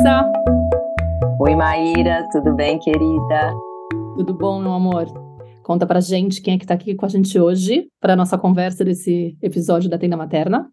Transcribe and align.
Larissa. 0.00 0.32
Oi, 1.40 1.54
Maíra, 1.54 2.26
tudo 2.32 2.54
bem, 2.54 2.78
querida? 2.78 3.52
Tudo 4.16 4.34
bom, 4.34 4.60
meu 4.60 4.72
amor? 4.72 5.06
Conta 5.62 5.86
pra 5.86 6.00
gente 6.00 6.40
quem 6.40 6.54
é 6.54 6.58
que 6.58 6.66
tá 6.66 6.74
aqui 6.74 6.94
com 6.94 7.06
a 7.06 7.08
gente 7.08 7.38
hoje 7.38 7.88
para 8.00 8.16
nossa 8.16 8.38
conversa 8.38 8.84
desse 8.84 9.36
episódio 9.42 9.90
da 9.90 9.98
Tenda 9.98 10.16
Materna. 10.16 10.70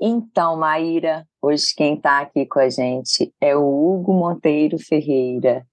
Então, 0.00 0.56
Maíra, 0.56 1.26
hoje 1.42 1.66
quem 1.76 1.94
está 1.94 2.20
aqui 2.20 2.46
com 2.46 2.60
a 2.60 2.70
gente 2.70 3.32
é 3.40 3.56
o 3.56 3.62
Hugo 3.62 4.12
Monteiro 4.12 4.78
Ferreira, 4.78 5.66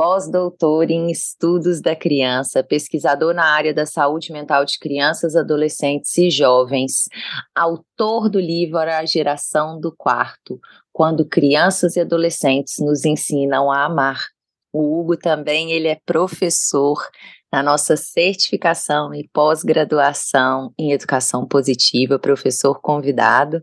pós-doutor 0.00 0.90
em 0.90 1.10
estudos 1.10 1.78
da 1.82 1.94
criança, 1.94 2.64
pesquisador 2.64 3.34
na 3.34 3.44
área 3.44 3.74
da 3.74 3.84
saúde 3.84 4.32
mental 4.32 4.64
de 4.64 4.78
crianças, 4.78 5.36
adolescentes 5.36 6.16
e 6.16 6.30
jovens, 6.30 7.06
autor 7.54 8.30
do 8.30 8.40
livro 8.40 8.78
A 8.78 9.04
Geração 9.04 9.78
do 9.78 9.94
Quarto, 9.94 10.58
quando 10.90 11.22
crianças 11.26 11.96
e 11.96 12.00
adolescentes 12.00 12.78
nos 12.78 13.04
ensinam 13.04 13.70
a 13.70 13.84
amar. 13.84 14.24
O 14.72 14.98
Hugo 14.98 15.18
também 15.18 15.70
ele 15.70 15.88
é 15.88 16.00
professor 16.06 17.06
na 17.52 17.62
nossa 17.62 17.94
certificação 17.94 19.12
e 19.12 19.28
pós-graduação 19.28 20.72
em 20.78 20.92
educação 20.92 21.46
positiva, 21.46 22.18
professor 22.18 22.80
convidado. 22.80 23.60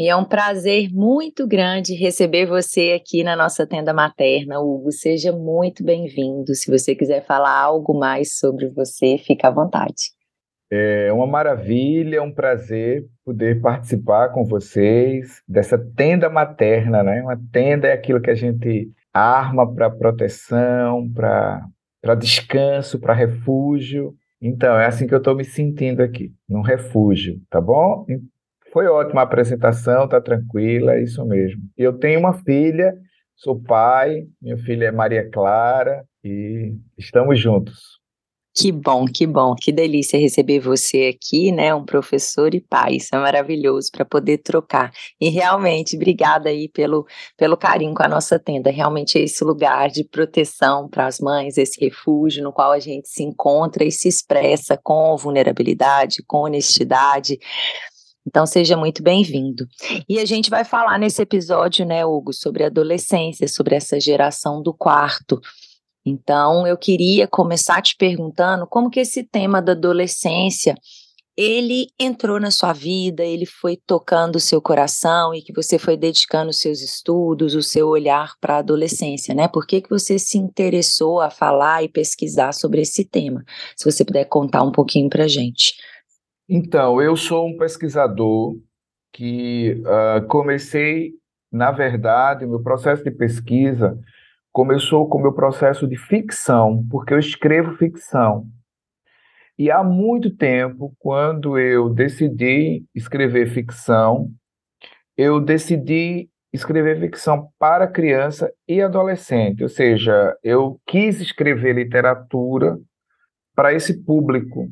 E 0.00 0.08
é 0.08 0.16
um 0.16 0.24
prazer 0.24 0.88
muito 0.90 1.46
grande 1.46 1.92
receber 1.94 2.46
você 2.46 2.98
aqui 2.98 3.22
na 3.22 3.36
nossa 3.36 3.66
tenda 3.66 3.92
materna, 3.92 4.58
Hugo. 4.58 4.90
Seja 4.90 5.30
muito 5.30 5.84
bem-vindo. 5.84 6.54
Se 6.54 6.70
você 6.70 6.94
quiser 6.94 7.22
falar 7.22 7.54
algo 7.54 7.92
mais 7.92 8.38
sobre 8.38 8.66
você, 8.68 9.18
fica 9.18 9.48
à 9.48 9.50
vontade. 9.50 10.14
É 10.72 11.12
uma 11.12 11.26
maravilha, 11.26 12.16
é 12.16 12.22
um 12.22 12.32
prazer 12.32 13.04
poder 13.22 13.60
participar 13.60 14.30
com 14.30 14.42
vocês 14.42 15.42
dessa 15.46 15.76
tenda 15.76 16.30
materna, 16.30 17.02
né? 17.02 17.20
Uma 17.20 17.38
tenda 17.52 17.86
é 17.86 17.92
aquilo 17.92 18.22
que 18.22 18.30
a 18.30 18.34
gente 18.34 18.90
arma 19.12 19.70
para 19.70 19.90
proteção, 19.90 21.12
para 21.12 22.14
descanso, 22.14 22.98
para 22.98 23.12
refúgio. 23.12 24.14
Então, 24.40 24.78
é 24.78 24.86
assim 24.86 25.06
que 25.06 25.12
eu 25.12 25.18
estou 25.18 25.36
me 25.36 25.44
sentindo 25.44 26.02
aqui, 26.02 26.32
num 26.48 26.62
refúgio, 26.62 27.38
tá 27.50 27.60
bom? 27.60 28.06
Foi 28.72 28.86
ótima 28.86 29.22
a 29.22 29.24
apresentação, 29.24 30.08
tá 30.08 30.20
tranquila, 30.20 30.94
é 30.94 31.02
isso 31.02 31.24
mesmo. 31.24 31.60
Eu 31.76 31.98
tenho 31.98 32.20
uma 32.20 32.32
filha, 32.32 32.94
sou 33.36 33.60
pai, 33.60 34.26
minha 34.40 34.56
filha 34.58 34.86
é 34.86 34.92
Maria 34.92 35.28
Clara 35.28 36.04
e 36.22 36.74
estamos 36.96 37.38
juntos. 37.40 38.00
Que 38.52 38.72
bom, 38.72 39.04
que 39.06 39.28
bom, 39.28 39.54
que 39.54 39.70
delícia 39.70 40.18
receber 40.18 40.58
você 40.58 41.16
aqui, 41.16 41.52
né? 41.52 41.72
Um 41.72 41.84
professor 41.84 42.52
e 42.52 42.60
pai, 42.60 42.96
isso 42.96 43.14
é 43.14 43.18
maravilhoso 43.18 43.88
para 43.92 44.04
poder 44.04 44.38
trocar. 44.38 44.90
E 45.20 45.28
realmente, 45.28 45.94
obrigada 45.94 46.48
aí 46.48 46.68
pelo, 46.68 47.06
pelo 47.36 47.56
carinho 47.56 47.94
com 47.94 48.02
a 48.02 48.08
nossa 48.08 48.40
tenda. 48.40 48.68
Realmente 48.68 49.16
é 49.18 49.22
esse 49.22 49.44
lugar 49.44 49.88
de 49.88 50.02
proteção 50.02 50.88
para 50.88 51.06
as 51.06 51.20
mães, 51.20 51.56
esse 51.56 51.80
refúgio 51.80 52.42
no 52.42 52.52
qual 52.52 52.72
a 52.72 52.80
gente 52.80 53.08
se 53.08 53.22
encontra 53.22 53.84
e 53.84 53.92
se 53.92 54.08
expressa 54.08 54.76
com 54.76 55.16
vulnerabilidade, 55.16 56.22
com 56.26 56.38
honestidade. 56.38 57.38
Então 58.26 58.46
seja 58.46 58.76
muito 58.76 59.02
bem-vindo. 59.02 59.66
E 60.08 60.18
a 60.18 60.24
gente 60.24 60.50
vai 60.50 60.64
falar 60.64 60.98
nesse 60.98 61.22
episódio, 61.22 61.86
né, 61.86 62.04
Hugo, 62.04 62.32
sobre 62.32 62.64
adolescência, 62.64 63.48
sobre 63.48 63.74
essa 63.74 63.98
geração 63.98 64.62
do 64.62 64.74
quarto. 64.74 65.40
Então, 66.04 66.66
eu 66.66 66.76
queria 66.76 67.28
começar 67.28 67.82
te 67.82 67.94
perguntando 67.96 68.66
como 68.66 68.90
que 68.90 69.00
esse 69.00 69.22
tema 69.22 69.60
da 69.60 69.72
adolescência 69.72 70.74
ele 71.36 71.86
entrou 71.98 72.38
na 72.38 72.50
sua 72.50 72.72
vida, 72.72 73.24
ele 73.24 73.46
foi 73.46 73.74
tocando 73.74 74.36
o 74.36 74.40
seu 74.40 74.60
coração 74.60 75.34
e 75.34 75.40
que 75.40 75.54
você 75.54 75.78
foi 75.78 75.96
dedicando 75.96 76.50
os 76.50 76.58
seus 76.58 76.82
estudos, 76.82 77.54
o 77.54 77.62
seu 77.62 77.88
olhar 77.88 78.34
para 78.40 78.56
a 78.56 78.58
adolescência, 78.58 79.34
né? 79.34 79.48
Por 79.48 79.66
que, 79.66 79.80
que 79.80 79.88
você 79.88 80.18
se 80.18 80.36
interessou 80.36 81.18
a 81.18 81.30
falar 81.30 81.82
e 81.82 81.88
pesquisar 81.88 82.52
sobre 82.52 82.82
esse 82.82 83.04
tema? 83.04 83.42
Se 83.74 83.90
você 83.90 84.04
puder 84.04 84.26
contar 84.26 84.62
um 84.62 84.72
pouquinho 84.72 85.08
para 85.08 85.24
a 85.24 85.28
gente. 85.28 85.74
Então, 86.52 87.00
eu 87.00 87.14
sou 87.14 87.46
um 87.46 87.56
pesquisador 87.56 88.58
que 89.12 89.80
uh, 89.86 90.26
comecei, 90.26 91.12
na 91.50 91.70
verdade, 91.70 92.44
meu 92.44 92.60
processo 92.60 93.04
de 93.04 93.10
pesquisa 93.12 93.96
começou 94.50 95.08
com 95.08 95.18
o 95.18 95.22
meu 95.22 95.32
processo 95.32 95.86
de 95.86 95.96
ficção, 95.96 96.84
porque 96.90 97.14
eu 97.14 97.20
escrevo 97.20 97.76
ficção. 97.76 98.48
E 99.56 99.70
há 99.70 99.84
muito 99.84 100.28
tempo, 100.34 100.92
quando 100.98 101.56
eu 101.56 101.88
decidi 101.88 102.84
escrever 102.92 103.48
ficção, 103.50 104.28
eu 105.16 105.38
decidi 105.38 106.28
escrever 106.52 106.98
ficção 106.98 107.48
para 107.60 107.86
criança 107.86 108.52
e 108.66 108.82
adolescente, 108.82 109.62
ou 109.62 109.68
seja, 109.68 110.36
eu 110.42 110.80
quis 110.84 111.20
escrever 111.20 111.76
literatura 111.76 112.76
para 113.54 113.72
esse 113.72 114.02
público. 114.02 114.68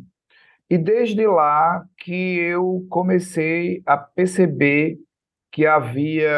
E 0.71 0.77
desde 0.77 1.27
lá 1.27 1.83
que 1.99 2.39
eu 2.39 2.87
comecei 2.91 3.83
a 3.87 3.97
perceber 3.97 4.99
que 5.51 5.67
havia 5.67 6.31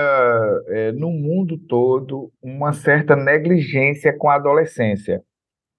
é, 0.69 0.93
no 0.93 1.11
mundo 1.11 1.59
todo 1.59 2.33
uma 2.41 2.73
certa 2.73 3.17
negligência 3.17 4.17
com 4.17 4.31
a 4.31 4.37
adolescência. 4.37 5.21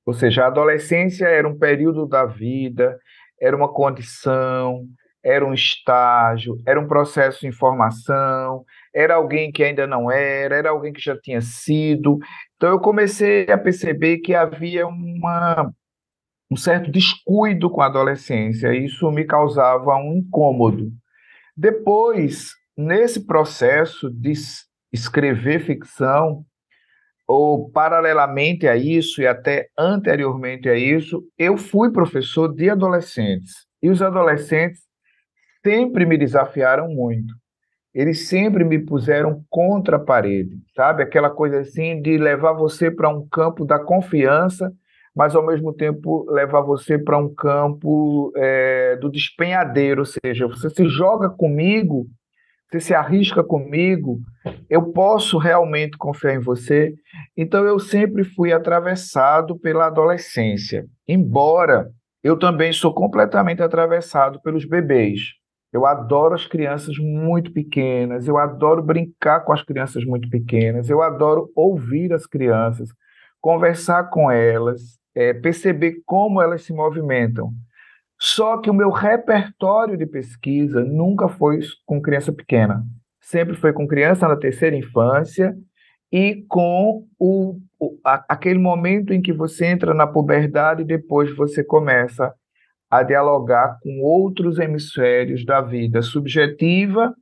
Ou 0.05 0.13
seja, 0.13 0.43
a 0.43 0.47
adolescência 0.47 1.25
era 1.27 1.47
um 1.47 1.57
período 1.57 2.05
da 2.05 2.25
vida, 2.25 2.99
era 3.39 3.55
uma 3.55 3.71
condição, 3.71 4.85
era 5.23 5.45
um 5.45 5.53
estágio, 5.53 6.57
era 6.65 6.79
um 6.79 6.87
processo 6.87 7.41
de 7.41 7.47
informação, 7.47 8.65
era 8.93 9.15
alguém 9.15 9.51
que 9.51 9.63
ainda 9.63 9.85
não 9.87 10.11
era, 10.11 10.55
era 10.55 10.69
alguém 10.69 10.91
que 10.91 11.01
já 11.01 11.17
tinha 11.17 11.41
sido. 11.41 12.17
Então 12.55 12.69
eu 12.69 12.79
comecei 12.79 13.45
a 13.49 13.57
perceber 13.57 14.17
que 14.17 14.33
havia 14.33 14.85
uma, 14.87 15.71
um 16.51 16.55
certo 16.57 16.91
descuido 16.91 17.69
com 17.69 17.81
a 17.81 17.85
adolescência, 17.85 18.73
e 18.73 18.85
isso 18.85 19.09
me 19.11 19.23
causava 19.23 19.95
um 19.95 20.17
incômodo. 20.17 20.91
Depois 21.55 22.49
nesse 22.77 23.25
processo 23.25 24.09
de 24.09 24.33
escrever 24.91 25.61
ficção, 25.61 26.43
ou 27.27 27.69
paralelamente 27.69 28.67
a 28.67 28.75
isso 28.75 29.21
e 29.21 29.27
até 29.27 29.69
anteriormente 29.77 30.67
a 30.67 30.75
isso, 30.75 31.23
eu 31.37 31.55
fui 31.55 31.89
professor 31.89 32.53
de 32.53 32.69
adolescentes. 32.69 33.53
E 33.81 33.89
os 33.89 34.01
adolescentes 34.01 34.81
sempre 35.63 36.05
me 36.05 36.17
desafiaram 36.17 36.89
muito. 36.89 37.33
Eles 37.93 38.27
sempre 38.27 38.65
me 38.65 38.79
puseram 38.79 39.45
contra 39.49 39.95
a 39.97 39.99
parede, 39.99 40.57
sabe? 40.75 41.03
Aquela 41.03 41.29
coisa 41.29 41.59
assim 41.59 42.01
de 42.01 42.17
levar 42.17 42.53
você 42.53 42.91
para 42.91 43.09
um 43.09 43.25
campo 43.27 43.65
da 43.65 43.79
confiança, 43.79 44.71
mas 45.15 45.35
ao 45.35 45.45
mesmo 45.45 45.73
tempo 45.73 46.25
levar 46.29 46.61
você 46.61 46.97
para 46.97 47.17
um 47.17 47.33
campo 47.33 48.31
é, 48.35 48.95
do 48.97 49.09
despenhadeiro, 49.09 50.01
ou 50.01 50.05
seja, 50.05 50.47
você 50.47 50.69
se 50.69 50.85
joga 50.87 51.29
comigo 51.29 52.07
você 52.71 52.79
se 52.79 52.93
arrisca 52.93 53.43
comigo, 53.43 54.21
eu 54.69 54.93
posso 54.93 55.37
realmente 55.37 55.97
confiar 55.97 56.35
em 56.35 56.39
você. 56.39 56.93
Então 57.35 57.65
eu 57.65 57.77
sempre 57.77 58.23
fui 58.23 58.53
atravessado 58.53 59.59
pela 59.59 59.87
adolescência, 59.87 60.85
embora 61.05 61.89
eu 62.23 62.39
também 62.39 62.71
sou 62.71 62.93
completamente 62.93 63.61
atravessado 63.61 64.41
pelos 64.41 64.63
bebês. 64.63 65.19
Eu 65.73 65.85
adoro 65.85 66.33
as 66.33 66.45
crianças 66.45 66.97
muito 66.97 67.51
pequenas, 67.51 68.27
eu 68.27 68.37
adoro 68.37 68.81
brincar 68.81 69.41
com 69.41 69.51
as 69.51 69.63
crianças 69.63 70.05
muito 70.05 70.29
pequenas, 70.29 70.89
eu 70.89 71.01
adoro 71.01 71.49
ouvir 71.55 72.13
as 72.13 72.25
crianças, 72.25 72.89
conversar 73.41 74.09
com 74.09 74.29
elas, 74.31 74.97
é, 75.15 75.33
perceber 75.33 76.01
como 76.05 76.41
elas 76.41 76.63
se 76.63 76.73
movimentam. 76.73 77.51
Só 78.19 78.57
que 78.59 78.69
o 78.69 78.73
meu 78.73 78.91
repertório 78.91 79.97
de 79.97 80.05
pesquisa 80.05 80.83
nunca 80.83 81.27
foi 81.27 81.59
com 81.85 82.01
criança 82.01 82.31
pequena. 82.31 82.83
Sempre 83.19 83.55
foi 83.55 83.73
com 83.73 83.87
criança 83.87 84.27
na 84.27 84.35
terceira 84.35 84.75
infância 84.75 85.55
e 86.11 86.43
com 86.47 87.07
o, 87.17 87.59
o 87.79 87.99
a, 88.05 88.23
aquele 88.29 88.59
momento 88.59 89.13
em 89.13 89.21
que 89.21 89.33
você 89.33 89.65
entra 89.65 89.93
na 89.93 90.05
puberdade 90.05 90.83
e 90.83 90.85
depois 90.85 91.35
você 91.35 91.63
começa 91.63 92.33
a 92.89 93.03
dialogar 93.03 93.79
com 93.81 94.01
outros 94.01 94.59
hemisférios 94.59 95.45
da 95.45 95.61
vida 95.61 96.01
subjetiva 96.01 97.15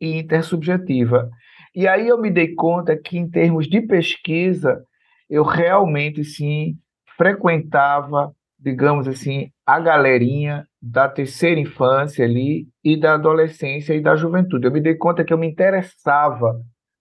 e 0.00 0.16
intersubjetiva. 0.18 1.28
E 1.74 1.86
aí 1.86 2.08
eu 2.08 2.18
me 2.18 2.30
dei 2.30 2.54
conta 2.54 2.96
que, 2.96 3.18
em 3.18 3.28
termos 3.28 3.68
de 3.68 3.82
pesquisa, 3.82 4.82
eu 5.28 5.42
realmente 5.42 6.24
sim 6.24 6.78
frequentava 7.16 8.34
digamos 8.58 9.06
assim, 9.06 9.50
a 9.64 9.78
galerinha 9.78 10.66
da 10.80 11.08
terceira 11.08 11.60
infância 11.60 12.24
ali 12.24 12.66
e 12.82 12.98
da 12.98 13.14
adolescência 13.14 13.94
e 13.94 14.00
da 14.00 14.16
juventude. 14.16 14.66
Eu 14.66 14.72
me 14.72 14.80
dei 14.80 14.94
conta 14.94 15.24
que 15.24 15.32
eu 15.32 15.38
me 15.38 15.46
interessava 15.46 16.60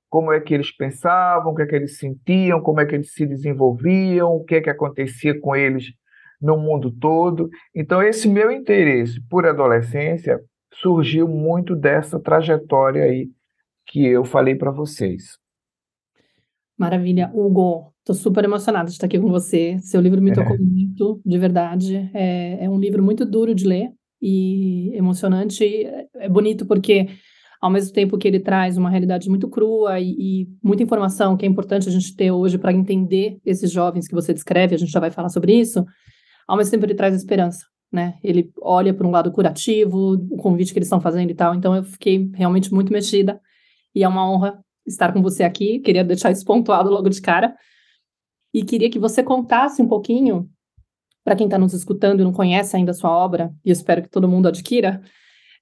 como 0.09 0.31
é 0.31 0.39
que 0.39 0.53
eles 0.53 0.71
pensavam, 0.75 1.51
o 1.51 1.55
que 1.55 1.63
é 1.63 1.65
que 1.65 1.75
eles 1.75 1.97
sentiam, 1.97 2.61
como 2.61 2.79
é 2.79 2.85
que 2.85 2.95
eles 2.95 3.13
se 3.13 3.25
desenvolviam, 3.25 4.29
o 4.29 4.43
que 4.43 4.55
é 4.55 4.61
que 4.61 4.69
acontecia 4.69 5.39
com 5.39 5.55
eles 5.55 5.93
no 6.41 6.57
mundo 6.57 6.91
todo. 6.91 7.49
Então 7.73 8.01
esse 8.01 8.27
meu 8.27 8.51
interesse 8.51 9.21
por 9.29 9.45
adolescência 9.45 10.39
surgiu 10.73 11.27
muito 11.27 11.75
dessa 11.75 12.19
trajetória 12.19 13.03
aí 13.03 13.29
que 13.87 14.05
eu 14.05 14.25
falei 14.25 14.55
para 14.55 14.71
vocês. 14.71 15.37
Maravilha. 16.77 17.31
Hugo, 17.33 17.94
estou 18.05 18.15
super 18.15 18.43
emocionada 18.43 18.85
de 18.85 18.91
estar 18.91 19.07
aqui 19.07 19.19
com 19.19 19.29
você. 19.29 19.79
Seu 19.81 19.99
livro 19.99 20.21
me 20.21 20.31
tocou 20.31 20.55
é. 20.55 20.59
muito, 20.59 21.19
de 21.25 21.37
verdade. 21.39 22.09
É, 22.13 22.63
é, 22.65 22.69
um 22.69 22.79
livro 22.79 23.03
muito 23.03 23.25
duro 23.25 23.55
de 23.55 23.65
ler 23.65 23.89
e 24.21 24.95
emocionante. 24.95 25.65
É 26.15 26.29
bonito 26.29 26.67
porque, 26.67 27.07
ao 27.59 27.71
mesmo 27.71 27.91
tempo 27.91 28.15
que 28.15 28.27
ele 28.27 28.39
traz 28.39 28.77
uma 28.77 28.91
realidade 28.91 29.27
muito 29.27 29.49
crua 29.49 29.99
e, 29.99 30.11
e 30.19 30.47
muita 30.63 30.83
informação 30.83 31.35
que 31.35 31.47
é 31.47 31.49
importante 31.49 31.89
a 31.89 31.91
gente 31.91 32.15
ter 32.15 32.29
hoje 32.29 32.59
para 32.59 32.71
entender 32.71 33.39
esses 33.43 33.71
jovens 33.71 34.07
que 34.07 34.13
você 34.13 34.31
descreve, 34.33 34.75
a 34.75 34.77
gente 34.77 34.91
já 34.91 34.99
vai 34.99 35.09
falar 35.09 35.29
sobre 35.29 35.59
isso, 35.59 35.83
ao 36.47 36.57
mesmo 36.57 36.71
tempo 36.71 36.85
ele 36.85 36.93
traz 36.93 37.15
esperança. 37.15 37.65
Né? 37.91 38.15
Ele 38.23 38.51
olha 38.61 38.93
para 38.93 39.07
um 39.07 39.11
lado 39.11 39.31
curativo, 39.31 40.13
o 40.29 40.37
convite 40.37 40.73
que 40.73 40.77
eles 40.77 40.87
estão 40.87 41.01
fazendo 41.01 41.31
e 41.31 41.35
tal. 41.35 41.55
Então 41.55 41.75
eu 41.75 41.83
fiquei 41.83 42.29
realmente 42.35 42.71
muito 42.71 42.93
mexida 42.93 43.39
e 43.95 44.03
é 44.03 44.07
uma 44.07 44.29
honra 44.29 44.59
estar 44.85 45.11
com 45.11 45.21
você 45.21 45.43
aqui. 45.43 45.79
Queria 45.79 46.03
deixar 46.03 46.29
isso 46.29 46.45
pontuado 46.45 46.89
logo 46.89 47.09
de 47.09 47.21
cara. 47.21 47.55
E 48.55 48.63
queria 48.63 48.89
que 48.89 48.97
você 48.97 49.21
contasse 49.21 49.81
um 49.81 49.87
pouquinho, 49.87 50.49
para 51.25 51.35
quem 51.35 51.45
está 51.45 51.59
nos 51.59 51.73
escutando 51.73 52.21
e 52.21 52.23
não 52.23 52.31
conhece 52.31 52.73
ainda 52.73 52.91
a 52.91 52.93
sua 52.93 53.09
obra, 53.09 53.53
e 53.65 53.69
espero 53.69 54.01
que 54.01 54.09
todo 54.09 54.29
mundo 54.29 54.47
adquira, 54.47 55.01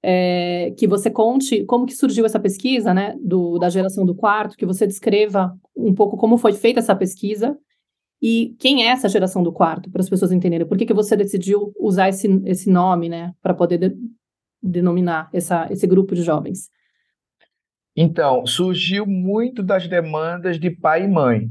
é, 0.04 0.72
que 0.78 0.86
você 0.86 1.10
conte 1.10 1.66
como 1.66 1.88
que 1.88 1.96
surgiu 1.96 2.24
essa 2.24 2.40
pesquisa, 2.40 2.94
né, 2.94 3.16
do, 3.20 3.58
da 3.58 3.68
geração 3.68 4.06
do 4.06 4.14
quarto, 4.14 4.56
que 4.56 4.64
você 4.64 4.86
descreva 4.86 5.58
um 5.76 5.92
pouco 5.96 6.18
como 6.18 6.38
foi 6.38 6.54
feita 6.54 6.82
essa 6.82 6.96
pesquisa 6.96 7.58
e 8.22 8.56
quem 8.60 8.86
é 8.86 8.90
essa 8.90 9.10
geração 9.10 9.42
do 9.42 9.52
quarto, 9.52 9.90
para 9.90 10.02
as 10.02 10.10
pessoas 10.10 10.32
entenderem. 10.32 10.68
Por 10.68 10.78
que, 10.78 10.86
que 10.86 10.94
você 10.94 11.18
decidiu 11.18 11.74
usar 11.80 12.10
esse, 12.10 12.28
esse 12.46 12.70
nome, 12.70 13.10
né, 13.10 13.34
para 13.42 13.56
poder 13.56 13.80
de, 13.80 13.98
denominar 14.62 15.32
essa, 15.34 15.68
esse 15.72 15.88
grupo 15.88 16.14
de 16.14 16.22
jovens? 16.22 16.70
Então, 17.96 18.46
surgiu 18.46 19.08
muito 19.08 19.64
das 19.64 19.88
demandas 19.88 20.60
de 20.60 20.70
pai 20.70 21.06
e 21.06 21.08
mãe. 21.08 21.50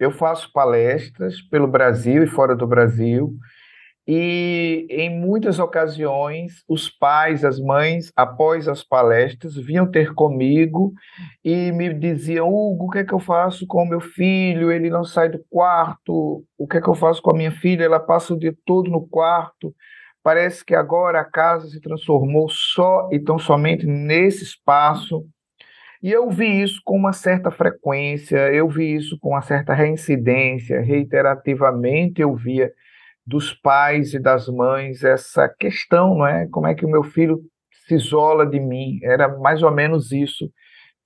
Eu 0.00 0.10
faço 0.10 0.50
palestras 0.50 1.42
pelo 1.42 1.68
Brasil 1.68 2.24
e 2.24 2.26
fora 2.26 2.56
do 2.56 2.66
Brasil, 2.66 3.36
e 4.08 4.86
em 4.88 5.10
muitas 5.20 5.58
ocasiões 5.58 6.64
os 6.66 6.88
pais, 6.88 7.44
as 7.44 7.60
mães, 7.60 8.10
após 8.16 8.66
as 8.66 8.82
palestras, 8.82 9.54
vinham 9.54 9.88
ter 9.88 10.14
comigo 10.14 10.92
e 11.44 11.70
me 11.72 11.92
diziam: 11.92 12.48
Hugo, 12.48 12.86
o 12.86 12.90
que 12.90 12.98
é 12.98 13.04
que 13.04 13.12
eu 13.12 13.20
faço 13.20 13.66
com 13.66 13.82
o 13.82 13.88
meu 13.88 14.00
filho? 14.00 14.72
Ele 14.72 14.88
não 14.88 15.04
sai 15.04 15.28
do 15.28 15.44
quarto. 15.50 16.44
O 16.58 16.66
que 16.66 16.78
é 16.78 16.80
que 16.80 16.88
eu 16.88 16.94
faço 16.94 17.20
com 17.20 17.30
a 17.30 17.36
minha 17.36 17.52
filha? 17.52 17.84
Ela 17.84 18.00
passa 18.00 18.32
o 18.34 18.38
dia 18.38 18.56
todo 18.64 18.90
no 18.90 19.06
quarto. 19.06 19.72
Parece 20.22 20.64
que 20.64 20.74
agora 20.74 21.20
a 21.20 21.24
casa 21.24 21.68
se 21.68 21.80
transformou 21.80 22.48
só 22.48 23.08
e 23.12 23.20
tão 23.20 23.38
somente 23.38 23.86
nesse 23.86 24.44
espaço. 24.44 25.24
E 26.02 26.10
eu 26.10 26.30
vi 26.30 26.62
isso 26.62 26.80
com 26.84 26.96
uma 26.96 27.12
certa 27.12 27.50
frequência, 27.50 28.52
eu 28.52 28.68
vi 28.68 28.94
isso 28.94 29.18
com 29.20 29.30
uma 29.30 29.42
certa 29.42 29.74
reincidência, 29.74 30.80
reiterativamente 30.80 32.22
eu 32.22 32.34
via 32.34 32.72
dos 33.26 33.52
pais 33.52 34.14
e 34.14 34.18
das 34.18 34.48
mães 34.48 35.04
essa 35.04 35.46
questão, 35.48 36.16
não 36.16 36.26
é? 36.26 36.48
Como 36.48 36.66
é 36.66 36.74
que 36.74 36.86
o 36.86 36.90
meu 36.90 37.02
filho 37.02 37.40
se 37.86 37.94
isola 37.94 38.46
de 38.46 38.58
mim? 38.58 38.98
Era 39.02 39.28
mais 39.38 39.62
ou 39.62 39.70
menos 39.70 40.10
isso 40.10 40.50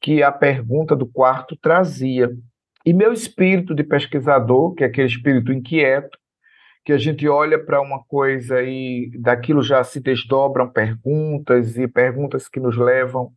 que 0.00 0.22
a 0.22 0.30
pergunta 0.30 0.94
do 0.94 1.06
quarto 1.06 1.56
trazia. 1.56 2.30
E 2.86 2.92
meu 2.92 3.12
espírito 3.12 3.74
de 3.74 3.82
pesquisador, 3.82 4.74
que 4.74 4.84
é 4.84 4.86
aquele 4.86 5.08
espírito 5.08 5.52
inquieto, 5.52 6.16
que 6.84 6.92
a 6.92 6.98
gente 6.98 7.26
olha 7.26 7.58
para 7.58 7.80
uma 7.80 8.04
coisa 8.04 8.62
e 8.62 9.10
daquilo 9.18 9.62
já 9.62 9.82
se 9.82 9.98
desdobram 10.00 10.70
perguntas 10.70 11.76
e 11.78 11.88
perguntas 11.88 12.48
que 12.48 12.60
nos 12.60 12.76
levam 12.76 13.32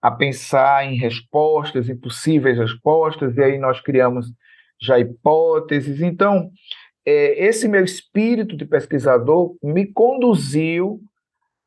a 0.00 0.10
pensar 0.10 0.84
em 0.84 0.96
respostas, 0.96 1.88
em 1.88 1.96
possíveis 1.96 2.56
respostas, 2.56 3.36
e 3.36 3.42
aí 3.42 3.58
nós 3.58 3.80
criamos 3.80 4.26
já 4.80 4.98
hipóteses. 4.98 6.00
Então, 6.00 6.50
é, 7.04 7.46
esse 7.46 7.66
meu 7.68 7.84
espírito 7.84 8.56
de 8.56 8.64
pesquisador 8.64 9.56
me 9.62 9.86
conduziu 9.86 11.00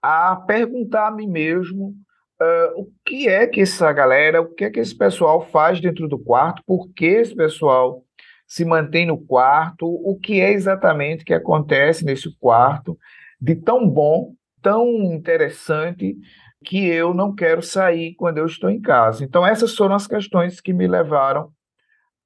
a 0.01 0.36
perguntar 0.36 1.07
a 1.07 1.12
mim 1.12 1.28
mesmo 1.28 1.95
uh, 2.42 2.81
o 2.81 2.92
que 3.06 3.28
é 3.28 3.45
que 3.45 3.62
essa 3.62 3.92
galera, 3.92 4.42
o 4.42 4.54
que 4.54 4.66
é 4.66 4.69
que 4.69 4.80
esse 4.80 4.98
pessoal 4.98 5.42
faz 5.48 5.80
dentro 5.80 6.07
do 6.07 6.18
quarto, 6.18 6.63
por 6.66 6.89
que 6.94 7.06
esse 7.06 7.36
pessoal 7.36 8.04
se 8.48 8.66
mantém 8.66 9.06
no 9.06 9.18
quarto, 9.18 9.86
o 9.88 10.19
que 10.19 10.42
é 10.42 10.51
exatamente 10.51 11.24
que 11.24 11.34
acontece 11.34 12.04
nesse 12.04 12.36
quarto 12.38 12.98
de 13.39 13.56
tão 13.56 13.88
bom, 13.88 14.34
tão 14.62 14.86
interessante, 15.13 16.18
que 16.63 16.88
eu 16.88 17.13
não 17.13 17.34
quero 17.34 17.62
sair 17.62 18.13
quando 18.16 18.38
eu 18.38 18.46
estou 18.46 18.69
em 18.69 18.80
casa. 18.80 19.24
Então, 19.24 19.46
essas 19.46 19.75
foram 19.75 19.96
as 19.96 20.08
questões 20.08 20.62
que 20.62 20.74
me 20.74 20.88
levaram 20.88 21.52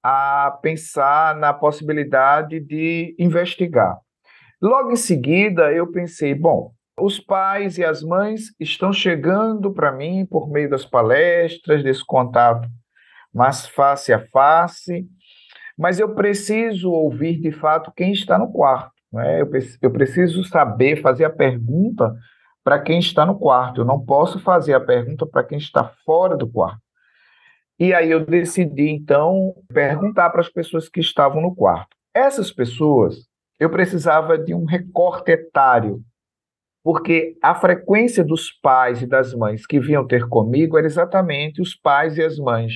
a 0.04 0.52
pensar 0.62 1.36
na 1.36 1.54
possibilidade 1.54 2.60
de 2.60 3.16
investigar. 3.18 3.98
Logo 4.62 4.92
em 4.92 4.96
seguida, 4.96 5.72
eu 5.72 5.92
pensei, 5.92 6.34
bom, 6.36 6.72
os 7.00 7.20
pais 7.20 7.78
e 7.78 7.84
as 7.84 8.04
mães 8.04 8.54
estão 8.60 8.94
chegando 8.94 9.74
para 9.74 9.92
mim 9.92 10.26
por 10.26 10.50
meio 10.50 10.70
das 10.70 10.86
palestras, 10.86 11.84
desse 11.84 12.06
contato 12.06 12.68
mais 13.34 13.68
face 13.68 14.14
a 14.14 14.26
face, 14.28 15.06
mas 15.78 16.00
eu 16.00 16.16
preciso 16.16 16.90
ouvir 16.90 17.38
de 17.40 17.52
fato 17.52 17.92
quem 17.94 18.14
está 18.14 18.38
no 18.38 18.50
quarto. 18.50 18.94
Né? 19.12 19.42
Eu, 19.42 19.50
eu 19.82 19.92
preciso 19.92 20.44
saber, 20.46 21.02
fazer 21.02 21.26
a 21.26 21.30
pergunta 21.30 22.16
para 22.66 22.80
quem 22.80 22.98
está 22.98 23.24
no 23.28 23.38
quarto. 23.38 23.82
Eu 23.82 23.86
não 23.86 24.04
posso 24.04 24.40
fazer 24.40 24.74
a 24.74 24.80
pergunta 24.80 25.24
para 25.24 25.44
quem 25.44 25.60
está 25.60 25.94
fora 26.04 26.36
do 26.36 26.52
quarto. 26.52 26.82
E 27.80 27.94
aí 27.94 28.10
eu 28.10 28.26
decidi, 28.26 28.90
então, 28.90 29.54
perguntar 29.72 30.32
para 30.32 30.42
as 30.42 30.50
pessoas 30.50 30.90
que 30.90 31.00
estavam 31.00 31.42
no 31.42 31.54
quarto. 31.54 31.96
Essas 32.12 32.52
pessoas, 32.52 33.28
eu 33.60 33.70
precisava 33.70 34.38
de 34.38 34.56
um 34.56 34.66
recorte 34.66 35.32
etário, 35.32 36.02
porque 36.84 37.38
a 37.42 37.54
frequência 37.54 38.24
dos 38.24 38.52
pais 38.52 39.02
e 39.02 39.06
das 39.06 39.34
mães 39.34 39.68
que 39.68 39.80
vinham 39.80 40.08
ter 40.08 40.28
comigo 40.28 40.78
era 40.78 40.88
exatamente 40.88 41.62
os 41.62 41.76
pais 41.76 42.18
e 42.18 42.24
as 42.24 42.38
mães 42.38 42.74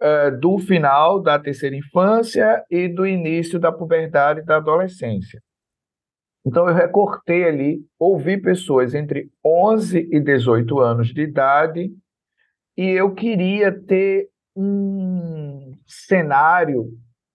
uh, 0.00 0.38
do 0.38 0.58
final 0.58 1.20
da 1.20 1.38
terceira 1.38 1.76
infância 1.76 2.64
e 2.70 2.88
do 2.88 3.06
início 3.06 3.58
da 3.58 3.72
puberdade 3.72 4.40
e 4.40 4.44
da 4.44 4.56
adolescência. 4.56 5.42
Então 6.44 6.68
eu 6.68 6.74
recortei 6.74 7.44
ali, 7.44 7.80
ouvi 7.98 8.36
pessoas 8.36 8.94
entre 8.94 9.30
11 9.44 10.08
e 10.10 10.20
18 10.20 10.80
anos 10.80 11.08
de 11.08 11.22
idade, 11.22 11.90
e 12.76 12.88
eu 12.88 13.14
queria 13.14 13.70
ter 13.70 14.28
um 14.56 15.72
cenário, 15.86 16.88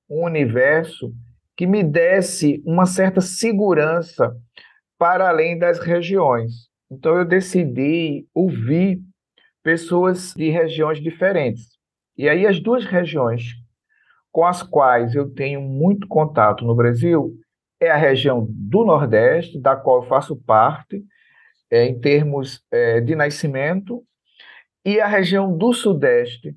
um 0.09 0.23
universo 0.25 1.13
que 1.55 1.65
me 1.65 1.83
desse 1.83 2.61
uma 2.65 2.85
certa 2.85 3.21
segurança 3.21 4.35
para 4.97 5.29
além 5.29 5.57
das 5.57 5.79
regiões. 5.79 6.67
Então 6.91 7.17
eu 7.17 7.25
decidi 7.25 8.27
ouvir 8.33 8.99
pessoas 9.63 10.33
de 10.33 10.49
regiões 10.49 11.01
diferentes. 11.01 11.77
E 12.17 12.27
aí 12.27 12.45
as 12.45 12.59
duas 12.59 12.85
regiões 12.85 13.43
com 14.31 14.45
as 14.45 14.61
quais 14.61 15.15
eu 15.15 15.29
tenho 15.33 15.61
muito 15.61 16.07
contato 16.07 16.65
no 16.65 16.75
Brasil 16.75 17.33
é 17.79 17.89
a 17.89 17.97
região 17.97 18.47
do 18.49 18.85
Nordeste, 18.85 19.59
da 19.59 19.75
qual 19.75 20.03
eu 20.03 20.09
faço 20.09 20.35
parte, 20.35 21.03
é, 21.69 21.85
em 21.85 21.99
termos 21.99 22.61
é, 22.71 23.01
de 23.01 23.15
nascimento, 23.15 24.03
e 24.85 24.99
a 24.99 25.07
região 25.07 25.55
do 25.55 25.73
Sudeste, 25.73 26.55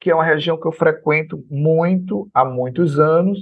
que 0.00 0.10
é 0.10 0.14
uma 0.14 0.24
região 0.24 0.58
que 0.58 0.66
eu 0.66 0.72
frequento 0.72 1.44
muito 1.50 2.28
há 2.32 2.44
muitos 2.44 2.98
anos 2.98 3.38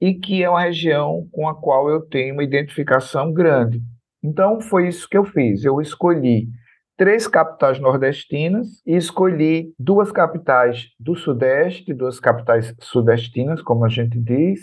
e 0.00 0.14
que 0.14 0.42
é 0.42 0.48
uma 0.48 0.62
região 0.62 1.28
com 1.32 1.48
a 1.48 1.54
qual 1.54 1.90
eu 1.90 2.00
tenho 2.00 2.34
uma 2.34 2.44
identificação 2.44 3.32
grande. 3.32 3.82
Então, 4.22 4.60
foi 4.60 4.88
isso 4.88 5.08
que 5.08 5.16
eu 5.16 5.24
fiz. 5.24 5.64
Eu 5.64 5.80
escolhi 5.80 6.48
três 6.96 7.26
capitais 7.26 7.78
nordestinas 7.78 8.82
e 8.86 8.96
escolhi 8.96 9.72
duas 9.78 10.10
capitais 10.10 10.88
do 10.98 11.14
Sudeste, 11.14 11.94
duas 11.94 12.18
capitais 12.18 12.74
sudestinas, 12.80 13.62
como 13.62 13.84
a 13.84 13.88
gente 13.88 14.18
diz, 14.18 14.60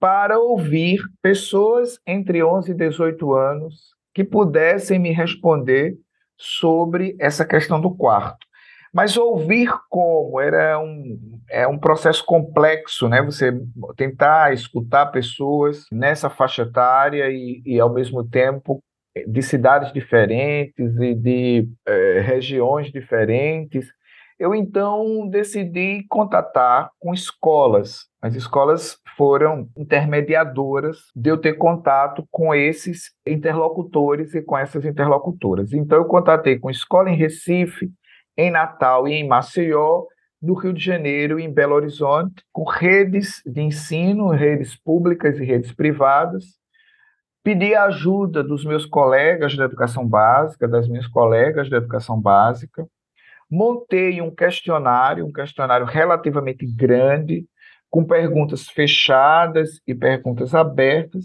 para 0.00 0.38
ouvir 0.38 1.00
pessoas 1.22 2.00
entre 2.06 2.42
11 2.42 2.70
e 2.72 2.74
18 2.74 3.34
anos 3.34 3.94
que 4.14 4.24
pudessem 4.24 4.98
me 4.98 5.12
responder 5.12 5.94
sobre 6.36 7.14
essa 7.20 7.44
questão 7.44 7.78
do 7.78 7.94
quarto. 7.94 8.46
Mas 8.92 9.16
ouvir 9.16 9.70
como 9.88 10.40
era 10.40 10.80
um, 10.80 11.38
é 11.48 11.68
um 11.68 11.78
processo 11.78 12.24
complexo, 12.24 13.08
né? 13.08 13.22
Você 13.22 13.52
tentar 13.96 14.52
escutar 14.52 15.06
pessoas 15.06 15.84
nessa 15.92 16.28
faixa 16.28 16.62
etária 16.62 17.30
e, 17.30 17.62
e 17.64 17.78
ao 17.78 17.92
mesmo 17.92 18.24
tempo 18.28 18.82
de 19.28 19.42
cidades 19.42 19.92
diferentes 19.92 20.96
e 20.96 21.14
de 21.14 21.68
é, 21.86 22.20
regiões 22.20 22.90
diferentes 22.90 23.86
eu 24.40 24.54
então 24.54 25.28
decidi 25.28 26.06
contatar 26.08 26.90
com 26.98 27.12
escolas. 27.12 28.06
As 28.22 28.34
escolas 28.34 28.98
foram 29.14 29.68
intermediadoras 29.76 30.96
de 31.14 31.28
eu 31.28 31.36
ter 31.36 31.58
contato 31.58 32.26
com 32.30 32.54
esses 32.54 33.12
interlocutores 33.26 34.34
e 34.34 34.40
com 34.40 34.56
essas 34.56 34.86
interlocutoras. 34.86 35.74
Então 35.74 35.98
eu 35.98 36.06
contatei 36.06 36.58
com 36.58 36.70
escola 36.70 37.10
em 37.10 37.16
Recife, 37.16 37.92
em 38.34 38.50
Natal 38.50 39.06
e 39.06 39.12
em 39.12 39.28
Maceió 39.28 40.06
no 40.40 40.54
Rio 40.54 40.72
de 40.72 40.82
Janeiro 40.82 41.38
e 41.38 41.44
em 41.44 41.52
Belo 41.52 41.74
Horizonte, 41.74 42.42
com 42.50 42.64
redes 42.64 43.42
de 43.44 43.60
ensino, 43.60 44.30
redes 44.30 44.74
públicas 44.74 45.38
e 45.38 45.44
redes 45.44 45.70
privadas. 45.70 46.44
Pedi 47.44 47.74
a 47.74 47.84
ajuda 47.84 48.42
dos 48.42 48.64
meus 48.64 48.86
colegas 48.86 49.54
da 49.54 49.64
educação 49.66 50.08
básica, 50.08 50.66
das 50.66 50.88
minhas 50.88 51.06
colegas 51.06 51.68
da 51.68 51.76
educação 51.76 52.18
básica. 52.18 52.86
Montei 53.50 54.20
um 54.20 54.30
questionário, 54.30 55.26
um 55.26 55.32
questionário 55.32 55.86
relativamente 55.86 56.64
grande, 56.66 57.44
com 57.90 58.04
perguntas 58.04 58.68
fechadas 58.68 59.80
e 59.86 59.94
perguntas 59.94 60.54
abertas, 60.54 61.24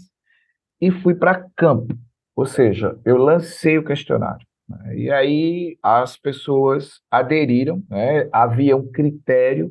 e 0.80 0.90
fui 0.90 1.14
para 1.14 1.46
campo. 1.56 1.94
Ou 2.34 2.44
seja, 2.44 2.98
eu 3.04 3.16
lancei 3.16 3.78
o 3.78 3.84
questionário. 3.84 4.44
Né? 4.68 4.96
E 4.96 5.10
aí 5.10 5.78
as 5.82 6.16
pessoas 6.16 7.00
aderiram, 7.10 7.82
né? 7.88 8.28
havia 8.32 8.76
um 8.76 8.90
critério, 8.90 9.70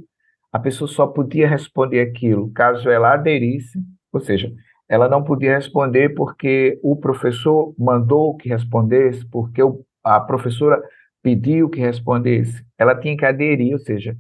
a 0.52 0.58
pessoa 0.58 0.88
só 0.88 1.06
podia 1.06 1.48
responder 1.48 2.00
aquilo 2.00 2.52
caso 2.52 2.90
ela 2.90 3.14
aderisse, 3.14 3.78
ou 4.12 4.22
seja, 4.22 4.52
ela 4.88 5.10
não 5.10 5.24
podia 5.24 5.56
responder 5.56 6.16
porque 6.16 6.80
o 6.82 6.96
professor 6.96 7.76
mandou 7.78 8.38
que 8.38 8.48
respondesse, 8.48 9.28
porque 9.30 9.62
a 10.04 10.20
professora 10.22 10.82
pediu 11.26 11.68
que 11.68 11.80
respondesse. 11.80 12.64
Ela 12.78 12.94
tinha 12.94 13.18
que 13.18 13.26
aderir, 13.26 13.74
ou 13.74 13.80
seja, 13.80 14.16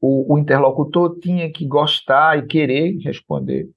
o, 0.00 0.32
o 0.32 0.38
interlocutor 0.38 1.18
tinha 1.18 1.52
que 1.52 1.66
gostar 1.66 2.38
e 2.38 2.46
querer 2.46 2.96
responder. 3.04 3.68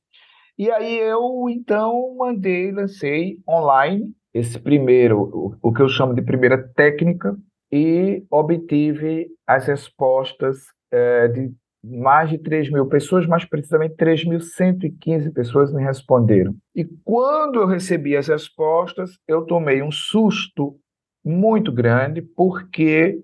E 0.58 0.72
aí 0.72 0.98
eu, 0.98 1.50
então, 1.50 2.16
mandei, 2.18 2.72
lancei 2.72 3.38
online 3.48 4.14
esse 4.34 4.58
primeiro, 4.58 5.24
o, 5.24 5.56
o 5.62 5.74
que 5.74 5.82
eu 5.82 5.90
chamo 5.90 6.14
de 6.14 6.22
primeira 6.22 6.58
técnica, 6.74 7.36
e 7.70 8.24
obtive 8.32 9.28
as 9.46 9.68
respostas 9.68 10.60
é, 10.90 11.28
de 11.28 11.52
mais 11.84 12.30
de 12.30 12.38
3 12.38 12.72
mil 12.72 12.86
pessoas, 12.88 13.28
mais 13.28 13.44
precisamente 13.44 13.96
3.115 13.96 15.34
pessoas 15.34 15.74
me 15.74 15.84
responderam. 15.84 16.56
E 16.74 16.86
quando 17.04 17.60
eu 17.60 17.68
recebi 17.68 18.16
as 18.16 18.28
respostas, 18.28 19.18
eu 19.28 19.46
tomei 19.46 19.82
um 19.82 19.92
susto 19.92 20.78
muito 21.24 21.72
grande, 21.72 22.22
porque 22.22 23.20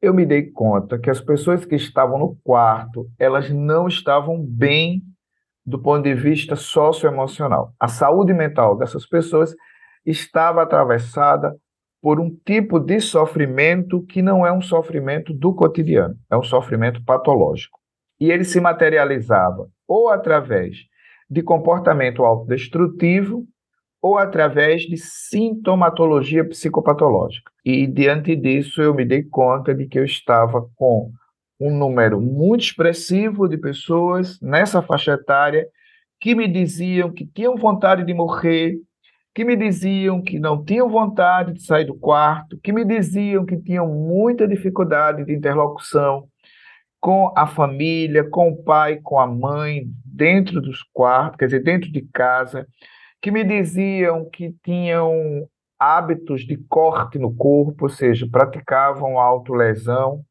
eu 0.00 0.14
me 0.14 0.24
dei 0.24 0.50
conta 0.50 0.98
que 0.98 1.10
as 1.10 1.20
pessoas 1.20 1.64
que 1.64 1.74
estavam 1.74 2.18
no 2.18 2.36
quarto, 2.44 3.10
elas 3.18 3.50
não 3.50 3.88
estavam 3.88 4.40
bem 4.44 5.02
do 5.66 5.78
ponto 5.78 6.04
de 6.04 6.14
vista 6.14 6.56
socioemocional. 6.56 7.72
A 7.78 7.88
saúde 7.88 8.32
mental 8.32 8.76
dessas 8.76 9.06
pessoas 9.06 9.54
estava 10.06 10.62
atravessada 10.62 11.54
por 12.00 12.20
um 12.20 12.34
tipo 12.46 12.78
de 12.78 13.00
sofrimento 13.00 14.02
que 14.06 14.22
não 14.22 14.46
é 14.46 14.52
um 14.52 14.62
sofrimento 14.62 15.34
do 15.34 15.52
cotidiano, 15.52 16.16
é 16.30 16.36
um 16.36 16.42
sofrimento 16.42 17.04
patológico. 17.04 17.78
E 18.20 18.30
ele 18.30 18.44
se 18.44 18.60
materializava 18.60 19.68
ou 19.86 20.08
através 20.08 20.78
de 21.28 21.42
comportamento 21.42 22.24
autodestrutivo 22.24 23.44
ou 24.00 24.16
através 24.16 24.82
de 24.82 24.96
sintomatologia 24.96 26.44
psicopatológica. 26.44 27.50
E 27.64 27.86
diante 27.86 28.36
disso 28.36 28.80
eu 28.80 28.94
me 28.94 29.04
dei 29.04 29.22
conta 29.22 29.74
de 29.74 29.86
que 29.86 29.98
eu 29.98 30.04
estava 30.04 30.68
com 30.76 31.10
um 31.60 31.76
número 31.76 32.20
muito 32.20 32.62
expressivo 32.62 33.48
de 33.48 33.58
pessoas 33.58 34.40
nessa 34.40 34.80
faixa 34.80 35.12
etária 35.12 35.66
que 36.20 36.34
me 36.34 36.46
diziam 36.48 37.10
que 37.10 37.26
tinham 37.26 37.56
vontade 37.56 38.04
de 38.04 38.14
morrer, 38.14 38.76
que 39.34 39.44
me 39.44 39.56
diziam 39.56 40.22
que 40.22 40.38
não 40.38 40.64
tinham 40.64 40.88
vontade 40.88 41.52
de 41.52 41.62
sair 41.62 41.84
do 41.84 41.94
quarto, 41.94 42.58
que 42.62 42.72
me 42.72 42.84
diziam 42.84 43.44
que 43.44 43.56
tinham 43.56 43.86
muita 43.86 44.46
dificuldade 44.46 45.24
de 45.24 45.32
interlocução 45.32 46.28
com 47.00 47.32
a 47.36 47.46
família, 47.46 48.28
com 48.28 48.50
o 48.50 48.62
pai, 48.62 48.98
com 49.02 49.18
a 49.20 49.26
mãe, 49.26 49.84
dentro 50.04 50.60
dos 50.60 50.82
quartos, 50.92 51.38
quer 51.38 51.44
dizer, 51.46 51.62
dentro 51.62 51.92
de 51.92 52.02
casa, 52.12 52.66
que 53.20 53.30
me 53.30 53.44
diziam 53.44 54.28
que 54.30 54.54
tinham 54.62 55.48
hábitos 55.78 56.42
de 56.42 56.56
corte 56.68 57.18
no 57.18 57.34
corpo, 57.34 57.84
ou 57.84 57.88
seja, 57.88 58.28
praticavam 58.30 59.18
autolesão, 59.18 60.24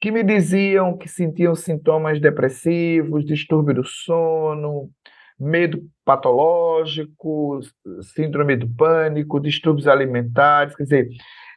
que 0.00 0.10
me 0.10 0.22
diziam 0.22 0.96
que 0.96 1.08
sentiam 1.08 1.54
sintomas 1.54 2.20
depressivos, 2.20 3.24
distúrbio 3.24 3.74
do 3.74 3.84
sono, 3.84 4.90
medo 5.38 5.82
patológico, 6.04 7.60
síndrome 8.14 8.56
do 8.56 8.68
pânico, 8.68 9.40
distúrbios 9.40 9.88
alimentares, 9.88 10.76
quer 10.76 10.84
dizer, 10.84 11.08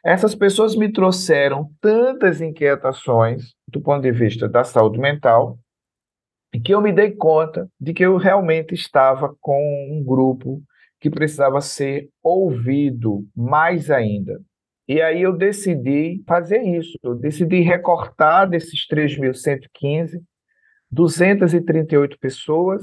essas 0.04 0.34
pessoas 0.34 0.74
me 0.74 0.90
trouxeram 0.90 1.70
tantas 1.80 2.40
inquietações 2.40 3.54
do 3.66 3.80
ponto 3.80 4.02
de 4.02 4.12
vista 4.12 4.48
da 4.48 4.64
saúde 4.64 4.98
mental 4.98 5.58
que 6.64 6.74
eu 6.74 6.80
me 6.80 6.92
dei 6.92 7.12
conta 7.12 7.68
de 7.80 7.92
que 7.92 8.04
eu 8.04 8.16
realmente 8.16 8.74
estava 8.74 9.34
com 9.40 9.90
um 9.90 10.02
grupo 10.02 10.62
que 11.00 11.10
precisava 11.10 11.60
ser 11.60 12.08
ouvido 12.22 13.24
mais 13.36 13.90
ainda. 13.90 14.40
E 14.86 15.02
aí 15.02 15.22
eu 15.22 15.36
decidi 15.36 16.22
fazer 16.26 16.62
isso, 16.62 16.98
eu 17.02 17.14
decidi 17.14 17.60
recortar 17.60 18.48
desses 18.48 18.86
3.115, 18.88 20.20
238 20.90 22.18
pessoas 22.18 22.82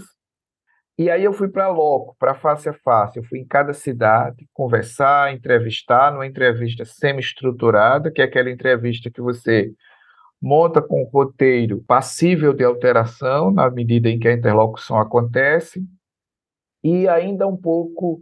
e 0.97 1.09
aí 1.09 1.25
eu 1.25 1.33
fui 1.33 1.49
para 1.49 1.67
loco, 1.67 2.15
para 2.17 2.33
face 2.33 2.69
a 2.69 2.73
face. 2.73 3.19
Eu 3.19 3.23
fui 3.25 3.39
em 3.39 3.45
cada 3.45 3.73
cidade 3.73 4.47
conversar, 4.53 5.33
entrevistar, 5.33 6.11
numa 6.11 6.25
entrevista 6.25 6.85
semi-estruturada, 6.85 8.09
que 8.09 8.21
é 8.21 8.25
aquela 8.25 8.49
entrevista 8.49 9.11
que 9.11 9.21
você 9.21 9.73
monta 10.45 10.79
com 10.79 11.01
um 11.01 11.09
roteiro 11.09 11.83
passível 11.87 12.53
de 12.53 12.63
alteração 12.63 13.51
na 13.51 13.67
medida 13.71 14.07
em 14.07 14.19
que 14.19 14.27
a 14.27 14.33
interlocução 14.33 14.99
acontece. 14.99 15.83
E 16.83 17.07
ainda 17.07 17.47
um 17.47 17.57
pouco 17.57 18.19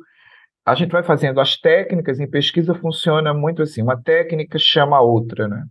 a 0.65 0.73
gente 0.73 0.91
vai 0.91 1.03
fazendo 1.03 1.41
as 1.41 1.57
técnicas, 1.57 2.21
em 2.21 2.29
pesquisa 2.29 2.73
funciona 2.73 3.33
muito 3.33 3.61
assim, 3.61 3.81
uma 3.81 4.01
técnica 4.01 4.57
chama 4.57 4.95
a 4.95 5.01
outra, 5.01 5.49
né? 5.49 5.65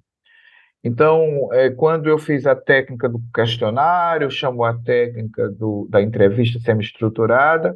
Então, 0.84 1.48
é, 1.52 1.70
quando 1.70 2.10
eu 2.10 2.18
fiz 2.18 2.46
a 2.46 2.54
técnica 2.54 3.08
do 3.08 3.18
questionário, 3.34 4.30
chamou 4.30 4.66
a 4.66 4.74
técnica 4.74 5.48
do, 5.48 5.88
da 5.88 6.02
entrevista 6.02 6.58
semi-estruturada, 6.58 7.74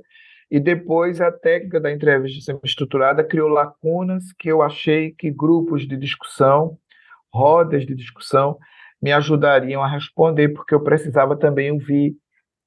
e 0.50 0.60
depois 0.60 1.20
a 1.22 1.32
técnica 1.32 1.80
da 1.80 1.90
entrevista 1.90 2.42
semi-estruturada 2.44 3.24
criou 3.24 3.48
lacunas 3.48 4.24
que 4.38 4.48
eu 4.48 4.60
achei 4.60 5.12
que 5.12 5.30
grupos 5.30 5.88
de 5.88 5.96
discussão, 5.96 6.76
rodas 7.36 7.84
de 7.84 7.94
discussão, 7.94 8.58
me 9.00 9.12
ajudariam 9.12 9.82
a 9.82 9.88
responder, 9.88 10.48
porque 10.48 10.74
eu 10.74 10.82
precisava 10.82 11.36
também 11.36 11.70
ouvir 11.70 12.16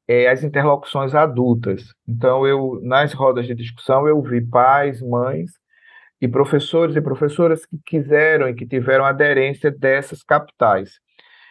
é, 0.07 0.29
as 0.29 0.43
interlocuções 0.43 1.15
adultas. 1.15 1.93
Então, 2.07 2.45
eu 2.45 2.79
nas 2.83 3.13
rodas 3.13 3.47
de 3.47 3.55
discussão, 3.55 4.07
eu 4.07 4.21
vi 4.21 4.41
pais, 4.41 5.01
mães, 5.01 5.51
e 6.21 6.27
professores 6.27 6.95
e 6.95 7.01
professoras 7.01 7.65
que 7.65 7.77
quiseram 7.85 8.49
e 8.49 8.53
que 8.53 8.65
tiveram 8.65 9.05
aderência 9.05 9.71
dessas 9.71 10.21
capitais. 10.21 10.99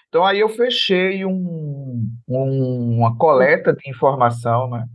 Então, 0.08 0.24
aí 0.24 0.40
eu 0.40 0.48
fechei 0.48 1.24
um, 1.24 2.06
um, 2.28 2.98
uma 2.98 3.16
coleta 3.16 3.72
de 3.74 3.90
informação, 3.90 4.70
né? 4.70 4.86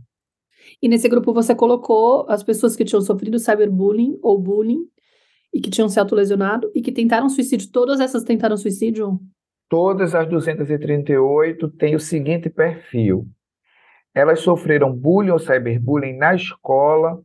E 0.80 0.88
nesse 0.88 1.08
grupo 1.08 1.32
você 1.32 1.54
colocou 1.54 2.26
as 2.28 2.42
pessoas 2.42 2.74
que 2.74 2.84
tinham 2.84 3.00
sofrido 3.00 3.38
cyberbullying 3.38 4.18
ou 4.22 4.40
bullying 4.40 4.88
e 5.54 5.60
que 5.60 5.70
tinham 5.70 5.88
se 5.88 6.00
autolesionado 6.00 6.70
e 6.74 6.82
que 6.82 6.90
tentaram 6.90 7.28
suicídio. 7.28 7.70
Todas 7.70 8.00
essas 8.00 8.24
tentaram 8.24 8.56
suicídio? 8.56 9.20
Todas 9.68 10.14
as 10.14 10.28
238 10.28 11.68
têm 11.70 11.94
o 11.94 12.00
seguinte 12.00 12.50
perfil. 12.50 13.26
Elas 14.12 14.40
sofreram 14.40 14.92
bullying 14.92 15.30
ou 15.30 15.38
cyberbullying 15.38 16.16
na 16.16 16.34
escola, 16.34 17.20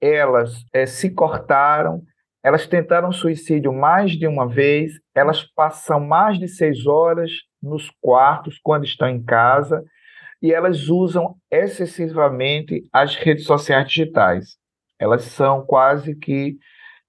elas 0.00 0.64
é, 0.72 0.84
se 0.86 1.10
cortaram, 1.10 2.02
elas 2.42 2.66
tentaram 2.66 3.12
suicídio 3.12 3.72
mais 3.72 4.12
de 4.12 4.26
uma 4.26 4.48
vez, 4.48 4.92
elas 5.14 5.42
passam 5.42 6.00
mais 6.00 6.38
de 6.38 6.48
seis 6.48 6.86
horas 6.86 7.30
nos 7.62 7.88
quartos 8.00 8.58
quando 8.62 8.84
estão 8.84 9.08
em 9.08 9.22
casa 9.22 9.84
e 10.42 10.52
elas 10.52 10.88
usam 10.88 11.36
excessivamente 11.50 12.82
as 12.92 13.14
redes 13.14 13.44
sociais 13.44 13.86
digitais. 13.86 14.56
Elas 14.98 15.22
são 15.22 15.64
quase 15.64 16.16
que 16.16 16.56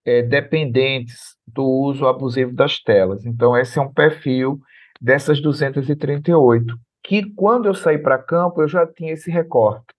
é, 0.05 0.21
dependentes 0.21 1.35
do 1.47 1.63
uso 1.63 2.07
abusivo 2.07 2.53
das 2.53 2.79
telas. 2.79 3.25
Então, 3.25 3.57
esse 3.57 3.77
é 3.77 3.81
um 3.81 3.91
perfil 3.91 4.59
dessas 4.99 5.41
238, 5.41 6.75
que 7.03 7.33
quando 7.33 7.67
eu 7.67 7.73
saí 7.73 7.97
para 7.97 8.17
campo 8.17 8.61
eu 8.61 8.67
já 8.67 8.87
tinha 8.87 9.13
esse 9.13 9.29
recorte 9.29 9.93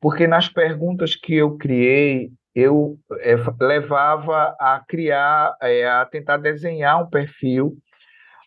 porque 0.00 0.26
nas 0.26 0.48
perguntas 0.48 1.16
que 1.16 1.34
eu 1.34 1.56
criei, 1.56 2.30
eu 2.54 2.98
é, 3.20 3.34
levava 3.60 4.54
a 4.58 4.82
criar, 4.86 5.56
é, 5.60 5.86
a 5.86 6.04
tentar 6.06 6.36
desenhar 6.38 7.02
um 7.02 7.10
perfil 7.10 7.76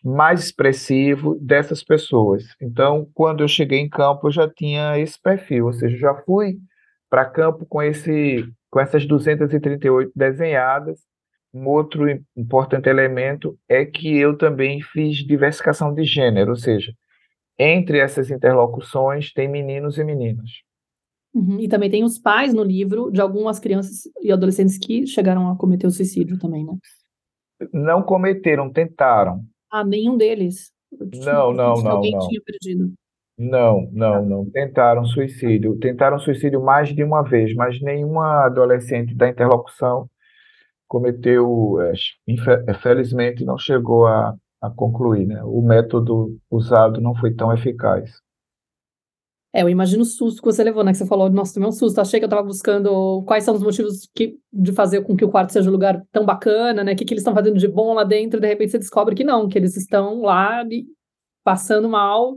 mais 0.02 0.42
expressivo 0.44 1.38
dessas 1.40 1.84
pessoas. 1.84 2.44
Então, 2.60 3.06
quando 3.12 3.44
eu 3.44 3.48
cheguei 3.48 3.78
em 3.78 3.88
campo, 3.88 4.28
eu 4.28 4.32
já 4.32 4.48
tinha 4.48 4.98
esse 4.98 5.20
perfil, 5.20 5.66
ou 5.66 5.72
seja, 5.72 5.96
já 5.96 6.14
fui 6.24 6.56
para 7.10 7.26
campo 7.26 7.66
com 7.66 7.82
esse 7.82 8.44
com 8.70 8.80
essas 8.80 9.06
238 9.06 10.12
desenhadas 10.14 11.00
um 11.52 11.66
outro 11.68 12.06
importante 12.36 12.88
elemento 12.88 13.58
é 13.68 13.84
que 13.84 14.16
eu 14.16 14.38
também 14.38 14.80
fiz 14.80 15.16
diversificação 15.16 15.92
de 15.92 16.04
gênero, 16.04 16.50
ou 16.50 16.56
seja, 16.56 16.92
entre 17.58 17.98
essas 17.98 18.30
interlocuções 18.30 19.32
tem 19.32 19.48
meninos 19.48 19.98
e 19.98 20.04
meninas. 20.04 20.50
Uhum. 21.34 21.60
E 21.60 21.68
também 21.68 21.90
tem 21.90 22.04
os 22.04 22.18
pais 22.18 22.54
no 22.54 22.62
livro 22.62 23.10
de 23.10 23.20
algumas 23.20 23.58
crianças 23.58 24.02
e 24.22 24.32
adolescentes 24.32 24.78
que 24.78 25.06
chegaram 25.06 25.50
a 25.50 25.56
cometer 25.56 25.86
o 25.86 25.90
suicídio 25.90 26.38
também, 26.38 26.64
né? 26.64 26.76
Não 27.72 28.02
cometeram, 28.02 28.72
tentaram. 28.72 29.44
Ah, 29.70 29.84
nenhum 29.84 30.16
deles? 30.16 30.72
Não, 31.24 31.52
não, 31.52 31.74
não, 31.74 31.90
alguém 31.90 32.12
não. 32.12 32.26
tinha 32.26 32.40
perdido. 32.44 32.92
Não, 33.42 33.88
não, 33.90 34.22
não. 34.22 34.50
Tentaram 34.50 35.02
suicídio. 35.06 35.78
Tentaram 35.78 36.18
suicídio 36.18 36.62
mais 36.62 36.94
de 36.94 37.02
uma 37.02 37.22
vez, 37.22 37.54
mas 37.54 37.80
nenhuma 37.80 38.44
adolescente 38.44 39.14
da 39.14 39.30
interlocução 39.30 40.10
cometeu, 40.86 41.80
é, 41.80 41.92
infelizmente, 42.28 43.42
não 43.42 43.56
chegou 43.56 44.06
a, 44.06 44.36
a 44.60 44.68
concluir. 44.68 45.26
Né? 45.26 45.42
O 45.42 45.62
método 45.62 46.36
usado 46.50 47.00
não 47.00 47.14
foi 47.14 47.32
tão 47.32 47.50
eficaz. 47.50 48.10
É, 49.54 49.62
eu 49.62 49.70
imagino 49.70 50.02
o 50.02 50.04
susto 50.04 50.42
que 50.42 50.46
você 50.46 50.62
levou, 50.62 50.84
né? 50.84 50.92
Que 50.92 50.98
você 50.98 51.06
falou, 51.06 51.30
nossa, 51.30 51.54
tomei 51.54 51.68
um 51.70 51.72
susto. 51.72 51.98
Achei 51.98 52.20
que 52.20 52.24
eu 52.24 52.28
estava 52.28 52.42
buscando 52.42 53.22
quais 53.22 53.42
são 53.42 53.54
os 53.54 53.62
motivos 53.62 54.06
que, 54.14 54.36
de 54.52 54.70
fazer 54.70 55.00
com 55.00 55.16
que 55.16 55.24
o 55.24 55.30
quarto 55.30 55.54
seja 55.54 55.70
um 55.70 55.72
lugar 55.72 56.04
tão 56.12 56.26
bacana, 56.26 56.84
né? 56.84 56.92
O 56.92 56.96
que, 56.96 57.06
que 57.06 57.14
eles 57.14 57.22
estão 57.22 57.34
fazendo 57.34 57.56
de 57.56 57.66
bom 57.66 57.94
lá 57.94 58.04
dentro, 58.04 58.38
e 58.38 58.42
de 58.42 58.46
repente 58.46 58.72
você 58.72 58.78
descobre 58.78 59.14
que 59.14 59.24
não, 59.24 59.48
que 59.48 59.56
eles 59.56 59.78
estão 59.78 60.20
lá 60.20 60.62
passando 61.42 61.88
mal, 61.88 62.36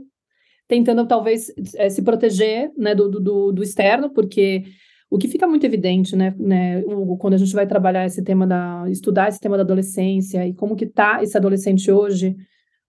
tentando 0.66 1.06
talvez 1.06 1.52
é, 1.76 1.88
se 1.88 2.02
proteger 2.02 2.70
né, 2.76 2.94
do, 2.94 3.08
do, 3.08 3.52
do, 3.52 3.62
externo, 3.62 4.10
porque 4.10 4.64
o 5.10 5.18
que 5.18 5.28
fica 5.28 5.46
muito 5.46 5.64
evidente, 5.64 6.16
né, 6.16 6.34
né, 6.38 6.82
Hugo, 6.84 7.16
quando 7.18 7.34
a 7.34 7.38
gente 7.38 7.54
vai 7.54 7.66
trabalhar 7.66 8.06
esse 8.06 8.22
tema 8.22 8.46
da. 8.46 8.84
estudar 8.88 9.28
esse 9.28 9.40
tema 9.40 9.56
da 9.56 9.62
adolescência 9.62 10.46
e 10.46 10.54
como 10.54 10.76
que 10.76 10.84
está 10.84 11.22
esse 11.22 11.36
adolescente 11.36 11.90
hoje, 11.90 12.34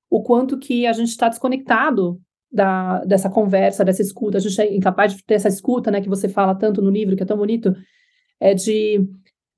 o 0.09 0.23
quanto 0.23 0.57
que 0.57 0.87
a 0.87 0.93
gente 0.93 1.09
está 1.09 1.27
desconectado 1.27 2.19
da, 2.51 3.03
dessa 3.03 3.29
conversa, 3.29 3.83
dessa 3.83 4.01
escuta, 4.01 4.37
a 4.37 4.41
gente 4.41 4.59
é 4.61 4.73
incapaz 4.73 5.13
de 5.13 5.23
ter 5.23 5.33
essa 5.33 5.49
escuta, 5.49 5.91
né, 5.91 5.99
que 5.99 6.09
você 6.09 6.29
fala 6.29 6.55
tanto 6.55 6.81
no 6.81 6.89
livro, 6.89 7.15
que 7.15 7.23
é 7.23 7.25
tão 7.25 7.37
bonito, 7.37 7.75
é 8.39 8.53
de, 8.53 9.05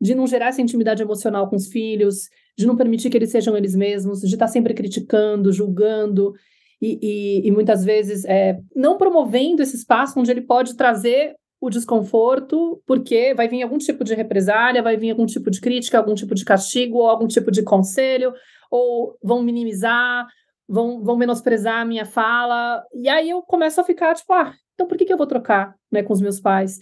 de 0.02 0.16
não 0.16 0.26
gerar 0.26 0.48
essa 0.48 0.62
intimidade 0.62 1.04
emocional 1.04 1.48
com 1.48 1.56
os 1.56 1.68
filhos, 1.68 2.28
de 2.58 2.66
não 2.66 2.76
permitir 2.76 3.12
que 3.12 3.18
eles 3.18 3.30
sejam 3.30 3.56
eles 3.56 3.76
mesmos, 3.76 4.22
de 4.22 4.34
estar 4.34 4.48
tá 4.48 4.52
sempre 4.52 4.74
criticando, 4.74 5.54
julgando, 5.54 6.34
e, 6.82 7.00
e, 7.02 7.48
e 7.48 7.52
muitas 7.52 7.84
vezes 7.84 8.24
é, 8.26 8.60
não 8.76 8.98
promovendo 8.98 9.62
esse 9.62 9.76
espaço 9.76 10.20
onde 10.20 10.32
ele 10.32 10.42
pode 10.42 10.76
trazer 10.76 11.36
o 11.60 11.70
desconforto, 11.70 12.82
porque 12.86 13.34
vai 13.34 13.48
vir 13.48 13.64
algum 13.64 13.78
tipo 13.78 14.04
de 14.04 14.14
represália, 14.14 14.84
vai 14.84 14.96
vir 14.96 15.10
algum 15.10 15.26
tipo 15.26 15.50
de 15.50 15.60
crítica, 15.60 15.98
algum 15.98 16.14
tipo 16.14 16.36
de 16.36 16.46
castigo, 16.46 17.00
ou 17.00 17.10
algum 17.10 17.28
tipo 17.28 17.50
de 17.50 17.64
conselho, 17.64 18.32
ou 18.70 19.18
vão 19.24 19.42
minimizar, 19.42 20.28
vão, 20.68 21.04
vão 21.04 21.18
menosprezar 21.18 21.82
a 21.82 21.86
minha 21.86 22.06
fala. 22.06 22.84
E 22.94 23.10
aí 23.10 23.30
eu 23.30 23.42
começo 23.42 23.82
a 23.82 23.84
ficar 23.84 24.14
tipo, 24.14 24.32
ah, 24.34 24.54
então 24.76 24.88
por 24.88 24.98
que, 24.98 25.06
que 25.06 25.14
eu 25.14 25.18
vou 25.18 25.26
trocar 25.26 25.74
né, 25.92 26.04
com 26.04 26.14
os 26.14 26.22
meus 26.22 26.40
pais? 26.40 26.80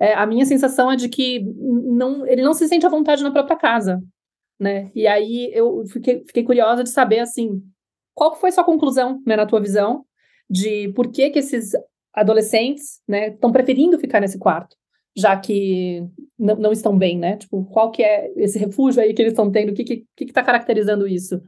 É, 0.00 0.14
a 0.14 0.26
minha 0.26 0.46
sensação 0.46 0.90
é 0.90 0.96
de 0.96 1.08
que 1.08 1.40
não, 1.54 2.26
ele 2.26 2.42
não 2.42 2.54
se 2.54 2.66
sente 2.68 2.86
à 2.86 2.88
vontade 2.88 3.22
na 3.22 3.30
própria 3.30 3.56
casa, 3.56 4.00
né? 4.58 4.90
E 4.94 5.06
aí 5.06 5.50
eu 5.52 5.84
fiquei, 5.86 6.22
fiquei 6.26 6.42
curiosa 6.42 6.82
de 6.82 6.90
saber, 6.90 7.20
assim, 7.20 7.62
qual 8.16 8.34
foi 8.34 8.50
sua 8.50 8.64
conclusão, 8.64 9.22
né, 9.26 9.36
na 9.36 9.44
tua 9.44 9.60
visão, 9.60 10.04
de 10.48 10.90
por 10.94 11.12
que 11.12 11.28
que 11.28 11.38
esses 11.38 11.72
adolescentes, 12.14 13.02
né, 13.06 13.28
estão 13.28 13.52
preferindo 13.52 13.98
ficar 13.98 14.20
nesse 14.20 14.38
quarto, 14.38 14.74
já 15.14 15.38
que 15.38 16.02
não, 16.38 16.56
não, 16.56 16.72
estão 16.72 16.96
bem, 16.96 17.18
né? 17.18 17.36
Tipo, 17.36 17.64
qual 17.66 17.90
que 17.90 18.02
é 18.02 18.32
esse 18.36 18.58
refúgio 18.58 19.02
aí 19.02 19.12
que 19.12 19.20
eles 19.20 19.32
estão 19.32 19.50
tendo? 19.50 19.70
O 19.70 19.74
que 19.74 19.84
que, 19.84 20.04
que 20.16 20.26
que 20.26 20.32
tá 20.32 20.42
caracterizando 20.42 21.06
isso? 21.06 21.42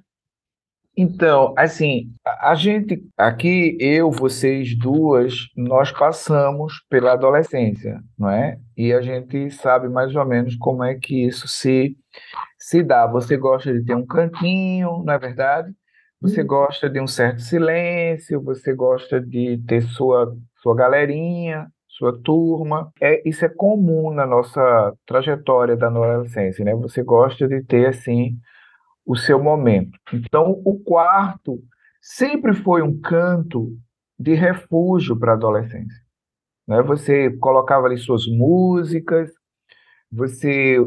Então, 0.95 1.55
assim, 1.57 2.13
a 2.27 2.55
gente 2.55 3.03
aqui, 3.17 3.79
eu, 3.81 4.11
vocês 4.11 4.77
duas, 4.77 5.47
nós 5.57 5.93
passamos 5.93 6.85
pela 6.91 7.13
adolescência, 7.13 8.03
não 8.19 8.29
é? 8.29 8.59
E 8.77 8.93
a 8.93 9.01
gente 9.01 9.51
sabe 9.53 9.89
mais 9.89 10.15
ou 10.15 10.27
menos 10.27 10.57
como 10.57 10.83
é 10.85 10.97
que 10.97 11.27
isso 11.27 11.49
se 11.49 11.97
se 12.59 12.83
dá. 12.83 13.07
Você 13.07 13.37
gosta 13.37 13.73
de 13.73 13.85
ter 13.85 13.95
um 13.95 14.05
cantinho, 14.05 15.03
não 15.05 15.15
é 15.15 15.19
verdade? 15.19 15.73
Você 16.21 16.41
uhum. 16.41 16.47
gosta 16.47 16.91
de 16.91 17.01
um 17.01 17.07
certo 17.07 17.41
silêncio, 17.41 18.43
você 18.43 18.75
gosta 18.75 19.21
de 19.21 19.63
ter 19.67 19.83
sua 19.83 20.37
sua 20.61 20.75
galerinha, 20.75 21.69
sua 21.87 22.19
turma. 22.23 22.93
É, 23.01 23.27
isso 23.29 23.45
é 23.45 23.49
comum 23.49 24.13
na 24.13 24.27
nossa 24.27 24.95
trajetória 25.07 25.77
da 25.77 25.89
adolescência, 25.89 26.65
né? 26.65 26.75
Você 26.75 27.03
gosta 27.03 27.47
de 27.47 27.63
ter 27.63 27.87
assim 27.89 28.39
o 29.07 29.17
seu 29.17 29.43
momento. 29.43 29.99
Então, 30.13 30.61
o 30.65 30.79
quarto 30.79 31.59
sempre 32.01 32.55
foi 32.55 32.83
um 32.83 33.01
canto 33.01 33.73
de 34.19 34.35
refúgio 34.35 35.19
para 35.19 35.33
a 35.33 35.35
adolescência. 35.35 36.03
Né? 36.67 36.83
Você 36.83 37.31
colocava 37.39 37.87
ali 37.87 37.97
suas 37.97 38.27
músicas, 38.27 39.31
você 40.11 40.79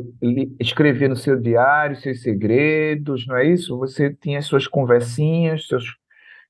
escrevia 0.59 1.07
no 1.07 1.15
seu 1.15 1.39
diário 1.39 1.95
seus 1.95 2.21
segredos, 2.21 3.27
não 3.27 3.37
é 3.37 3.45
isso? 3.45 3.77
Você 3.77 4.13
tinha 4.13 4.41
suas 4.41 4.67
conversinhas, 4.67 5.67
seus, 5.67 5.85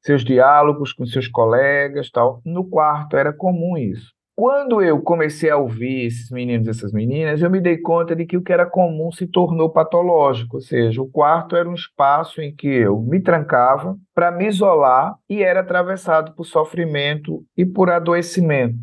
seus 0.01 0.23
diálogos 0.23 0.93
com 0.93 1.05
seus 1.05 1.27
colegas, 1.27 2.09
tal. 2.09 2.41
No 2.45 2.63
quarto 2.63 3.17
era 3.17 3.33
comum 3.33 3.77
isso. 3.77 4.11
Quando 4.33 4.81
eu 4.81 5.01
comecei 5.01 5.49
a 5.49 5.57
ouvir 5.57 6.05
esses 6.05 6.31
meninos 6.31 6.65
e 6.65 6.69
essas 6.69 6.93
meninas, 6.93 7.41
eu 7.41 7.49
me 7.49 7.59
dei 7.59 7.77
conta 7.77 8.15
de 8.15 8.25
que 8.25 8.37
o 8.37 8.41
que 8.41 8.53
era 8.53 8.65
comum 8.65 9.11
se 9.11 9.27
tornou 9.27 9.69
patológico, 9.69 10.55
ou 10.55 10.61
seja, 10.61 11.01
o 11.01 11.07
quarto 11.07 11.55
era 11.55 11.69
um 11.69 11.75
espaço 11.75 12.41
em 12.41 12.55
que 12.55 12.67
eu 12.67 12.99
me 13.01 13.19
trancava 13.19 13.95
para 14.15 14.31
me 14.31 14.47
isolar 14.47 15.15
e 15.29 15.43
era 15.43 15.59
atravessado 15.59 16.33
por 16.33 16.45
sofrimento 16.45 17.43
e 17.55 17.65
por 17.65 17.89
adoecimento. 17.89 18.79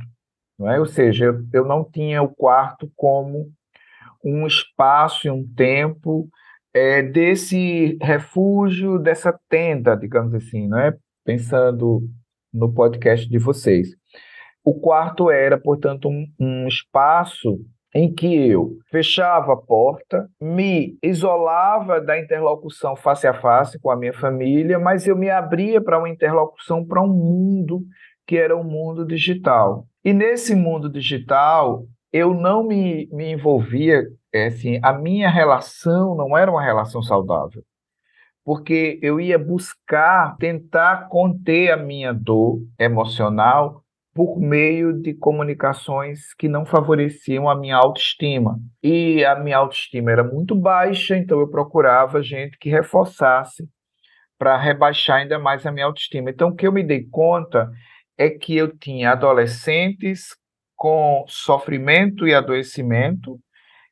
Não 0.58 0.70
é? 0.70 0.78
Ou 0.78 0.86
seja, 0.86 1.24
eu, 1.24 1.40
eu 1.52 1.64
não 1.64 1.82
tinha 1.82 2.22
o 2.22 2.28
quarto 2.28 2.90
como 2.94 3.50
um 4.24 4.46
espaço 4.46 5.26
e 5.26 5.30
um 5.30 5.46
tempo 5.54 6.28
é, 6.74 7.02
desse 7.02 7.96
refúgio, 8.00 8.98
dessa 8.98 9.38
tenda, 9.48 9.96
digamos 9.96 10.34
assim, 10.34 10.68
não 10.68 10.78
é? 10.78 10.94
pensando 11.24 12.00
no 12.52 12.72
podcast 12.72 13.28
de 13.28 13.38
vocês. 13.38 13.88
O 14.64 14.80
quarto 14.80 15.30
era, 15.30 15.58
portanto, 15.58 16.08
um, 16.08 16.26
um 16.40 16.66
espaço 16.66 17.58
em 17.94 18.14
que 18.14 18.34
eu 18.34 18.76
fechava 18.90 19.52
a 19.52 19.56
porta, 19.56 20.28
me 20.40 20.98
isolava 21.02 22.00
da 22.00 22.18
interlocução 22.18 22.94
face 22.94 23.26
a 23.26 23.34
face 23.34 23.78
com 23.80 23.90
a 23.90 23.96
minha 23.96 24.12
família, 24.12 24.78
mas 24.78 25.06
eu 25.06 25.16
me 25.16 25.30
abria 25.30 25.82
para 25.82 25.98
uma 25.98 26.08
interlocução 26.08 26.84
para 26.84 27.02
um 27.02 27.08
mundo 27.08 27.82
que 28.26 28.36
era 28.36 28.54
o 28.56 28.60
um 28.60 28.64
mundo 28.64 29.06
digital. 29.06 29.86
E 30.04 30.12
nesse 30.12 30.54
mundo 30.54 30.90
digital, 30.90 31.84
eu 32.12 32.34
não 32.34 32.62
me, 32.62 33.08
me 33.12 33.32
envolvia, 33.32 34.02
é, 34.32 34.46
assim, 34.46 34.80
a 34.82 34.92
minha 34.92 35.30
relação 35.30 36.14
não 36.14 36.36
era 36.36 36.50
uma 36.50 36.62
relação 36.62 37.02
saudável, 37.02 37.62
porque 38.44 38.98
eu 39.02 39.20
ia 39.20 39.38
buscar 39.38 40.36
tentar 40.38 41.08
conter 41.08 41.70
a 41.70 41.76
minha 41.76 42.12
dor 42.12 42.60
emocional 42.78 43.84
por 44.14 44.40
meio 44.40 44.92
de 44.92 45.14
comunicações 45.14 46.34
que 46.34 46.48
não 46.48 46.66
favoreciam 46.66 47.48
a 47.48 47.54
minha 47.54 47.76
autoestima. 47.76 48.58
E 48.82 49.24
a 49.24 49.36
minha 49.36 49.58
autoestima 49.58 50.10
era 50.10 50.24
muito 50.24 50.56
baixa, 50.56 51.16
então 51.16 51.38
eu 51.38 51.48
procurava 51.48 52.20
gente 52.20 52.58
que 52.58 52.68
reforçasse 52.68 53.68
para 54.36 54.56
rebaixar 54.56 55.18
ainda 55.18 55.38
mais 55.38 55.64
a 55.64 55.70
minha 55.70 55.86
autoestima. 55.86 56.30
Então, 56.30 56.48
o 56.48 56.54
que 56.56 56.66
eu 56.66 56.72
me 56.72 56.82
dei 56.82 57.06
conta 57.08 57.70
é 58.16 58.28
que 58.28 58.56
eu 58.56 58.76
tinha 58.76 59.12
adolescentes 59.12 60.36
com 60.78 61.24
sofrimento 61.26 62.26
e 62.26 62.32
adoecimento 62.32 63.36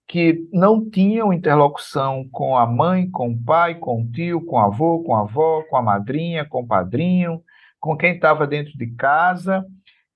que 0.07 0.49
não 0.53 0.88
tinham 0.88 1.33
interlocução 1.33 2.29
com 2.31 2.57
a 2.57 2.64
mãe, 2.64 3.11
com 3.11 3.31
o 3.31 3.44
pai, 3.44 3.75
com 3.75 4.03
o 4.03 4.11
tio, 4.12 4.40
com 4.40 4.55
o 4.55 4.61
avô, 4.61 5.03
com 5.03 5.16
a 5.16 5.22
avó, 5.22 5.64
com 5.68 5.77
a 5.77 5.83
madrinha, 5.83 6.44
com 6.44 6.61
o 6.62 6.66
padrinho, 6.66 7.42
com 7.81 7.96
quem 7.96 8.14
estava 8.14 8.46
dentro 8.46 8.72
de 8.79 8.87
casa. 8.94 9.66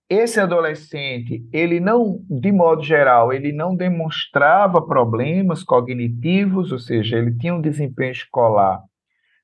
Esse 0.08 0.38
adolescente, 0.38 1.44
ele 1.52 1.80
não, 1.80 2.24
de 2.30 2.52
modo 2.52 2.84
geral, 2.84 3.32
ele 3.32 3.50
não 3.50 3.74
demonstrava 3.74 4.80
problemas 4.80 5.64
cognitivos, 5.64 6.70
ou 6.70 6.78
seja, 6.78 7.18
ele 7.18 7.36
tinha 7.36 7.54
um 7.54 7.60
desempenho 7.60 8.12
escolar 8.12 8.80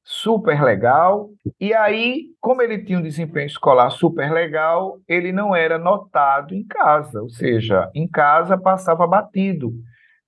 super 0.07 0.63
legal. 0.63 1.29
E 1.61 1.75
aí, 1.75 2.27
como 2.41 2.63
ele 2.63 2.79
tinha 2.85 2.99
um 2.99 3.03
desempenho 3.03 3.47
escolar 3.47 3.91
super 3.91 4.33
legal, 4.33 4.99
ele 5.09 5.33
não 5.33 5.55
era 5.55 5.79
notado 5.79 6.55
em 6.55 6.65
casa, 6.65 7.21
ou 7.21 7.29
seja, 7.29 7.91
em 7.93 8.09
casa 8.09 8.57
passava 8.57 9.07
batido 9.07 9.73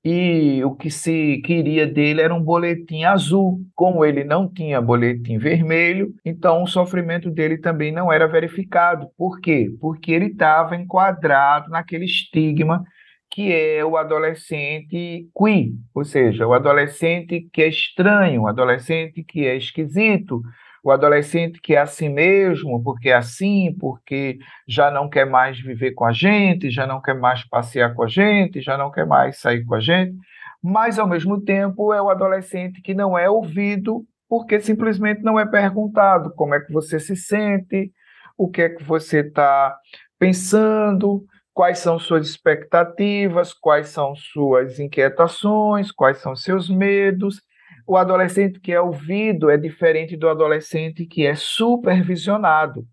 e 0.04 0.64
o 0.64 0.74
que 0.74 0.90
se 0.90 1.42
queria 1.44 1.86
dele 1.86 2.22
era 2.22 2.34
um 2.34 2.42
boletim 2.42 3.04
azul. 3.04 3.60
Como 3.74 4.04
ele 4.04 4.24
não 4.24 4.48
tinha 4.48 4.80
boletim 4.80 5.38
vermelho, 5.38 6.14
então 6.24 6.62
o 6.62 6.66
sofrimento 6.66 7.30
dele 7.30 7.58
também 7.58 7.92
não 7.92 8.12
era 8.12 8.26
verificado. 8.26 9.08
Por 9.16 9.40
quê? 9.40 9.68
Porque 9.80 10.12
ele 10.12 10.26
estava 10.26 10.76
enquadrado 10.76 11.68
naquele 11.68 12.04
estigma 12.04 12.84
que 13.30 13.52
é 13.52 13.84
o 13.84 13.96
adolescente 13.96 15.28
queer, 15.36 15.70
ou 15.94 16.04
seja, 16.04 16.46
o 16.46 16.54
adolescente 16.54 17.48
que 17.52 17.62
é 17.62 17.68
estranho, 17.68 18.42
o 18.42 18.48
adolescente 18.48 19.22
que 19.22 19.46
é 19.46 19.56
esquisito, 19.56 20.40
o 20.82 20.90
adolescente 20.90 21.60
que 21.60 21.74
é 21.74 21.78
assim 21.78 22.08
mesmo, 22.08 22.82
porque 22.82 23.10
é 23.10 23.14
assim, 23.14 23.76
porque 23.78 24.38
já 24.66 24.90
não 24.90 25.08
quer 25.08 25.26
mais 25.26 25.60
viver 25.60 25.92
com 25.92 26.04
a 26.04 26.12
gente, 26.12 26.70
já 26.70 26.86
não 26.86 27.00
quer 27.00 27.14
mais 27.14 27.46
passear 27.46 27.94
com 27.94 28.04
a 28.04 28.08
gente, 28.08 28.60
já 28.60 28.78
não 28.78 28.90
quer 28.90 29.06
mais 29.06 29.38
sair 29.40 29.64
com 29.64 29.74
a 29.74 29.80
gente, 29.80 30.14
mas 30.62 30.98
ao 30.98 31.06
mesmo 31.06 31.40
tempo 31.40 31.92
é 31.92 32.00
o 32.00 32.10
adolescente 32.10 32.80
que 32.80 32.94
não 32.94 33.18
é 33.18 33.28
ouvido 33.28 34.04
porque 34.28 34.60
simplesmente 34.60 35.22
não 35.22 35.38
é 35.38 35.46
perguntado 35.46 36.32
como 36.34 36.54
é 36.54 36.60
que 36.60 36.72
você 36.72 37.00
se 37.00 37.16
sente, 37.16 37.90
o 38.36 38.48
que 38.48 38.62
é 38.62 38.68
que 38.68 38.84
você 38.84 39.20
está 39.20 39.76
pensando, 40.18 41.24
quais 41.59 41.81
são 41.81 41.99
suas 41.99 42.29
expectativas, 42.29 43.53
quais 43.53 43.88
são 43.88 44.14
suas 44.14 44.79
inquietações, 44.79 45.90
quais 45.90 46.18
são 46.18 46.37
seus 46.37 46.71
medos. 46.71 47.42
O 47.85 47.97
adolescente 47.97 48.61
que 48.61 48.71
é 48.71 48.81
ouvido 48.81 49.51
é 49.51 49.57
diferente 49.57 50.16
do 50.16 50.29
adolescente 50.29 51.05
que 51.05 51.27
é 51.27 51.35
supervisionado. 51.35 52.85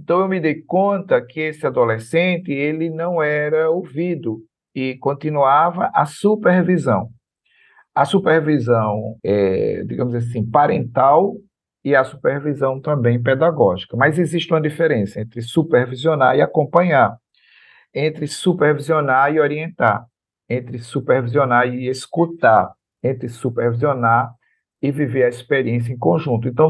Então 0.00 0.20
eu 0.20 0.28
me 0.28 0.40
dei 0.40 0.62
conta 0.62 1.20
que 1.20 1.40
esse 1.40 1.66
adolescente 1.66 2.50
ele 2.50 2.88
não 2.88 3.22
era 3.22 3.68
ouvido 3.68 4.38
e 4.74 4.96
continuava 4.96 5.90
a 5.92 6.06
supervisão. 6.06 7.10
A 7.94 8.06
supervisão, 8.06 9.18
é, 9.22 9.84
digamos 9.84 10.14
assim, 10.14 10.42
parental 10.42 11.34
e 11.84 11.94
a 11.94 12.02
supervisão 12.02 12.80
também 12.80 13.22
pedagógica. 13.22 13.94
Mas 13.94 14.18
existe 14.18 14.54
uma 14.54 14.60
diferença 14.62 15.20
entre 15.20 15.42
supervisionar 15.42 16.34
e 16.34 16.40
acompanhar, 16.40 17.14
entre 17.96 18.26
supervisionar 18.26 19.32
e 19.32 19.40
orientar, 19.40 20.04
entre 20.46 20.78
supervisionar 20.78 21.66
e 21.66 21.88
escutar, 21.88 22.70
entre 23.02 23.26
supervisionar 23.26 24.34
e 24.82 24.92
viver 24.92 25.24
a 25.24 25.28
experiência 25.30 25.94
em 25.94 25.96
conjunto. 25.96 26.46
Então, 26.46 26.68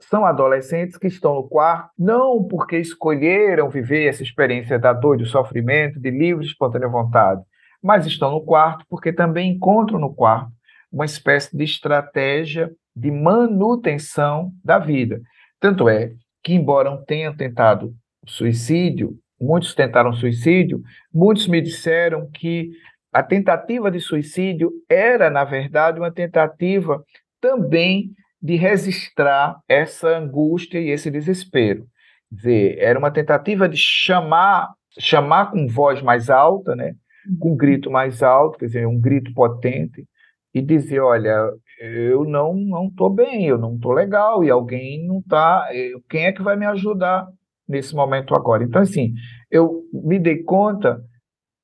são 0.00 0.24
adolescentes 0.24 0.96
que 0.96 1.08
estão 1.08 1.34
no 1.34 1.48
quarto, 1.48 1.90
não 1.98 2.44
porque 2.44 2.78
escolheram 2.78 3.68
viver 3.68 4.06
essa 4.06 4.22
experiência 4.22 4.78
da 4.78 4.92
dor, 4.92 5.18
do 5.18 5.26
sofrimento, 5.26 5.98
de 5.98 6.10
livre 6.12 6.44
e 6.44 6.48
espontânea 6.48 6.88
vontade, 6.88 7.42
mas 7.82 8.06
estão 8.06 8.30
no 8.30 8.44
quarto 8.44 8.84
porque 8.88 9.12
também 9.12 9.50
encontram 9.50 9.98
no 9.98 10.14
quarto 10.14 10.52
uma 10.92 11.04
espécie 11.04 11.56
de 11.56 11.64
estratégia 11.64 12.70
de 12.94 13.10
manutenção 13.10 14.52
da 14.64 14.78
vida. 14.78 15.20
Tanto 15.58 15.88
é 15.88 16.12
que, 16.42 16.54
embora 16.54 16.96
tenham 17.04 17.36
tentado 17.36 17.92
suicídio, 18.24 19.18
muitos 19.40 19.74
tentaram 19.74 20.12
suicídio, 20.12 20.82
muitos 21.12 21.46
me 21.46 21.60
disseram 21.60 22.28
que 22.30 22.70
a 23.12 23.22
tentativa 23.22 23.90
de 23.90 24.00
suicídio 24.00 24.70
era, 24.88 25.30
na 25.30 25.44
verdade, 25.44 25.98
uma 25.98 26.10
tentativa 26.10 27.02
também 27.40 28.10
de 28.40 28.56
registrar 28.56 29.58
essa 29.68 30.08
angústia 30.16 30.78
e 30.78 30.90
esse 30.90 31.10
desespero. 31.10 31.86
Quer 32.28 32.36
dizer, 32.36 32.78
era 32.78 32.98
uma 32.98 33.10
tentativa 33.10 33.68
de 33.68 33.76
chamar, 33.76 34.68
chamar 34.98 35.50
com 35.50 35.66
voz 35.66 36.02
mais 36.02 36.28
alta, 36.28 36.76
né? 36.76 36.94
com 37.38 37.52
um 37.52 37.56
grito 37.56 37.90
mais 37.90 38.22
alto, 38.22 38.58
quer 38.58 38.66
dizer, 38.66 38.86
um 38.86 38.98
grito 38.98 39.32
potente, 39.34 40.06
e 40.54 40.62
dizer, 40.62 41.00
olha, 41.00 41.50
eu 41.80 42.24
não 42.24 42.54
não 42.54 42.86
estou 42.86 43.10
bem, 43.10 43.46
eu 43.46 43.58
não 43.58 43.74
estou 43.74 43.92
legal, 43.92 44.42
e 44.42 44.50
alguém 44.50 45.06
não 45.06 45.18
está, 45.18 45.68
quem 46.08 46.26
é 46.26 46.32
que 46.32 46.42
vai 46.42 46.56
me 46.56 46.66
ajudar 46.66 47.26
nesse 47.68 47.94
momento 47.94 48.34
agora? 48.34 48.64
Então, 48.64 48.82
assim, 48.82 49.12
eu 49.50 49.82
me 49.92 50.18
dei 50.18 50.42
conta, 50.42 51.02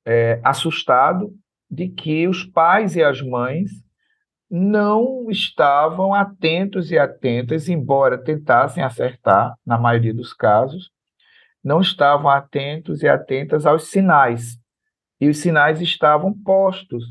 é, 0.05 0.39
assustado, 0.43 1.33
de 1.69 1.89
que 1.89 2.27
os 2.27 2.43
pais 2.43 2.95
e 2.95 3.03
as 3.03 3.21
mães 3.21 3.71
não 4.49 5.29
estavam 5.29 6.13
atentos 6.13 6.91
e 6.91 6.97
atentas, 6.97 7.67
embora 7.67 8.17
tentassem 8.17 8.83
acertar, 8.83 9.55
na 9.65 9.77
maioria 9.77 10.13
dos 10.13 10.31
casos, 10.31 10.91
não 11.63 11.81
estavam 11.81 12.29
atentos 12.29 13.01
e 13.01 13.07
atentas 13.07 13.65
aos 13.65 13.89
sinais. 13.89 14.57
E 15.19 15.27
os 15.27 15.39
sinais 15.39 15.81
estavam 15.81 16.31
postos 16.43 17.03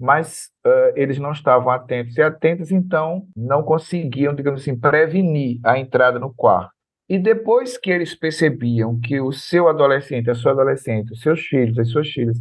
mas 0.00 0.48
uh, 0.64 0.92
eles 0.96 1.18
não 1.18 1.30
estavam 1.30 1.70
atentos 1.70 2.16
e 2.16 2.22
atentas, 2.22 2.72
então 2.72 3.26
não 3.36 3.62
conseguiam, 3.62 4.34
digamos 4.34 4.62
assim, 4.62 4.78
prevenir 4.78 5.60
a 5.62 5.78
entrada 5.78 6.18
no 6.18 6.32
quarto. 6.32 6.72
E 7.10 7.18
depois 7.18 7.76
que 7.76 7.90
eles 7.90 8.14
percebiam 8.14 8.96
que 9.00 9.20
o 9.20 9.32
seu 9.32 9.68
adolescente, 9.68 10.30
a 10.30 10.34
sua 10.36 10.52
adolescente, 10.52 11.12
os 11.12 11.20
seus 11.20 11.40
filhos, 11.40 11.76
as 11.76 11.88
suas 11.88 12.08
filhas 12.08 12.38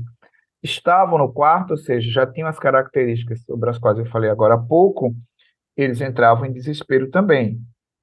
estavam 0.62 1.18
no 1.18 1.34
quarto, 1.34 1.72
ou 1.72 1.78
seja, 1.78 2.12
já 2.12 2.28
tinham 2.28 2.48
as 2.48 2.60
características 2.60 3.42
sobre 3.42 3.68
as 3.72 3.80
quais 3.80 3.98
eu 3.98 4.06
falei 4.06 4.30
agora 4.30 4.54
há 4.54 4.60
pouco, 4.60 5.12
eles 5.76 6.00
entravam 6.02 6.46
em 6.46 6.54
desespero 6.54 7.10
também. 7.10 7.60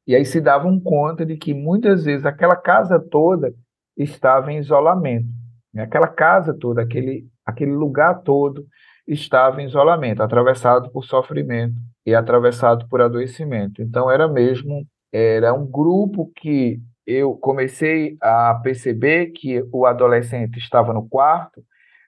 E 0.09 0.16
aí 0.16 0.24
se 0.24 0.40
davam 0.40 0.81
conta 0.81 1.24
de 1.24 1.37
que 1.37 1.55
muitas 1.55 2.05
vezes 2.05 2.26
aquela 2.26 2.57
casa 2.57 2.98
toda 2.98 3.55
estava 3.96 4.50
em 4.50 4.59
isolamento. 4.59 5.29
Né? 5.72 5.85
Aquela 5.85 6.09
casa 6.09 6.52
toda, 6.52 6.83
aquele, 6.83 7.29
aquele 7.44 7.74
lugar 7.74 8.22
todo 8.22 8.66
estava 9.07 9.62
em 9.62 9.66
isolamento, 9.66 10.20
atravessado 10.20 10.90
por 10.90 11.05
sofrimento 11.05 11.76
e 12.05 12.12
atravessado 12.12 12.88
por 12.88 13.00
adoecimento. 13.00 13.81
Então 13.81 14.11
era 14.11 14.26
mesmo 14.26 14.85
era 15.12 15.55
um 15.55 15.66
grupo 15.66 16.31
que 16.37 16.81
eu 17.07 17.37
comecei 17.37 18.16
a 18.21 18.55
perceber 18.62 19.29
que 19.29 19.62
o 19.73 19.87
adolescente 19.87 20.59
estava 20.59 20.92
no 20.92 21.09
quarto, 21.09 21.62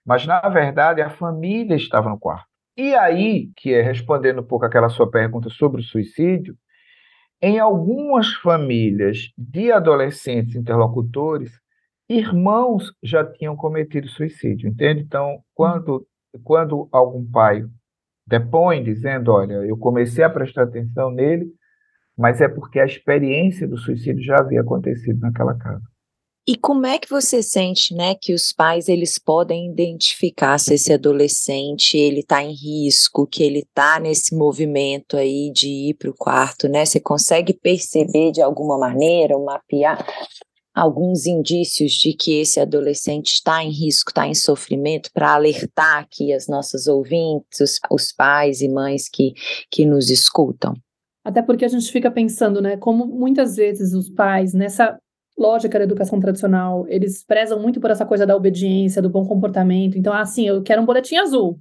mas 0.04 0.26
na 0.26 0.40
verdade 0.48 1.00
a 1.00 1.10
família 1.10 1.76
estava 1.76 2.08
no 2.08 2.18
quarto. 2.18 2.46
E 2.76 2.94
aí, 2.94 3.50
que 3.56 3.74
é 3.74 3.82
respondendo 3.82 4.40
um 4.40 4.46
pouco 4.46 4.64
aquela 4.64 4.88
sua 4.88 5.10
pergunta 5.10 5.48
sobre 5.50 5.80
o 5.80 5.84
suicídio, 5.84 6.56
em 7.40 7.58
algumas 7.58 8.34
famílias 8.34 9.30
de 9.36 9.70
adolescentes 9.70 10.56
interlocutores, 10.56 11.52
irmãos 12.08 12.92
já 13.02 13.24
tinham 13.24 13.56
cometido 13.56 14.08
suicídio, 14.08 14.68
entende? 14.68 15.02
Então, 15.02 15.42
quando 15.54 16.06
quando 16.44 16.88
algum 16.92 17.24
pai 17.28 17.64
depõe 18.26 18.82
dizendo, 18.82 19.32
olha, 19.32 19.54
eu 19.54 19.76
comecei 19.78 20.22
a 20.22 20.30
prestar 20.30 20.64
atenção 20.64 21.10
nele, 21.10 21.50
mas 22.18 22.40
é 22.40 22.48
porque 22.48 22.80
a 22.80 22.84
experiência 22.84 23.68
do 23.68 23.78
suicídio 23.78 24.24
já 24.24 24.38
havia 24.40 24.60
acontecido 24.60 25.20
naquela 25.20 25.54
casa. 25.56 25.82
E 26.50 26.56
como 26.56 26.86
é 26.86 26.98
que 26.98 27.10
você 27.10 27.42
sente, 27.42 27.94
né, 27.94 28.14
que 28.14 28.32
os 28.32 28.54
pais 28.54 28.88
eles 28.88 29.18
podem 29.18 29.70
identificar 29.70 30.58
se 30.58 30.74
esse 30.74 30.90
adolescente 30.90 31.96
ele 31.98 32.20
está 32.20 32.42
em 32.42 32.54
risco, 32.54 33.26
que 33.26 33.42
ele 33.42 33.58
está 33.58 34.00
nesse 34.00 34.34
movimento 34.34 35.18
aí 35.18 35.52
de 35.54 35.68
ir 35.68 35.94
para 35.94 36.08
o 36.08 36.14
quarto, 36.14 36.66
né? 36.66 36.86
Você 36.86 36.98
consegue 36.98 37.52
perceber 37.52 38.32
de 38.32 38.40
alguma 38.40 38.78
maneira, 38.78 39.38
mapear 39.38 40.02
alguns 40.74 41.26
indícios 41.26 41.92
de 41.92 42.14
que 42.14 42.40
esse 42.40 42.58
adolescente 42.58 43.34
está 43.34 43.62
em 43.62 43.70
risco, 43.70 44.10
está 44.10 44.26
em 44.26 44.34
sofrimento, 44.34 45.10
para 45.12 45.34
alertar 45.34 45.98
aqui 45.98 46.32
as 46.32 46.48
nossas 46.48 46.86
ouvintes, 46.86 47.60
os, 47.60 47.78
os, 47.90 48.10
pais 48.10 48.62
e 48.62 48.68
mães 48.68 49.06
que, 49.06 49.34
que 49.70 49.84
nos 49.84 50.08
escutam? 50.08 50.72
Até 51.24 51.42
porque 51.42 51.64
a 51.64 51.68
gente 51.68 51.90
fica 51.90 52.10
pensando, 52.10 52.60
né, 52.60 52.76
como 52.76 53.06
muitas 53.06 53.56
vezes 53.56 53.92
os 53.92 54.08
pais, 54.08 54.54
nessa 54.54 54.98
lógica 55.36 55.78
da 55.78 55.84
educação 55.84 56.18
tradicional, 56.18 56.86
eles 56.88 57.24
prezam 57.24 57.60
muito 57.60 57.80
por 57.80 57.90
essa 57.90 58.04
coisa 58.04 58.26
da 58.26 58.36
obediência, 58.36 59.00
do 59.00 59.08
bom 59.08 59.26
comportamento. 59.26 59.96
Então, 59.96 60.12
assim, 60.12 60.48
eu 60.48 60.62
quero 60.62 60.82
um 60.82 60.86
boletim 60.86 61.16
azul. 61.16 61.60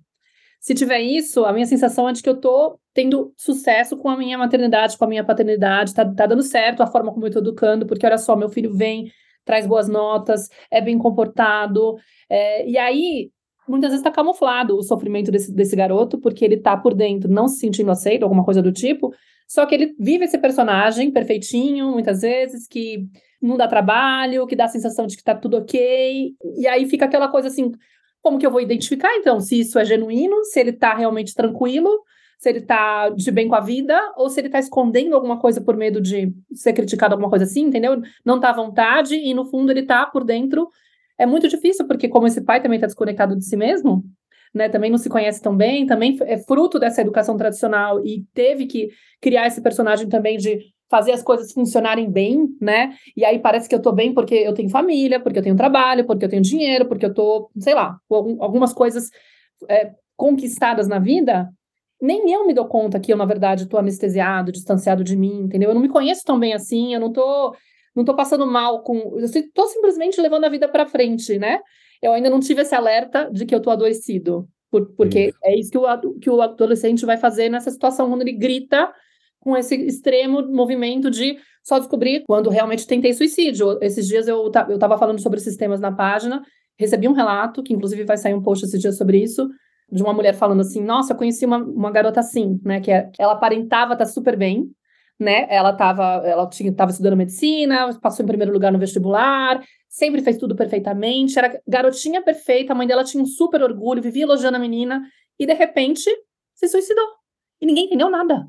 Se 0.59 0.73
tiver 0.73 0.99
isso, 0.99 1.45
a 1.45 1.53
minha 1.53 1.65
sensação 1.67 2.09
é 2.09 2.13
de 2.13 2.23
que 2.23 2.29
eu 2.29 2.39
tô 2.39 2.79
tendo 2.93 3.31
sucesso 3.37 3.95
com 3.95 4.09
a 4.09 4.17
minha 4.17 4.37
maternidade, 4.37 4.97
com 4.97 5.05
a 5.05 5.07
minha 5.07 5.23
paternidade, 5.23 5.93
tá, 5.93 6.03
tá 6.03 6.25
dando 6.25 6.41
certo 6.41 6.81
a 6.81 6.87
forma 6.87 7.13
como 7.13 7.27
eu 7.27 7.31
tô 7.31 7.39
educando, 7.39 7.85
porque 7.85 8.05
olha 8.05 8.17
só, 8.17 8.35
meu 8.35 8.49
filho 8.49 8.73
vem, 8.73 9.11
traz 9.45 9.67
boas 9.67 9.87
notas, 9.87 10.49
é 10.71 10.81
bem 10.81 10.97
comportado, 10.97 11.95
é, 12.27 12.67
e 12.67 12.77
aí 12.77 13.29
muitas 13.67 13.91
vezes 13.91 14.03
está 14.03 14.11
camuflado 14.11 14.75
o 14.75 14.81
sofrimento 14.81 15.29
desse, 15.29 15.53
desse 15.53 15.75
garoto, 15.75 16.19
porque 16.19 16.43
ele 16.43 16.57
tá 16.57 16.75
por 16.75 16.95
dentro 16.95 17.29
não 17.31 17.47
se 17.47 17.59
sentindo 17.59 17.91
aceito, 17.91 18.23
alguma 18.23 18.43
coisa 18.43 18.61
do 18.61 18.71
tipo, 18.71 19.13
só 19.47 19.65
que 19.65 19.73
ele 19.73 19.95
vive 19.97 20.25
esse 20.25 20.37
personagem 20.37 21.11
perfeitinho, 21.11 21.91
muitas 21.91 22.21
vezes, 22.21 22.67
que 22.67 23.07
não 23.41 23.55
dá 23.55 23.67
trabalho, 23.67 24.45
que 24.45 24.55
dá 24.55 24.65
a 24.65 24.69
sensação 24.69 25.07
de 25.07 25.15
que 25.15 25.23
tá 25.23 25.33
tudo 25.33 25.57
ok, 25.57 26.35
e 26.57 26.67
aí 26.67 26.87
fica 26.87 27.05
aquela 27.05 27.29
coisa 27.29 27.47
assim, 27.47 27.71
como 28.21 28.37
que 28.37 28.45
eu 28.45 28.51
vou 28.51 28.59
identificar, 28.59 29.15
então, 29.15 29.39
se 29.39 29.59
isso 29.59 29.79
é 29.79 29.85
genuíno, 29.85 30.43
se 30.43 30.59
ele 30.59 30.71
está 30.71 30.93
realmente 30.93 31.33
tranquilo, 31.33 31.89
se 32.37 32.49
ele 32.49 32.59
está 32.59 33.09
de 33.09 33.31
bem 33.31 33.47
com 33.47 33.55
a 33.55 33.59
vida, 33.59 33.99
ou 34.15 34.29
se 34.29 34.39
ele 34.39 34.47
está 34.47 34.59
escondendo 34.59 35.15
alguma 35.15 35.39
coisa 35.39 35.61
por 35.61 35.75
medo 35.75 35.99
de 36.01 36.31
ser 36.53 36.73
criticado, 36.73 37.13
alguma 37.13 37.29
coisa 37.29 37.45
assim, 37.45 37.61
entendeu? 37.61 38.01
Não 38.23 38.35
está 38.35 38.49
à 38.49 38.53
vontade 38.53 39.15
e, 39.15 39.33
no 39.33 39.45
fundo, 39.45 39.71
ele 39.71 39.79
está 39.79 40.05
por 40.05 40.23
dentro. 40.23 40.69
É 41.17 41.25
muito 41.25 41.47
difícil, 41.47 41.87
porque 41.87 42.07
como 42.07 42.27
esse 42.27 42.41
pai 42.41 42.61
também 42.61 42.77
está 42.77 42.85
desconectado 42.85 43.35
de 43.35 43.43
si 43.43 43.57
mesmo, 43.57 44.03
né, 44.57 44.67
também 44.67 44.91
não 44.91 44.97
se 44.97 45.09
conhece 45.09 45.41
tão 45.41 45.55
bem, 45.55 45.85
também 45.85 46.17
é 46.21 46.37
fruto 46.37 46.77
dessa 46.77 47.01
educação 47.01 47.37
tradicional 47.37 48.05
e 48.05 48.25
teve 48.33 48.65
que 48.65 48.89
criar 49.21 49.47
esse 49.47 49.61
personagem 49.61 50.09
também 50.09 50.37
de 50.37 50.59
fazer 50.89 51.11
as 51.11 51.21
coisas 51.21 51.51
funcionarem 51.51 52.09
bem, 52.09 52.47
né? 52.61 52.93
E 53.15 53.23
aí 53.23 53.39
parece 53.39 53.67
que 53.67 53.75
eu 53.75 53.81
tô 53.81 53.91
bem 53.91 54.13
porque 54.13 54.35
eu 54.35 54.53
tenho 54.53 54.69
família, 54.69 55.19
porque 55.19 55.39
eu 55.39 55.43
tenho 55.43 55.55
trabalho, 55.55 56.05
porque 56.05 56.25
eu 56.25 56.29
tenho 56.29 56.41
dinheiro, 56.41 56.87
porque 56.87 57.05
eu 57.05 57.13
tô, 57.13 57.49
sei 57.59 57.73
lá, 57.73 57.97
algumas 58.09 58.73
coisas 58.73 59.09
é, 59.69 59.91
conquistadas 60.15 60.87
na 60.87 60.99
vida. 60.99 61.49
Nem 62.01 62.31
eu 62.31 62.45
me 62.45 62.53
dou 62.53 62.67
conta 62.67 62.99
que 62.99 63.11
eu, 63.11 63.17
na 63.17 63.25
verdade, 63.25 63.67
tô 63.67 63.77
anestesiado, 63.77 64.51
distanciado 64.51 65.03
de 65.03 65.15
mim, 65.15 65.41
entendeu? 65.41 65.69
Eu 65.69 65.75
não 65.75 65.81
me 65.81 65.89
conheço 65.89 66.23
tão 66.23 66.39
bem 66.39 66.53
assim, 66.53 66.93
eu 66.93 66.99
não 66.99 67.11
tô, 67.11 67.55
não 67.95 68.05
tô 68.05 68.15
passando 68.15 68.45
mal 68.45 68.83
com. 68.83 69.17
Eu 69.19 69.27
tô 69.53 69.67
simplesmente 69.67 70.21
levando 70.21 70.45
a 70.45 70.49
vida 70.49 70.67
para 70.67 70.85
frente, 70.85 71.37
né? 71.37 71.59
Eu 72.01 72.13
ainda 72.13 72.29
não 72.29 72.39
tive 72.39 72.61
esse 72.61 72.75
alerta 72.75 73.29
de 73.31 73.45
que 73.45 73.53
eu 73.53 73.61
tô 73.61 73.69
adoecido. 73.69 74.47
Por, 74.69 74.93
porque 74.95 75.27
isso. 75.27 75.37
é 75.43 75.55
isso 75.59 75.71
que 75.71 75.77
o, 75.77 76.19
que 76.19 76.29
o 76.29 76.41
adolescente 76.41 77.05
vai 77.05 77.17
fazer 77.17 77.49
nessa 77.49 77.71
situação, 77.71 78.09
quando 78.09 78.21
ele 78.21 78.33
grita 78.33 78.91
com 79.39 79.55
esse 79.55 79.75
extremo 79.75 80.45
movimento 80.47 81.09
de 81.09 81.37
só 81.63 81.79
descobrir 81.79 82.23
quando 82.27 82.49
realmente 82.49 82.87
tentei 82.87 83.13
suicídio. 83.13 83.77
Esses 83.81 84.07
dias 84.07 84.27
eu, 84.27 84.51
eu 84.69 84.75
estava 84.75 84.97
falando 84.97 85.21
sobre 85.21 85.39
sistemas 85.39 85.79
na 85.79 85.91
página, 85.91 86.41
recebi 86.77 87.07
um 87.07 87.13
relato, 87.13 87.63
que 87.63 87.73
inclusive 87.73 88.03
vai 88.03 88.17
sair 88.17 88.33
um 88.33 88.41
post 88.41 88.65
esses 88.65 88.79
dias 88.79 88.97
sobre 88.97 89.21
isso, 89.21 89.47
de 89.91 90.03
uma 90.03 90.13
mulher 90.13 90.33
falando 90.33 90.61
assim: 90.61 90.83
Nossa, 90.83 91.13
eu 91.13 91.17
conheci 91.17 91.45
uma, 91.45 91.57
uma 91.57 91.91
garota 91.91 92.19
assim, 92.19 92.59
né? 92.63 92.79
Que 92.79 92.91
é, 92.91 93.09
ela 93.17 93.33
aparentava 93.33 93.93
estar 93.93 94.05
tá 94.05 94.11
super 94.11 94.37
bem, 94.37 94.69
né? 95.19 95.47
Ela 95.49 95.71
estava 95.71 96.03
ela 96.25 96.47
tinha, 96.47 96.73
tava 96.73 96.91
estudando 96.91 97.17
medicina, 97.17 97.97
passou 98.01 98.23
em 98.23 98.27
primeiro 98.27 98.51
lugar 98.53 98.71
no 98.71 98.79
vestibular, 98.79 99.61
sempre 99.97 100.21
fez 100.21 100.37
tudo 100.37 100.55
perfeitamente, 100.55 101.39
era 101.39 101.59
garotinha 101.67 102.21
perfeita, 102.21 102.71
a 102.71 102.75
mãe 102.75 102.85
dela 102.85 103.03
tinha 103.03 103.21
um 103.21 103.25
super 103.25 103.63
orgulho, 103.63 103.99
vivia 103.99 104.23
elogiando 104.23 104.55
a 104.55 104.59
menina, 104.59 105.01
e 105.39 105.45
de 105.47 105.53
repente 105.53 106.07
se 106.53 106.67
suicidou. 106.67 107.07
E 107.59 107.65
ninguém 107.65 107.85
entendeu 107.85 108.07
nada. 108.07 108.47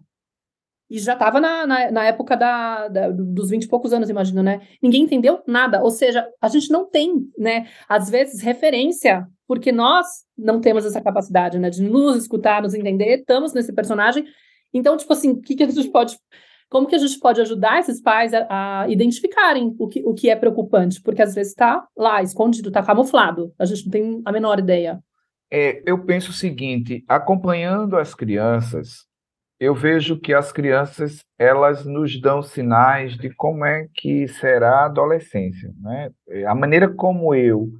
E 0.90 0.98
já 0.98 1.14
estava 1.14 1.40
na, 1.40 1.66
na, 1.66 1.90
na, 1.90 2.04
época 2.04 2.36
da, 2.36 2.88
da, 2.88 3.10
dos 3.10 3.48
20 3.48 3.64
e 3.64 3.68
poucos 3.68 3.94
anos, 3.94 4.10
imagino, 4.10 4.42
né? 4.42 4.60
Ninguém 4.82 5.04
entendeu 5.04 5.42
nada. 5.46 5.82
Ou 5.82 5.90
seja, 5.90 6.28
a 6.38 6.48
gente 6.48 6.70
não 6.70 6.84
tem, 6.84 7.14
né, 7.38 7.66
às 7.88 8.10
vezes, 8.10 8.42
referência, 8.42 9.26
porque 9.46 9.72
nós 9.72 10.06
não 10.36 10.60
temos 10.60 10.84
essa 10.84 11.00
capacidade, 11.00 11.58
né, 11.58 11.70
de 11.70 11.82
nos 11.82 12.16
escutar, 12.16 12.60
nos 12.60 12.74
entender, 12.74 13.20
estamos 13.20 13.54
nesse 13.54 13.72
personagem. 13.72 14.26
Então, 14.72 14.98
tipo 14.98 15.12
assim, 15.14 15.30
o 15.30 15.40
que, 15.40 15.56
que 15.56 15.62
a 15.62 15.70
gente 15.70 15.88
pode. 15.88 16.18
Como 16.70 16.86
que 16.86 16.94
a 16.94 16.98
gente 16.98 17.18
pode 17.18 17.40
ajudar 17.40 17.80
esses 17.80 18.00
pais 18.00 18.32
a, 18.34 18.46
a 18.82 18.88
identificarem 18.88 19.74
o 19.78 19.88
que, 19.88 20.02
o 20.04 20.12
que 20.12 20.28
é 20.28 20.36
preocupante? 20.36 21.00
Porque 21.00 21.22
às 21.22 21.34
vezes 21.34 21.52
está 21.52 21.86
lá, 21.96 22.22
escondido, 22.22 22.68
está 22.68 22.82
camuflado. 22.82 23.52
A 23.58 23.64
gente 23.64 23.84
não 23.84 23.90
tem 23.90 24.22
a 24.24 24.32
menor 24.32 24.58
ideia. 24.58 25.00
É, 25.50 25.82
eu 25.86 26.04
penso 26.04 26.30
o 26.30 26.34
seguinte: 26.34 27.04
acompanhando 27.08 27.96
as 27.96 28.14
crianças, 28.14 29.06
eu 29.58 29.74
vejo 29.74 30.20
que 30.20 30.32
as 30.32 30.52
crianças 30.52 31.24
elas 31.38 31.84
nos 31.84 32.20
dão 32.20 32.42
sinais 32.42 33.16
de 33.16 33.34
como 33.34 33.64
é 33.64 33.88
que 33.94 34.28
será 34.28 34.82
a 34.82 34.86
adolescência, 34.86 35.72
né? 35.80 36.10
A 36.46 36.54
maneira 36.54 36.88
como 36.88 37.34
eu 37.34 37.70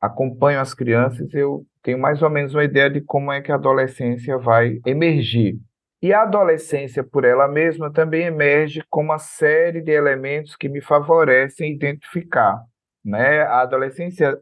acompanho 0.00 0.60
as 0.60 0.74
crianças, 0.74 1.32
eu 1.34 1.64
tenho 1.82 1.98
mais 1.98 2.22
ou 2.22 2.30
menos 2.30 2.54
uma 2.54 2.64
ideia 2.64 2.88
de 2.88 3.00
como 3.00 3.30
é 3.30 3.40
que 3.40 3.52
a 3.52 3.56
adolescência 3.56 4.38
vai 4.38 4.80
emergir. 4.86 5.58
E 6.02 6.12
a 6.12 6.22
adolescência 6.22 7.04
por 7.04 7.24
ela 7.24 7.46
mesma 7.48 7.92
também 7.92 8.24
emerge 8.24 8.82
com 8.90 9.02
uma 9.02 9.18
série 9.18 9.80
de 9.80 9.92
elementos 9.92 10.56
que 10.56 10.68
me 10.68 10.80
favorecem 10.80 11.72
identificar, 11.72 12.60
né? 13.04 13.42
A 13.42 13.60
adolescência 13.62 14.38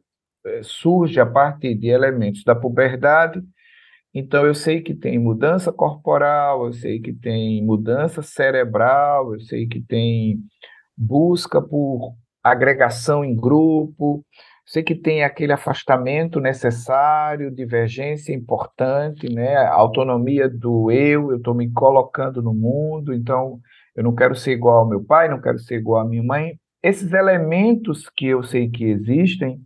eh, 0.47 0.61
surge 0.63 1.21
a 1.21 1.27
partir 1.27 1.75
de 1.75 1.89
elementos 1.89 2.43
da 2.45 2.55
puberdade 2.55 3.43
então, 4.13 4.45
eu 4.45 4.55
sei 4.55 4.83
que 4.83 4.95
tem 4.95 5.19
mudança 5.19 5.73
corporal, 5.73 6.67
eu 6.67 6.73
sei 6.73 7.01
que 7.01 7.13
tem 7.13 7.65
mudança 7.65 8.23
cerebral, 8.23 9.35
eu 9.35 9.41
sei 9.41 9.69
que 9.69 9.81
tem 9.81 10.41
busca 10.97 11.63
por 11.63 12.15
agregação 12.43 13.25
em 13.25 13.37
grupo, 13.37 14.25
sei 14.67 14.83
que 14.83 14.95
tem 14.95 15.25
aquele 15.25 15.53
afastamento 15.53 16.41
necessário, 16.41 17.51
divergência 17.51 18.35
importante, 18.35 19.33
né? 19.33 19.57
A 19.57 19.75
autonomia 19.75 20.49
do 20.49 20.91
eu, 20.91 21.31
eu 21.31 21.37
estou 21.39 21.55
me 21.55 21.71
colocando 21.73 22.43
no 22.43 22.55
mundo, 22.55 23.13
então 23.13 23.59
eu 23.97 24.05
não 24.05 24.15
quero 24.15 24.35
ser 24.35 24.53
igual 24.53 24.79
ao 24.79 24.89
meu 24.89 25.05
pai, 25.05 25.29
não 25.29 25.41
quero 25.41 25.59
ser 25.59 25.77
igual 25.77 26.03
à 26.03 26.09
minha 26.09 26.23
mãe. 26.23 26.59
Esses 26.83 27.13
elementos 27.13 28.09
que 28.09 28.27
eu 28.27 28.43
sei 28.43 28.71
que 28.71 28.85
existem, 28.85 29.61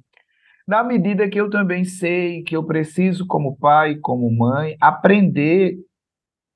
na 0.66 0.82
medida 0.82 1.28
que 1.28 1.40
eu 1.40 1.50
também 1.50 1.84
sei 1.84 2.42
que 2.42 2.56
eu 2.56 2.64
preciso, 2.64 3.26
como 3.26 3.56
pai, 3.56 3.96
como 3.96 4.30
mãe, 4.34 4.76
aprender 4.80 5.76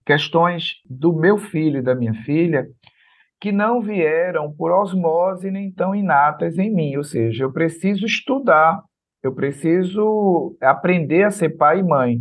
questões 0.05 0.77
do 0.89 1.13
meu 1.13 1.37
filho 1.37 1.81
e 1.81 1.83
da 1.83 1.95
minha 1.95 2.15
filha 2.25 2.67
que 3.41 3.53
não 3.53 3.81
vieram 3.81 4.53
por 4.53 4.73
osmose 4.73 5.51
nem 5.51 5.73
tão 5.73 5.95
inatas 5.95 6.59
em 6.59 6.73
mim, 6.73 6.97
ou 6.97 7.05
seja, 7.05 7.45
eu 7.45 7.53
preciso 7.53 8.05
estudar, 8.05 8.83
eu 9.23 9.35
preciso 9.35 10.57
aprender 10.61 11.25
a 11.25 11.31
ser 11.31 11.51
pai 11.51 11.81
e 11.81 11.83
mãe. 11.83 12.19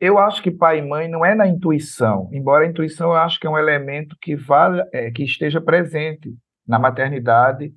Eu 0.00 0.18
acho 0.18 0.42
que 0.42 0.50
pai 0.50 0.78
e 0.78 0.82
mãe 0.82 1.08
não 1.08 1.24
é 1.24 1.34
na 1.34 1.46
intuição, 1.46 2.30
embora 2.32 2.64
a 2.64 2.68
intuição 2.68 3.10
eu 3.10 3.16
acho 3.16 3.38
que 3.38 3.46
é 3.46 3.50
um 3.50 3.58
elemento 3.58 4.16
que, 4.20 4.34
vale, 4.34 4.82
é, 4.92 5.10
que 5.10 5.22
esteja 5.22 5.60
presente 5.60 6.34
na 6.66 6.78
maternidade 6.78 7.70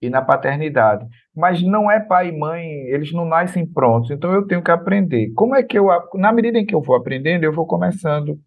e 0.00 0.08
na 0.08 0.22
paternidade. 0.22 1.04
Mas 1.34 1.60
não 1.60 1.90
é 1.90 1.98
pai 1.98 2.28
e 2.28 2.38
mãe, 2.38 2.64
eles 2.88 3.12
não 3.12 3.24
nascem 3.24 3.66
prontos, 3.66 4.12
então 4.12 4.32
eu 4.32 4.46
tenho 4.46 4.62
que 4.62 4.70
aprender. 4.70 5.32
Como 5.34 5.56
é 5.56 5.62
que 5.64 5.76
eu, 5.76 5.88
na 6.14 6.32
medida 6.32 6.58
em 6.58 6.64
que 6.64 6.74
eu 6.74 6.80
vou 6.80 6.94
aprendendo, 6.94 7.42
eu 7.42 7.52
vou 7.52 7.66
começando 7.66 8.38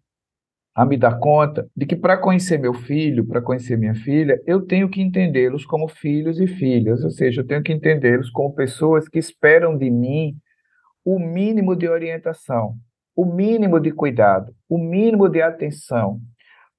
a 0.74 0.86
me 0.86 0.96
dar 0.96 1.18
conta 1.18 1.68
de 1.76 1.84
que 1.84 1.94
para 1.94 2.16
conhecer 2.16 2.58
meu 2.58 2.72
filho, 2.72 3.26
para 3.26 3.42
conhecer 3.42 3.76
minha 3.76 3.94
filha, 3.94 4.40
eu 4.46 4.62
tenho 4.62 4.88
que 4.88 5.02
entendê-los 5.02 5.66
como 5.66 5.86
filhos 5.88 6.40
e 6.40 6.46
filhas, 6.46 7.04
ou 7.04 7.10
seja, 7.10 7.42
eu 7.42 7.46
tenho 7.46 7.62
que 7.62 7.72
entendê-los 7.72 8.30
como 8.30 8.54
pessoas 8.54 9.08
que 9.08 9.18
esperam 9.18 9.76
de 9.76 9.90
mim 9.90 10.34
o 11.04 11.18
mínimo 11.18 11.76
de 11.76 11.88
orientação, 11.88 12.76
o 13.14 13.26
mínimo 13.26 13.78
de 13.80 13.90
cuidado, 13.92 14.54
o 14.68 14.78
mínimo 14.78 15.28
de 15.28 15.42
atenção, 15.42 16.20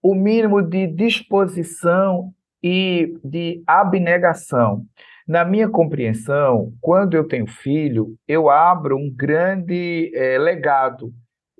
o 0.02 0.16
mínimo 0.16 0.62
de 0.62 0.88
disposição 0.88 2.34
e 2.62 3.14
de 3.24 3.62
abnegação. 3.68 4.86
Na 5.28 5.46
minha 5.46 5.70
compreensão, 5.70 6.74
quando 6.82 7.16
eu 7.16 7.26
tenho 7.26 7.48
filho, 7.48 8.16
eu 8.28 8.50
abro 8.50 8.98
um 8.98 9.14
grande 9.14 10.12
é, 10.14 10.38
legado. 10.38 11.14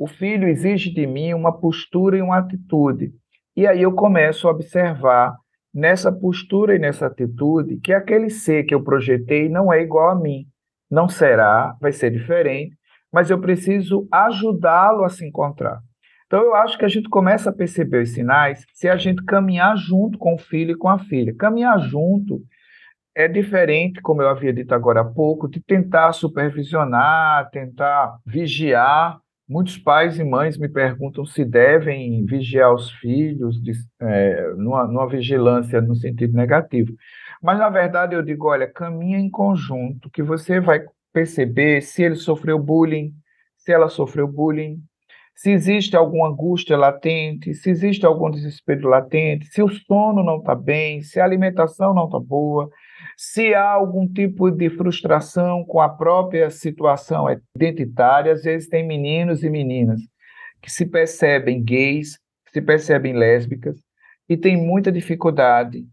O 0.04 0.08
filho 0.08 0.50
exige 0.50 0.94
de 0.94 1.08
mim 1.08 1.34
uma 1.34 1.58
postura 1.58 2.18
e 2.18 2.22
uma 2.22 2.40
atitude. 2.40 3.14
E 3.56 3.66
aí 3.66 3.84
eu 3.84 3.94
começo 3.94 4.50
a 4.50 4.52
observar 4.52 5.34
nessa 5.74 6.12
postura 6.12 6.76
e 6.76 6.78
nessa 6.78 7.08
atitude 7.08 7.80
que 7.80 7.94
aquele 7.94 8.30
ser 8.30 8.66
que 8.66 8.76
eu 8.76 8.84
projetei 8.84 9.48
não 9.48 9.72
é 9.72 9.82
igual 9.82 10.10
a 10.10 10.16
mim. 10.20 10.44
Não 10.92 11.08
será, 11.08 11.78
vai 11.80 11.94
ser 11.94 12.12
diferente, 12.12 12.76
mas 13.14 13.30
eu 13.30 13.40
preciso 13.40 14.06
ajudá-lo 14.12 15.06
a 15.06 15.10
se 15.10 15.26
encontrar. 15.26 15.80
Então, 16.26 16.42
eu 16.42 16.54
acho 16.54 16.78
que 16.78 16.84
a 16.84 16.90
gente 16.90 17.08
começa 17.08 17.50
a 17.50 17.56
perceber 17.56 18.02
os 18.02 18.12
sinais 18.12 18.66
se 18.74 18.90
a 18.90 18.98
gente 18.98 19.24
caminhar 19.24 19.78
junto 19.78 20.18
com 20.18 20.34
o 20.34 20.38
filho 20.38 20.72
e 20.72 20.78
com 20.78 20.90
a 20.90 21.00
filha. 21.00 21.34
Caminhar 21.34 21.80
junto 21.80 22.42
é 23.16 23.30
diferente, 23.30 24.02
como 24.02 24.22
eu 24.22 24.28
havia 24.28 24.52
dito 24.52 24.76
agora 24.76 25.00
há 25.00 25.06
pouco, 25.06 25.48
de 25.48 25.62
tentar 25.62 26.12
supervisionar, 26.12 27.50
tentar 27.52 28.18
vigiar. 28.26 29.23
Muitos 29.54 29.78
pais 29.78 30.18
e 30.18 30.24
mães 30.24 30.58
me 30.58 30.68
perguntam 30.68 31.24
se 31.28 31.46
devem 31.46 32.26
vigiar 32.26 32.74
os 32.74 32.90
filhos, 32.94 33.62
de, 33.62 33.74
é, 34.02 34.52
numa, 34.58 34.88
numa 34.88 35.08
vigilância 35.08 35.80
no 35.80 35.94
sentido 35.94 36.34
negativo. 36.34 36.92
Mas, 37.40 37.60
na 37.60 37.70
verdade, 37.70 38.16
eu 38.16 38.24
digo: 38.24 38.48
olha, 38.48 38.66
caminha 38.66 39.20
em 39.20 39.30
conjunto, 39.30 40.10
que 40.10 40.24
você 40.24 40.60
vai 40.60 40.84
perceber 41.14 41.82
se 41.82 42.02
ele 42.02 42.16
sofreu 42.16 42.58
bullying, 42.58 43.14
se 43.56 43.72
ela 43.72 43.90
sofreu 43.90 44.28
bullying, 44.28 44.82
se 45.36 45.52
existe 45.52 45.96
alguma 45.96 46.30
angústia 46.30 46.76
latente, 46.76 47.54
se 47.54 47.70
existe 47.70 48.08
algum 48.08 48.32
desespero 48.32 48.90
latente, 48.90 49.46
se 49.46 49.62
o 49.62 49.70
sono 49.70 50.24
não 50.24 50.38
está 50.38 50.56
bem, 50.56 51.04
se 51.04 51.20
a 51.20 51.26
alimentação 51.26 51.94
não 51.94 52.06
está 52.06 52.20
boa, 52.20 52.72
se 53.18 53.54
há 53.54 53.70
algum 53.70 54.08
tipo 54.08 54.50
de 54.52 54.70
frustração 54.70 55.64
com 55.66 55.80
a 55.80 55.90
própria 55.90 56.50
situação 56.50 57.26
identitária. 57.56 58.34
Às 58.34 58.44
vezes 58.44 58.70
tem 58.70 58.86
meninos 58.86 59.44
e 59.44 59.50
meninas 59.50 60.00
que 60.62 60.72
se 60.72 60.86
percebem 60.86 61.64
gays, 61.64 62.18
se 62.52 62.62
percebem 62.62 63.14
lésbicas 63.14 63.76
e 64.30 64.38
têm 64.38 64.58
muita 64.58 64.92
dificuldade 64.92 65.86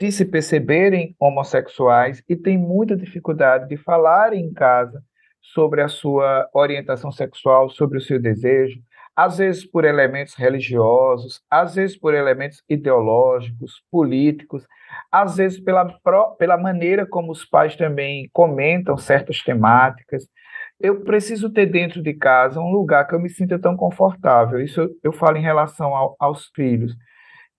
de 0.00 0.12
se 0.12 0.24
perceberem 0.24 1.16
homossexuais 1.18 2.22
e 2.28 2.36
têm 2.36 2.56
muita 2.56 2.96
dificuldade 2.96 3.68
de 3.68 3.76
falarem 3.76 4.44
em 4.44 4.52
casa 4.52 5.02
sobre 5.40 5.82
a 5.82 5.88
sua 5.88 6.48
orientação 6.52 7.10
sexual, 7.10 7.68
sobre 7.70 7.98
o 7.98 8.00
seu 8.00 8.20
desejo, 8.20 8.80
às 9.18 9.38
vezes 9.38 9.68
por 9.68 9.84
elementos 9.84 10.36
religiosos, 10.36 11.42
às 11.50 11.74
vezes 11.74 11.98
por 11.98 12.14
elementos 12.14 12.62
ideológicos, 12.68 13.82
políticos, 13.90 14.64
às 15.10 15.38
vezes 15.38 15.58
pela, 15.58 15.84
pela 16.38 16.56
maneira 16.56 17.04
como 17.04 17.32
os 17.32 17.44
pais 17.44 17.74
também 17.74 18.30
comentam 18.32 18.96
certas 18.96 19.42
temáticas. 19.42 20.28
Eu 20.78 21.00
preciso 21.02 21.52
ter 21.52 21.66
dentro 21.66 22.00
de 22.00 22.14
casa 22.14 22.60
um 22.60 22.70
lugar 22.70 23.08
que 23.08 23.14
eu 23.16 23.18
me 23.18 23.28
sinta 23.28 23.58
tão 23.58 23.76
confortável. 23.76 24.60
Isso 24.62 24.88
eu, 25.02 25.12
falo 25.12 25.36
em 25.36 25.42
relação 25.42 25.96
ao, 25.96 26.14
aos 26.20 26.46
filhos. 26.54 26.94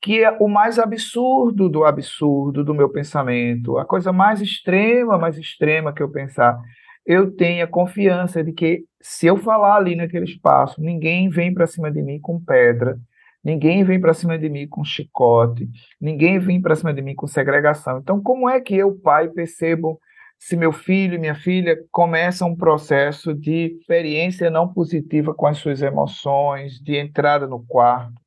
que 0.01 0.23
é 0.23 0.31
o 0.39 0.47
mais 0.47 0.79
absurdo 0.79 1.67
do 1.67 1.83
absurdo 1.83 2.63
do 2.63 2.73
meu 2.73 2.89
pensamento, 2.89 3.77
a 3.77 3.85
coisa 3.85 4.13
mais 4.13 4.41
extrema, 4.41 5.17
mais 5.17 5.37
extrema 5.37 5.93
que 5.93 6.01
eu 6.01 6.09
pensar, 6.09 6.57
eu 7.05 7.35
tenha 7.35 7.67
confiança 7.67 8.43
de 8.43 8.53
que 8.53 8.85
se 9.01 9.27
eu 9.27 9.37
falar 9.37 9.77
ali 9.77 9.95
naquele 9.95 10.25
espaço, 10.25 10.81
ninguém 10.81 11.29
vem 11.29 11.53
para 11.53 11.67
cima 11.67 11.91
de 11.91 12.01
mim 12.01 12.19
com 12.19 12.43
pedra, 12.43 12.99
ninguém 13.43 13.83
vem 13.83 13.99
para 13.99 14.13
cima 14.13 14.37
de 14.37 14.49
mim 14.49 14.67
com 14.67 14.83
chicote, 14.83 15.67
ninguém 15.99 16.39
vem 16.39 16.61
para 16.61 16.75
cima 16.75 16.93
de 16.93 17.01
mim 17.01 17.15
com 17.15 17.27
segregação. 17.27 17.99
Então, 17.99 18.21
como 18.21 18.49
é 18.49 18.59
que 18.59 18.75
eu, 18.75 18.97
pai, 18.99 19.29
percebo 19.29 19.99
se 20.37 20.55
meu 20.55 20.71
filho 20.71 21.15
e 21.15 21.19
minha 21.19 21.35
filha 21.35 21.77
começam 21.91 22.49
um 22.49 22.55
processo 22.55 23.33
de 23.33 23.77
experiência 23.79 24.49
não 24.49 24.71
positiva 24.71 25.33
com 25.33 25.47
as 25.47 25.57
suas 25.57 25.81
emoções, 25.81 26.79
de 26.79 26.97
entrada 26.97 27.45
no 27.47 27.65
quarto? 27.65 28.19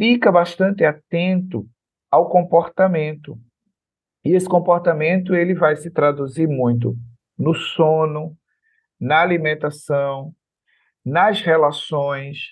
fica 0.00 0.32
bastante 0.32 0.82
atento 0.82 1.68
ao 2.10 2.30
comportamento. 2.30 3.38
E 4.24 4.30
esse 4.30 4.48
comportamento 4.48 5.34
ele 5.34 5.54
vai 5.54 5.76
se 5.76 5.90
traduzir 5.90 6.48
muito 6.48 6.96
no 7.38 7.52
sono, 7.54 8.34
na 9.00 9.20
alimentação, 9.20 10.32
nas 11.04 11.40
relações, 11.40 12.50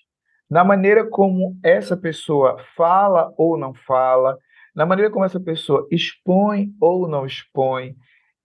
na 0.51 0.65
maneira 0.65 1.07
como 1.09 1.59
essa 1.63 1.97
pessoa 1.97 2.57
fala 2.75 3.33
ou 3.37 3.59
não 3.59 3.75
fala, 3.75 4.39
na 4.75 4.87
maneira 4.87 5.11
como 5.11 5.25
essa 5.25 5.41
pessoa 5.41 5.87
expõe 5.91 6.73
ou 6.81 7.07
não 7.09 7.27
expõe. 7.27 7.95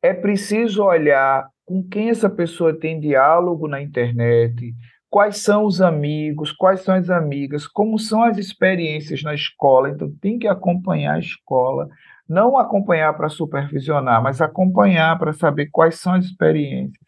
É 0.02 0.14
preciso 0.14 0.84
olhar 0.84 1.48
com 1.66 1.82
quem 1.88 2.10
essa 2.10 2.30
pessoa 2.30 2.78
tem 2.78 3.00
diálogo 3.00 3.68
na 3.68 3.82
internet, 3.82 4.74
quais 5.10 5.38
são 5.38 5.64
os 5.64 5.80
amigos, 5.80 6.52
quais 6.52 6.82
são 6.82 6.96
as 6.96 7.10
amigas, 7.10 7.68
como 7.68 7.98
são 8.00 8.24
as 8.24 8.38
experiências 8.38 9.24
na 9.24 9.34
escola. 9.34 9.90
Então, 9.90 10.12
tem 10.20 10.38
que 10.38 10.48
acompanhar 10.48 11.14
a 11.14 11.20
escola, 11.20 11.88
não 12.28 12.58
acompanhar 12.58 13.16
para 13.16 13.30
supervisionar, 13.30 14.22
mas 14.22 14.42
acompanhar 14.42 15.18
para 15.20 15.32
saber 15.32 15.70
quais 15.72 16.00
são 16.00 16.14
as 16.14 16.26
experiências. 16.26 17.00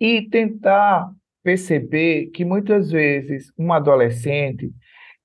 E 0.00 0.28
tentar 0.28 1.10
perceber 1.42 2.26
que 2.26 2.44
muitas 2.44 2.90
vezes 2.90 3.52
um 3.58 3.72
adolescente 3.72 4.70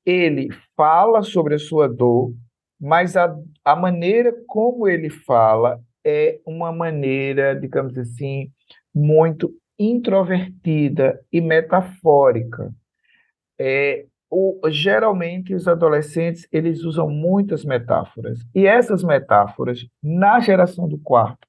ele 0.05 0.49
fala 0.75 1.21
sobre 1.21 1.55
a 1.55 1.59
sua 1.59 1.87
dor, 1.87 2.33
mas 2.79 3.15
a, 3.15 3.35
a 3.63 3.75
maneira 3.75 4.33
como 4.47 4.87
ele 4.87 5.09
fala 5.09 5.79
é 6.05 6.39
uma 6.45 6.71
maneira, 6.71 7.55
digamos 7.55 7.97
assim, 7.97 8.51
muito 8.93 9.53
introvertida 9.79 11.19
e 11.31 11.39
metafórica. 11.39 12.73
É, 13.59 14.05
o, 14.29 14.59
geralmente 14.69 15.53
os 15.53 15.67
adolescentes 15.67 16.47
eles 16.51 16.83
usam 16.83 17.07
muitas 17.09 17.63
metáforas 17.63 18.39
e 18.53 18.65
essas 18.65 19.03
metáforas 19.03 19.85
na 20.01 20.39
geração 20.39 20.87
do 20.87 20.97
quarto 20.97 21.47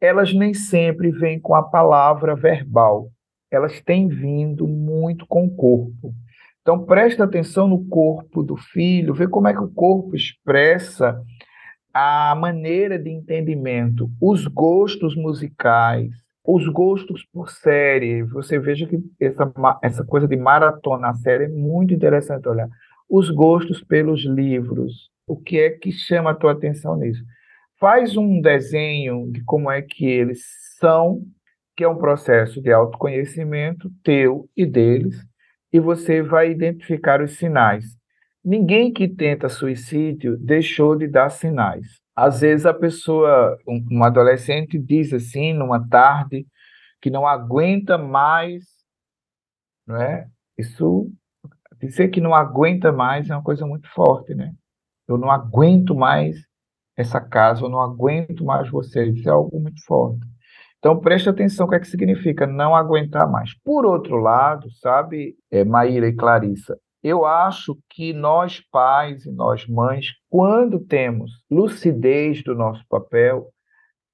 elas 0.00 0.32
nem 0.32 0.54
sempre 0.54 1.10
vêm 1.10 1.40
com 1.40 1.54
a 1.54 1.62
palavra 1.62 2.34
verbal. 2.34 3.08
Elas 3.50 3.80
têm 3.80 4.08
vindo 4.08 4.66
muito 4.66 5.26
com 5.26 5.46
o 5.46 5.54
corpo. 5.54 6.12
Então 6.60 6.84
presta 6.84 7.24
atenção 7.24 7.68
no 7.68 7.86
corpo 7.86 8.42
do 8.42 8.56
filho 8.56 9.14
vê 9.14 9.28
como 9.28 9.48
é 9.48 9.52
que 9.52 9.62
o 9.62 9.72
corpo 9.72 10.16
expressa 10.16 11.20
a 11.94 12.34
maneira 12.34 12.98
de 12.98 13.10
entendimento. 13.10 14.10
Os 14.20 14.46
gostos 14.46 15.16
musicais 15.16 16.10
os 16.46 16.68
gostos 16.68 17.26
por 17.32 17.50
série, 17.50 18.22
você 18.22 18.56
veja 18.58 18.86
que 18.86 18.98
essa, 19.18 19.52
essa 19.82 20.04
coisa 20.04 20.28
de 20.28 20.36
maratona 20.36 21.08
a 21.08 21.14
série 21.14 21.44
é 21.44 21.48
muito 21.48 21.92
interessante 21.92 22.48
olhar. 22.48 22.68
Os 23.10 23.30
gostos 23.30 23.82
pelos 23.82 24.24
livros, 24.24 25.10
o 25.26 25.36
que 25.36 25.58
é 25.58 25.70
que 25.70 25.90
chama 25.90 26.30
a 26.30 26.34
tua 26.34 26.52
atenção 26.52 26.96
nisso? 26.96 27.20
Faz 27.78 28.16
um 28.16 28.40
desenho 28.40 29.30
de 29.30 29.42
como 29.44 29.70
é 29.70 29.82
que 29.82 30.06
eles 30.06 30.42
são, 30.78 31.22
que 31.76 31.84
é 31.84 31.88
um 31.88 31.98
processo 31.98 32.60
de 32.60 32.72
autoconhecimento 32.72 33.90
teu 34.02 34.48
e 34.56 34.64
deles, 34.64 35.16
e 35.72 35.78
você 35.78 36.22
vai 36.22 36.50
identificar 36.50 37.20
os 37.20 37.36
sinais. 37.36 37.84
Ninguém 38.44 38.92
que 38.92 39.08
tenta 39.08 39.48
suicídio 39.48 40.36
deixou 40.38 40.96
de 40.96 41.06
dar 41.06 41.28
sinais 41.30 42.00
às 42.16 42.40
vezes 42.40 42.64
a 42.64 42.72
pessoa, 42.72 43.58
um, 43.68 43.98
um 43.98 44.02
adolescente 44.02 44.78
diz 44.78 45.12
assim, 45.12 45.52
numa 45.52 45.86
tarde, 45.86 46.46
que 47.02 47.10
não 47.10 47.26
aguenta 47.26 47.98
mais, 47.98 48.64
não 49.86 50.00
é? 50.00 50.26
Isso, 50.56 51.12
dizer 51.78 52.08
que 52.08 52.22
não 52.22 52.34
aguenta 52.34 52.90
mais 52.90 53.28
é 53.28 53.36
uma 53.36 53.42
coisa 53.42 53.66
muito 53.66 53.86
forte, 53.90 54.34
né? 54.34 54.54
Eu 55.06 55.18
não 55.18 55.30
aguento 55.30 55.94
mais 55.94 56.36
essa 56.96 57.20
casa, 57.20 57.64
eu 57.64 57.68
não 57.68 57.80
aguento 57.80 58.44
mais 58.44 58.70
você, 58.70 59.04
isso 59.04 59.28
é 59.28 59.32
algo 59.32 59.60
muito 59.60 59.84
forte. 59.84 60.20
Então 60.78 60.98
preste 60.98 61.28
atenção 61.28 61.66
o 61.66 61.68
que 61.68 61.74
é 61.76 61.80
que 61.80 61.88
significa 61.88 62.46
não 62.46 62.74
aguentar 62.74 63.30
mais. 63.30 63.50
Por 63.62 63.84
outro 63.84 64.16
lado, 64.16 64.70
sabe, 64.80 65.34
é, 65.50 65.64
Maíra 65.64 66.08
e 66.08 66.14
Clarissa, 66.14 66.78
eu 67.02 67.24
acho 67.24 67.78
que 67.90 68.12
nós 68.12 68.60
pais 68.70 69.26
e 69.26 69.30
nós 69.30 69.66
mães, 69.66 70.12
quando 70.28 70.80
temos 70.80 71.30
lucidez 71.50 72.42
do 72.42 72.54
nosso 72.54 72.84
papel, 72.88 73.50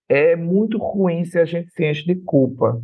é 0.09 0.37
muito 0.37 0.77
ruim 0.79 1.25
se 1.25 1.39
a 1.39 1.45
gente 1.45 1.71
se 1.73 1.89
enche 1.89 2.05
de 2.05 2.17
culpa. 2.17 2.83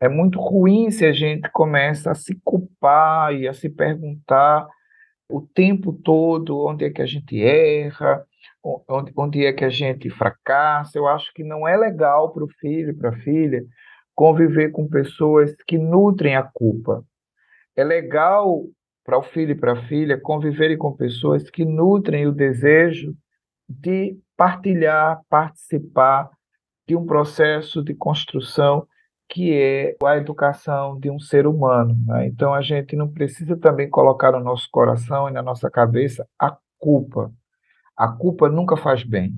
É 0.00 0.08
muito 0.08 0.38
ruim 0.38 0.90
se 0.90 1.04
a 1.04 1.12
gente 1.12 1.50
começa 1.50 2.10
a 2.10 2.14
se 2.14 2.38
culpar 2.44 3.34
e 3.34 3.48
a 3.48 3.52
se 3.52 3.68
perguntar 3.68 4.68
o 5.28 5.40
tempo 5.40 5.92
todo 5.92 6.66
onde 6.66 6.84
é 6.84 6.90
que 6.90 7.02
a 7.02 7.06
gente 7.06 7.42
erra, 7.42 8.24
onde, 8.62 9.12
onde 9.16 9.46
é 9.46 9.52
que 9.52 9.64
a 9.64 9.70
gente 9.70 10.10
fracassa. 10.10 10.98
Eu 10.98 11.06
acho 11.06 11.32
que 11.34 11.44
não 11.44 11.66
é 11.66 11.76
legal 11.76 12.32
para 12.32 12.44
o 12.44 12.48
filho 12.60 12.96
para 12.96 13.10
a 13.10 13.16
filha 13.20 13.64
conviver 14.14 14.70
com 14.70 14.88
pessoas 14.88 15.54
que 15.66 15.78
nutrem 15.78 16.36
a 16.36 16.42
culpa. 16.42 17.04
É 17.76 17.84
legal 17.84 18.64
para 19.04 19.18
o 19.18 19.22
filho 19.22 19.52
e 19.52 19.54
para 19.54 19.72
a 19.72 19.82
filha 19.86 20.20
conviverem 20.20 20.76
com 20.76 20.92
pessoas 20.92 21.48
que 21.48 21.64
nutrem 21.64 22.26
o 22.26 22.32
desejo 22.32 23.14
de 23.68 24.18
partilhar, 24.36 25.20
participar 25.28 26.30
de 26.86 26.96
um 26.96 27.06
processo 27.06 27.82
de 27.82 27.94
construção 27.94 28.86
que 29.28 29.52
é 29.52 29.94
a 30.02 30.16
educação 30.16 30.98
de 30.98 31.10
um 31.10 31.20
ser 31.20 31.46
humano. 31.46 31.94
Né? 32.06 32.26
Então 32.28 32.54
a 32.54 32.62
gente 32.62 32.96
não 32.96 33.08
precisa 33.08 33.56
também 33.56 33.88
colocar 33.88 34.32
no 34.32 34.40
nosso 34.40 34.68
coração 34.70 35.28
e 35.28 35.32
na 35.32 35.42
nossa 35.42 35.70
cabeça 35.70 36.26
a 36.38 36.56
culpa. 36.78 37.30
A 37.98 38.06
culpa 38.06 38.48
nunca 38.48 38.76
faz 38.76 39.02
bem. 39.02 39.32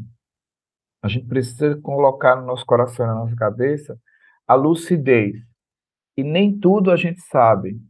A 1.03 1.09
gente 1.09 1.27
precisa 1.27 1.81
colocar 1.81 2.37
no 2.37 2.47
nosso 2.47 2.67
coração 2.67 3.07
na 3.07 3.15
nossa 3.15 3.35
cabeça 3.35 3.99
a 4.47 4.55
lucidez. 4.55 5.35
E 6.15 6.23
nem 6.23 6.59
tudo 6.59 6.91
a 6.91 6.97
gente 6.97 7.23
sabe, 7.23 7.81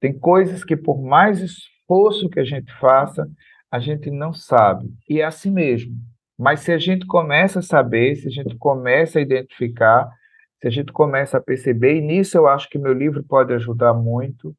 tem 0.00 0.18
coisas 0.18 0.64
que, 0.64 0.74
por 0.74 1.02
mais 1.02 1.42
esforço 1.42 2.30
que 2.30 2.40
a 2.40 2.44
gente 2.44 2.72
faça, 2.78 3.30
a 3.70 3.78
gente 3.78 4.10
não 4.10 4.32
sabe. 4.32 4.90
E 5.06 5.20
é 5.20 5.24
assim 5.24 5.50
mesmo. 5.50 5.94
Mas 6.38 6.60
se 6.60 6.72
a 6.72 6.78
gente 6.78 7.04
começa 7.06 7.58
a 7.58 7.62
saber, 7.62 8.16
se 8.16 8.26
a 8.28 8.30
gente 8.30 8.56
começa 8.56 9.18
a 9.18 9.22
identificar, 9.22 10.10
se 10.58 10.66
a 10.66 10.70
gente 10.70 10.92
começa 10.92 11.36
a 11.36 11.42
perceber, 11.42 11.96
e 11.96 12.00
nisso 12.00 12.38
eu 12.38 12.48
acho 12.48 12.70
que 12.70 12.78
meu 12.78 12.94
livro 12.94 13.22
pode 13.22 13.52
ajudar 13.52 13.92
muito, 13.92 14.56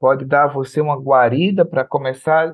pode 0.00 0.24
dar 0.24 0.44
a 0.44 0.52
você 0.52 0.80
uma 0.80 0.96
guarida 0.96 1.64
para 1.64 1.84
começar 1.84 2.52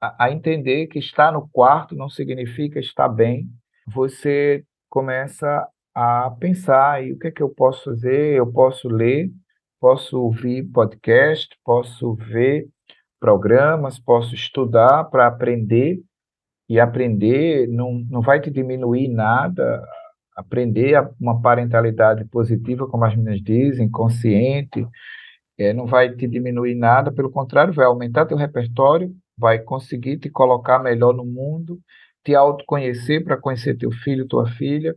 a, 0.00 0.30
entender 0.30 0.86
que 0.86 0.98
estar 0.98 1.32
no 1.32 1.48
quarto 1.48 1.94
não 1.94 2.08
significa 2.08 2.78
estar 2.78 3.08
bem. 3.08 3.48
Você 3.86 4.64
começa 4.88 5.66
a 5.94 6.30
pensar, 6.38 7.04
e 7.04 7.12
o 7.12 7.18
que 7.18 7.28
é 7.28 7.30
que 7.30 7.42
eu 7.42 7.48
posso 7.48 7.84
fazer? 7.84 8.34
Eu 8.34 8.46
posso 8.50 8.88
ler, 8.88 9.30
posso 9.80 10.20
ouvir 10.20 10.64
podcast, 10.72 11.48
posso 11.64 12.14
ver 12.14 12.68
programas, 13.18 13.98
posso 13.98 14.34
estudar 14.34 15.04
para 15.04 15.26
aprender, 15.26 16.00
e 16.68 16.78
aprender 16.78 17.66
não, 17.68 18.04
não 18.10 18.20
vai 18.20 18.40
te 18.40 18.50
diminuir 18.50 19.08
nada, 19.08 19.82
aprender 20.36 20.94
uma 21.18 21.40
parentalidade 21.40 22.24
positiva, 22.26 22.86
como 22.86 23.04
as 23.04 23.16
meninas 23.16 23.42
dizem, 23.42 23.90
consciente, 23.90 24.86
é, 25.58 25.72
não 25.72 25.86
vai 25.86 26.14
te 26.14 26.28
diminuir 26.28 26.74
nada, 26.74 27.10
pelo 27.10 27.30
contrário, 27.30 27.72
vai 27.72 27.86
aumentar 27.86 28.26
teu 28.26 28.36
repertório, 28.36 29.12
vai 29.38 29.58
conseguir 29.58 30.18
te 30.18 30.28
colocar 30.28 30.78
melhor 30.78 31.14
no 31.14 31.24
mundo, 31.24 31.80
te 32.24 32.34
autoconhecer 32.34 33.24
para 33.24 33.36
conhecer 33.36 33.76
teu 33.76 33.90
filho, 33.90 34.26
tua 34.26 34.46
filha, 34.46 34.94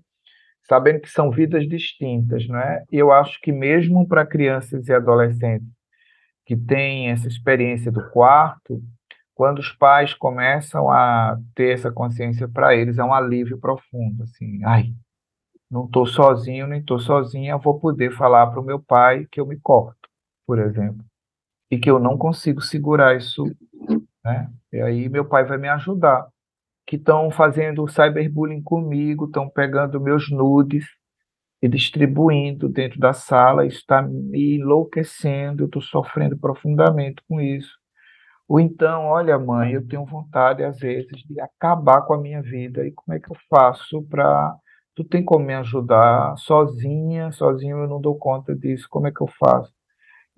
sabendo 0.68 1.02
que 1.02 1.10
são 1.10 1.32
vidas 1.32 1.68
distintas, 1.68 2.48
não 2.48 2.60
é? 2.60 2.84
E 2.92 2.98
eu 2.98 3.12
acho 3.12 3.40
que 3.42 3.52
mesmo 3.52 4.08
para 4.08 4.26
crianças 4.26 4.88
e 4.88 4.94
adolescentes 4.94 5.68
que 6.46 6.56
têm 6.56 7.10
essa 7.10 7.28
experiência 7.28 7.92
do 7.92 8.10
quarto, 8.10 8.82
quando 9.34 9.60
os 9.60 9.72
pais 9.72 10.14
começam 10.14 10.90
a 10.90 11.38
ter 11.56 11.74
essa 11.74 11.92
consciência 11.92 12.48
para 12.48 12.76
eles, 12.76 12.98
é 12.98 13.04
um 13.04 13.14
alívio 13.14 13.58
profundo, 13.58 14.24
assim, 14.24 14.64
ai, 14.64 14.94
não 15.70 15.86
estou 15.86 16.06
sozinho, 16.06 16.68
nem 16.68 16.82
estou 16.82 17.00
sozinha, 17.00 17.58
vou 17.58 17.80
poder 17.80 18.12
falar 18.12 18.48
para 18.48 18.60
o 18.60 18.64
meu 18.64 18.80
pai 18.80 19.26
que 19.32 19.40
eu 19.40 19.46
me 19.46 19.60
corto, 19.60 20.10
por 20.46 20.60
exemplo, 20.60 21.04
e 21.72 21.80
que 21.80 21.90
eu 21.90 21.98
não 21.98 22.18
consigo 22.18 22.62
segurar 22.62 23.16
isso 23.16 23.46
né? 24.24 24.50
E 24.72 24.82
aí 24.82 25.10
meu 25.10 25.26
pai 25.26 25.46
vai 25.46 25.58
me 25.58 25.70
ajudar. 25.70 26.28
Que 26.86 26.96
estão 26.98 27.32
fazendo 27.32 27.88
cyberbullying 27.88 28.62
comigo, 28.64 29.26
estão 29.26 29.50
pegando 29.50 30.02
meus 30.02 30.30
nudes 30.32 30.86
e 31.62 31.68
distribuindo 31.68 32.68
dentro 32.68 33.00
da 33.00 33.14
sala, 33.14 33.66
isso 33.66 33.78
está 33.80 34.02
me 34.02 34.58
enlouquecendo, 34.58 35.64
eu 35.64 35.68
estou 35.68 35.82
sofrendo 35.82 36.38
profundamente 36.38 37.22
com 37.30 37.40
isso. 37.40 37.70
Ou 38.48 38.60
então, 38.60 39.06
olha, 39.06 39.40
mãe, 39.40 39.74
eu 39.74 39.88
tenho 39.88 40.06
vontade, 40.06 40.64
às 40.64 40.80
vezes, 40.80 41.08
de 41.26 41.40
acabar 41.40 42.02
com 42.04 42.14
a 42.14 42.22
minha 42.22 42.42
vida, 42.42 42.86
e 42.86 42.92
como 42.92 43.16
é 43.16 43.20
que 43.20 43.32
eu 43.32 43.38
faço 43.50 44.04
para. 44.10 44.56
Tu 44.96 45.04
tem 45.06 45.24
como 45.24 45.46
me 45.46 45.54
ajudar? 45.56 46.36
Sozinha, 46.38 47.32
sozinho 47.32 47.78
eu 47.78 47.88
não 47.88 48.02
dou 48.02 48.18
conta 48.18 48.56
disso, 48.56 48.88
como 48.90 49.08
é 49.08 49.12
que 49.12 49.22
eu 49.22 49.28
faço? 49.40 49.72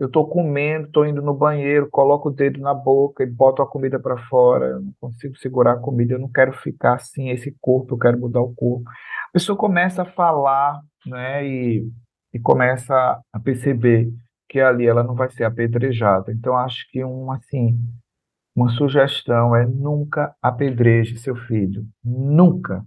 Eu 0.03 0.07
estou 0.07 0.27
comendo, 0.27 0.87
estou 0.87 1.05
indo 1.05 1.21
no 1.21 1.33
banheiro, 1.33 1.87
coloco 1.89 2.27
o 2.27 2.31
dedo 2.31 2.59
na 2.59 2.73
boca 2.73 3.23
e 3.23 3.25
boto 3.25 3.61
a 3.61 3.67
comida 3.67 3.97
para 3.97 4.17
fora, 4.27 4.65
eu 4.65 4.81
não 4.81 4.93
consigo 4.99 5.37
segurar 5.37 5.73
a 5.73 5.79
comida, 5.79 6.13
eu 6.13 6.19
não 6.19 6.29
quero 6.29 6.51
ficar 6.51 6.95
assim, 6.95 7.29
esse 7.29 7.55
corpo, 7.61 7.93
eu 7.93 7.97
quero 7.97 8.19
mudar 8.19 8.41
o 8.41 8.53
corpo. 8.53 8.83
A 9.29 9.31
pessoa 9.31 9.57
começa 9.57 10.01
a 10.01 10.05
falar 10.05 10.81
né, 11.05 11.47
e, 11.47 11.89
e 12.33 12.39
começa 12.39 12.93
a 13.31 13.39
perceber 13.39 14.11
que 14.49 14.59
ali 14.59 14.85
ela 14.85 15.03
não 15.03 15.15
vai 15.15 15.31
ser 15.31 15.45
apedrejada. 15.45 16.33
Então, 16.33 16.57
acho 16.57 16.85
que 16.91 17.03
um, 17.03 17.31
assim, 17.31 17.79
uma 18.53 18.69
sugestão 18.69 19.55
é 19.55 19.65
nunca 19.65 20.35
apedreje 20.41 21.17
seu 21.17 21.35
filho. 21.35 21.85
Nunca. 22.03 22.85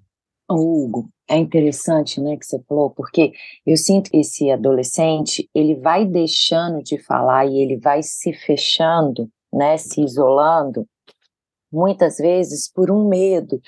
Hugo, 0.55 1.09
é 1.28 1.36
interessante, 1.36 2.20
né, 2.20 2.36
que 2.36 2.47
você 2.47 2.61
falou, 2.68 2.90
porque 2.90 3.32
eu 3.66 3.76
sinto 3.76 4.11
que 4.11 4.18
esse 4.18 4.51
adolescente, 4.51 5.49
ele 5.55 5.74
vai 5.74 6.05
deixando 6.05 6.82
de 6.82 6.99
falar 6.99 7.47
e 7.47 7.59
ele 7.59 7.78
vai 7.78 8.03
se 8.03 8.32
fechando, 8.32 9.28
né, 9.53 9.76
se 9.76 10.03
isolando, 10.03 10.86
muitas 11.72 12.16
vezes 12.18 12.70
por 12.72 12.90
um 12.90 13.09
medo, 13.09 13.61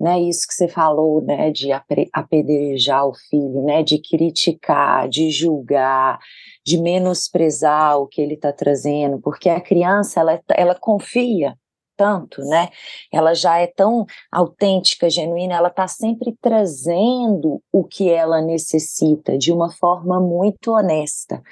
né, 0.00 0.20
isso 0.20 0.46
que 0.46 0.54
você 0.54 0.68
falou, 0.68 1.20
né, 1.20 1.50
de 1.50 1.70
apedrejar 2.12 3.06
o 3.06 3.14
filho, 3.28 3.64
né, 3.64 3.82
de 3.82 4.00
criticar, 4.00 5.08
de 5.08 5.30
julgar, 5.30 6.18
de 6.64 6.80
menosprezar 6.80 7.98
o 7.98 8.06
que 8.06 8.20
ele 8.20 8.34
está 8.34 8.52
trazendo, 8.52 9.20
porque 9.20 9.48
a 9.48 9.60
criança, 9.60 10.20
ela, 10.20 10.40
ela 10.50 10.74
confia 10.74 11.56
tanto, 12.00 12.40
né? 12.46 12.70
Ela 13.12 13.34
já 13.34 13.58
é 13.58 13.66
tão 13.66 14.06
autêntica, 14.32 15.10
genuína, 15.10 15.56
ela 15.56 15.68
está 15.68 15.86
sempre 15.86 16.34
trazendo 16.40 17.62
o 17.70 17.84
que 17.84 18.08
ela 18.08 18.40
necessita 18.40 19.36
de 19.36 19.52
uma 19.52 19.70
forma 19.70 20.18
muito 20.18 20.72
honesta. 20.72 21.42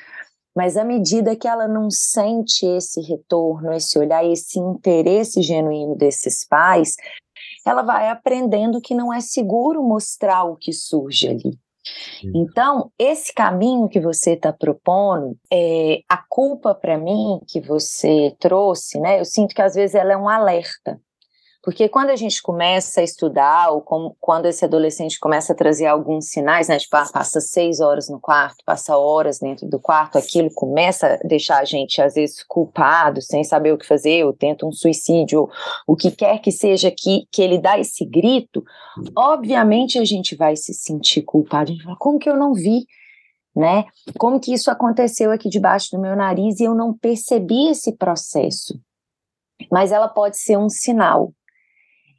Mas 0.56 0.78
à 0.78 0.84
medida 0.84 1.36
que 1.36 1.46
ela 1.46 1.68
não 1.68 1.90
sente 1.90 2.64
esse 2.64 3.02
retorno, 3.02 3.74
esse 3.74 3.98
olhar, 3.98 4.24
esse 4.24 4.58
interesse 4.58 5.42
genuíno 5.42 5.94
desses 5.94 6.46
pais, 6.48 6.96
ela 7.66 7.82
vai 7.82 8.08
aprendendo 8.08 8.80
que 8.80 8.94
não 8.94 9.12
é 9.12 9.20
seguro 9.20 9.82
mostrar 9.82 10.44
o 10.44 10.56
que 10.56 10.72
surge 10.72 11.28
ali. 11.28 11.58
Então, 12.34 12.90
esse 12.98 13.32
caminho 13.32 13.88
que 13.88 14.00
você 14.00 14.32
está 14.32 14.52
propondo, 14.52 15.36
é, 15.52 16.00
a 16.08 16.22
culpa 16.28 16.74
para 16.74 16.98
mim 16.98 17.40
que 17.46 17.60
você 17.60 18.34
trouxe, 18.38 19.00
né? 19.00 19.20
Eu 19.20 19.24
sinto 19.24 19.54
que 19.54 19.62
às 19.62 19.74
vezes 19.74 19.94
ela 19.94 20.12
é 20.12 20.16
um 20.16 20.28
alerta. 20.28 21.00
Porque 21.62 21.88
quando 21.88 22.10
a 22.10 22.16
gente 22.16 22.40
começa 22.40 23.00
a 23.00 23.04
estudar, 23.04 23.70
ou 23.70 23.80
como, 23.80 24.16
quando 24.20 24.46
esse 24.46 24.64
adolescente 24.64 25.18
começa 25.18 25.52
a 25.52 25.56
trazer 25.56 25.86
alguns 25.86 26.28
sinais, 26.28 26.68
né, 26.68 26.78
tipo, 26.78 26.96
ah, 26.96 27.08
passa 27.12 27.40
seis 27.40 27.80
horas 27.80 28.08
no 28.08 28.20
quarto, 28.20 28.62
passa 28.64 28.96
horas 28.96 29.40
dentro 29.40 29.68
do 29.68 29.80
quarto, 29.80 30.16
aquilo 30.16 30.50
começa 30.54 31.14
a 31.14 31.16
deixar 31.26 31.58
a 31.58 31.64
gente, 31.64 32.00
às 32.00 32.14
vezes, 32.14 32.44
culpado, 32.44 33.20
sem 33.20 33.42
saber 33.42 33.72
o 33.72 33.78
que 33.78 33.86
fazer, 33.86 34.24
ou 34.24 34.32
tenta 34.32 34.64
um 34.64 34.72
suicídio, 34.72 35.40
ou 35.40 35.50
o 35.86 35.96
que 35.96 36.12
quer 36.12 36.38
que 36.40 36.52
seja 36.52 36.92
que, 36.96 37.26
que 37.30 37.42
ele 37.42 37.58
dá 37.58 37.76
esse 37.78 38.04
grito, 38.04 38.62
obviamente 39.16 39.98
a 39.98 40.04
gente 40.04 40.36
vai 40.36 40.54
se 40.54 40.72
sentir 40.72 41.22
culpado, 41.22 41.70
a 41.70 41.74
gente 41.74 41.82
fala, 41.82 41.96
como 41.98 42.20
que 42.20 42.30
eu 42.30 42.36
não 42.36 42.54
vi? 42.54 42.86
Né? 43.54 43.84
Como 44.16 44.38
que 44.38 44.54
isso 44.54 44.70
aconteceu 44.70 45.32
aqui 45.32 45.48
debaixo 45.48 45.88
do 45.90 46.00
meu 46.00 46.14
nariz 46.14 46.60
e 46.60 46.64
eu 46.64 46.76
não 46.76 46.96
percebi 46.96 47.68
esse 47.68 47.96
processo? 47.96 48.78
Mas 49.72 49.90
ela 49.90 50.06
pode 50.06 50.38
ser 50.38 50.56
um 50.56 50.68
sinal, 50.68 51.32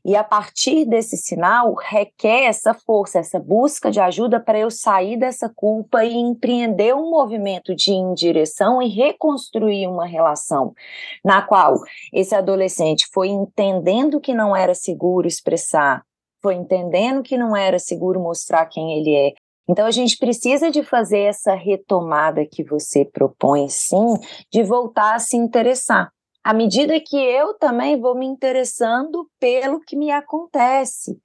e 0.03 0.15
a 0.15 0.23
partir 0.23 0.85
desse 0.85 1.17
sinal, 1.17 1.73
requer 1.75 2.45
essa 2.45 2.73
força, 2.73 3.19
essa 3.19 3.39
busca 3.39 3.91
de 3.91 3.99
ajuda 3.99 4.39
para 4.39 4.57
eu 4.57 4.71
sair 4.71 5.17
dessa 5.17 5.49
culpa 5.49 6.03
e 6.03 6.13
empreender 6.15 6.95
um 6.95 7.09
movimento 7.09 7.75
de 7.75 7.91
indireção 7.91 8.81
e 8.81 8.87
reconstruir 8.87 9.87
uma 9.87 10.05
relação 10.05 10.73
na 11.23 11.41
qual 11.41 11.75
esse 12.13 12.33
adolescente 12.33 13.07
foi 13.13 13.27
entendendo 13.27 14.21
que 14.21 14.33
não 14.33 14.55
era 14.55 14.73
seguro 14.73 15.27
expressar, 15.27 16.03
foi 16.41 16.55
entendendo 16.55 17.21
que 17.21 17.37
não 17.37 17.55
era 17.55 17.77
seguro 17.77 18.19
mostrar 18.19 18.65
quem 18.67 18.97
ele 18.97 19.13
é, 19.13 19.33
então 19.69 19.85
a 19.85 19.91
gente 19.91 20.17
precisa 20.17 20.71
de 20.71 20.81
fazer 20.81 21.19
essa 21.19 21.53
retomada 21.53 22.43
que 22.43 22.63
você 22.63 23.05
propõe, 23.05 23.69
sim, 23.69 24.15
de 24.51 24.63
voltar 24.63 25.13
a 25.13 25.19
se 25.19 25.37
interessar 25.37 26.11
à 26.43 26.53
medida 26.53 26.99
que 26.99 27.17
eu 27.17 27.53
também 27.57 27.99
vou 27.99 28.15
me 28.15 28.25
interessando 28.25 29.29
pelo 29.39 29.79
que 29.79 29.95
me 29.95 30.11
acontece, 30.11 31.19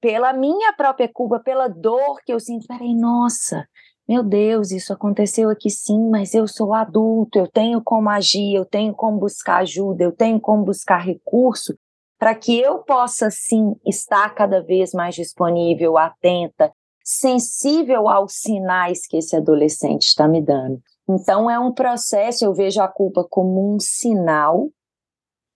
pela 0.00 0.32
minha 0.32 0.72
própria 0.72 1.10
culpa, 1.12 1.40
pela 1.40 1.68
dor 1.68 2.20
que 2.24 2.32
eu 2.32 2.38
sinto. 2.38 2.66
Peraí, 2.66 2.94
nossa, 2.94 3.66
meu 4.08 4.22
Deus, 4.22 4.70
isso 4.70 4.92
aconteceu 4.92 5.50
aqui 5.50 5.68
sim, 5.68 6.08
mas 6.08 6.34
eu 6.34 6.46
sou 6.46 6.72
adulto, 6.72 7.38
eu 7.38 7.46
tenho 7.46 7.82
como 7.82 8.08
agir, 8.08 8.54
eu 8.54 8.64
tenho 8.64 8.94
como 8.94 9.18
buscar 9.18 9.58
ajuda, 9.58 10.04
eu 10.04 10.12
tenho 10.12 10.40
como 10.40 10.64
buscar 10.64 10.98
recurso 10.98 11.76
para 12.18 12.34
que 12.34 12.58
eu 12.58 12.78
possa 12.78 13.30
sim 13.30 13.74
estar 13.86 14.34
cada 14.34 14.60
vez 14.60 14.92
mais 14.92 15.14
disponível, 15.14 15.96
atenta, 15.96 16.72
sensível 17.04 18.08
aos 18.08 18.34
sinais 18.34 19.06
que 19.06 19.16
esse 19.18 19.36
adolescente 19.36 20.06
está 20.06 20.26
me 20.26 20.42
dando. 20.42 20.80
Então, 21.08 21.50
é 21.50 21.58
um 21.58 21.72
processo, 21.72 22.44
eu 22.44 22.52
vejo 22.52 22.80
a 22.80 22.88
culpa 22.88 23.24
como 23.28 23.74
um 23.74 23.80
sinal 23.80 24.68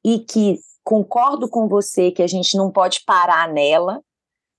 e 0.05 0.19
que 0.19 0.59
concordo 0.83 1.49
com 1.49 1.69
você 1.69 2.11
que 2.11 2.23
a 2.23 2.27
gente 2.27 2.57
não 2.57 2.71
pode 2.71 3.05
parar 3.05 3.49
nela, 3.49 4.03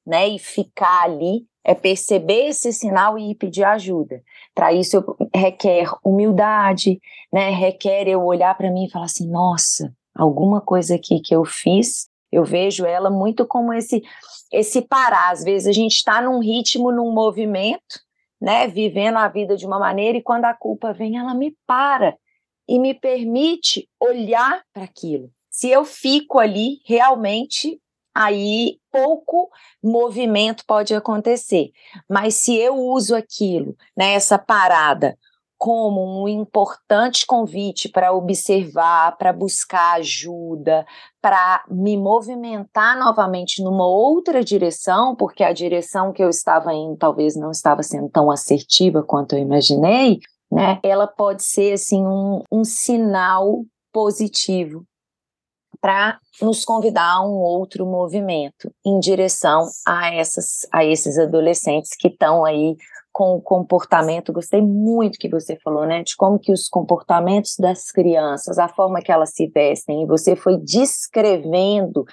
né, 0.06 0.28
e 0.28 0.38
ficar 0.38 1.04
ali, 1.04 1.46
é 1.64 1.74
perceber 1.74 2.48
esse 2.48 2.74
sinal 2.74 3.18
e 3.18 3.34
pedir 3.36 3.64
ajuda. 3.64 4.22
Para 4.54 4.74
isso 4.74 5.04
requer 5.34 5.90
humildade, 6.04 7.00
né, 7.32 7.50
requer 7.50 8.08
eu 8.08 8.22
olhar 8.24 8.56
para 8.56 8.70
mim 8.70 8.86
e 8.86 8.92
falar 8.92 9.06
assim, 9.06 9.30
nossa, 9.30 9.94
alguma 10.14 10.62
coisa 10.62 10.96
aqui 10.96 11.22
que 11.22 11.34
eu 11.34 11.46
fiz, 11.46 12.10
eu 12.32 12.44
vejo 12.44 12.86
ela 12.86 13.10
muito 13.10 13.46
como 13.46 13.74
esse 13.74 14.04
esse 14.52 14.82
parar. 14.82 15.32
Às 15.32 15.44
vezes 15.44 15.68
a 15.68 15.72
gente 15.72 15.94
está 15.94 16.22
num 16.22 16.40
ritmo, 16.40 16.92
num 16.92 17.12
movimento, 17.12 18.00
né, 18.44 18.68
vivendo 18.68 19.16
a 19.16 19.30
vida 19.30 19.56
de 19.56 19.66
uma 19.66 19.80
maneira, 19.80 20.18
e 20.18 20.22
quando 20.22 20.44
a 20.44 20.54
culpa 20.54 20.92
vem, 20.92 21.18
ela 21.18 21.34
me 21.34 21.56
para 21.66 22.14
e 22.68 22.78
me 22.78 22.94
permite 22.94 23.90
olhar 23.98 24.62
para 24.74 24.84
aquilo. 24.84 25.32
Se 25.50 25.70
eu 25.70 25.86
fico 25.86 26.40
ali, 26.40 26.82
realmente, 26.86 27.80
aí 28.14 28.80
pouco 28.92 29.50
movimento 29.82 30.66
pode 30.68 30.94
acontecer. 30.94 31.72
Mas 32.10 32.36
se 32.36 32.54
eu 32.58 32.76
uso 32.76 33.16
aquilo, 33.16 33.78
né, 33.96 34.14
essa 34.14 34.38
parada, 34.38 35.18
como 35.64 36.22
um 36.22 36.28
importante 36.28 37.26
convite 37.26 37.88
para 37.88 38.12
observar, 38.12 39.18
para 39.18 39.32
buscar 39.32 39.94
ajuda, 39.94 40.86
para 41.22 41.64
me 41.72 41.96
movimentar 41.96 43.00
novamente 43.00 43.64
numa 43.64 43.88
outra 43.88 44.44
direção, 44.44 45.16
porque 45.16 45.42
a 45.42 45.54
direção 45.54 46.12
que 46.12 46.22
eu 46.22 46.30
estava 46.30 46.74
indo 46.74 46.98
talvez 46.98 47.38
não 47.38 47.50
estava 47.50 47.82
sendo 47.82 48.10
tão 48.10 48.30
assertiva 48.30 49.02
quanto 49.04 49.38
eu 49.38 49.40
imaginei, 49.40 50.20
né? 50.52 50.82
Ela 50.84 51.08
pode 51.08 51.44
ser 51.46 51.72
assim 51.72 52.06
um, 52.06 52.42
um 52.52 52.66
sinal 52.66 53.64
positivo 53.94 54.84
para 55.84 56.18
nos 56.42 56.64
convidar 56.64 57.16
a 57.16 57.28
um 57.28 57.34
outro 57.34 57.86
movimento 57.86 58.72
em 58.86 59.02
direção 59.02 59.68
a 59.86 60.16
essas 60.16 60.66
a 60.72 60.86
esses 60.86 61.20
adolescentes 61.20 61.92
que 62.00 62.08
estão 62.08 62.46
aí 62.46 62.78
com 63.12 63.36
o 63.36 63.42
comportamento, 63.42 64.32
gostei 64.32 64.62
muito 64.62 65.20
que 65.20 65.30
você 65.30 65.58
falou, 65.62 65.86
né, 65.86 66.02
de 66.02 66.16
como 66.16 66.40
que 66.40 66.54
os 66.54 66.70
comportamentos 66.70 67.58
das 67.60 67.92
crianças, 67.92 68.58
a 68.58 68.70
forma 68.70 69.02
que 69.02 69.12
elas 69.12 69.34
se 69.36 69.46
vestem, 69.48 70.02
e 70.02 70.08
você 70.08 70.36
foi 70.36 70.58
descrevendo, 70.58 72.06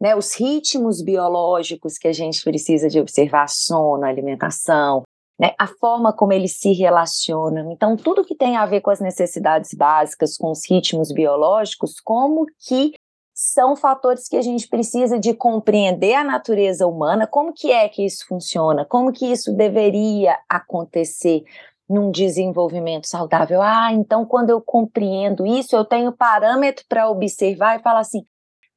né, 0.00 0.16
os 0.16 0.34
ritmos 0.38 1.02
biológicos 1.02 1.98
que 1.98 2.08
a 2.08 2.12
gente 2.12 2.42
precisa 2.42 2.88
de 2.88 2.98
observar, 2.98 3.46
sono, 3.48 4.04
alimentação, 4.04 5.02
né, 5.38 5.52
a 5.58 5.66
forma 5.66 6.14
como 6.14 6.32
eles 6.32 6.58
se 6.58 6.72
relacionam. 6.72 7.70
Então, 7.70 7.94
tudo 7.94 8.24
que 8.24 8.34
tem 8.34 8.56
a 8.56 8.64
ver 8.64 8.80
com 8.80 8.90
as 8.90 9.00
necessidades 9.00 9.74
básicas, 9.74 10.36
com 10.36 10.50
os 10.50 10.62
ritmos 10.68 11.12
biológicos, 11.12 12.00
como 12.00 12.46
que 12.66 12.92
são 13.40 13.76
fatores 13.76 14.26
que 14.26 14.36
a 14.36 14.42
gente 14.42 14.66
precisa 14.66 15.16
de 15.16 15.32
compreender 15.32 16.12
a 16.14 16.24
natureza 16.24 16.88
humana, 16.88 17.24
como 17.24 17.52
que 17.54 17.70
é 17.70 17.88
que 17.88 18.04
isso 18.04 18.26
funciona, 18.26 18.84
como 18.84 19.12
que 19.12 19.30
isso 19.30 19.54
deveria 19.54 20.36
acontecer 20.48 21.44
num 21.88 22.10
desenvolvimento 22.10 23.06
saudável. 23.06 23.62
Ah, 23.62 23.92
então 23.92 24.26
quando 24.26 24.50
eu 24.50 24.60
compreendo 24.60 25.46
isso, 25.46 25.76
eu 25.76 25.84
tenho 25.84 26.10
parâmetro 26.10 26.84
para 26.88 27.08
observar 27.08 27.78
e 27.78 27.82
falar 27.82 28.00
assim: 28.00 28.26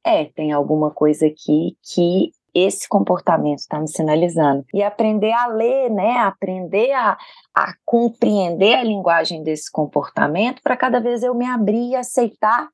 é, 0.06 0.26
tem 0.26 0.52
alguma 0.52 0.92
coisa 0.92 1.26
aqui 1.26 1.76
que 1.82 2.30
esse 2.54 2.88
comportamento 2.88 3.58
está 3.58 3.80
me 3.80 3.88
sinalizando. 3.88 4.64
E 4.72 4.80
aprender 4.80 5.32
a 5.32 5.48
ler, 5.48 5.90
né? 5.90 6.18
Aprender 6.18 6.92
a, 6.92 7.18
a 7.52 7.74
compreender 7.84 8.74
a 8.74 8.84
linguagem 8.84 9.42
desse 9.42 9.68
comportamento 9.72 10.62
para 10.62 10.76
cada 10.76 11.00
vez 11.00 11.24
eu 11.24 11.34
me 11.34 11.46
abrir 11.46 11.88
e 11.88 11.96
aceitar 11.96 12.68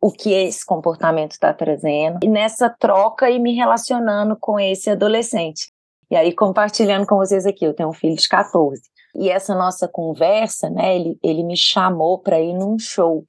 o 0.00 0.10
que 0.10 0.32
esse 0.32 0.64
comportamento 0.64 1.32
está 1.32 1.52
trazendo, 1.52 2.18
e 2.22 2.28
nessa 2.28 2.68
troca 2.68 3.30
e 3.30 3.38
me 3.38 3.54
relacionando 3.54 4.36
com 4.38 4.58
esse 4.60 4.90
adolescente. 4.90 5.70
E 6.10 6.16
aí, 6.16 6.32
compartilhando 6.32 7.06
com 7.06 7.16
vocês 7.16 7.46
aqui, 7.46 7.64
eu 7.64 7.74
tenho 7.74 7.88
um 7.88 7.94
filho 7.94 8.14
de 8.14 8.28
14. 8.28 8.80
E 9.16 9.28
essa 9.30 9.54
nossa 9.54 9.88
conversa, 9.88 10.70
né, 10.70 10.94
ele, 10.96 11.18
ele 11.22 11.42
me 11.42 11.56
chamou 11.56 12.18
para 12.18 12.40
ir 12.40 12.52
num 12.52 12.78
show 12.78 13.24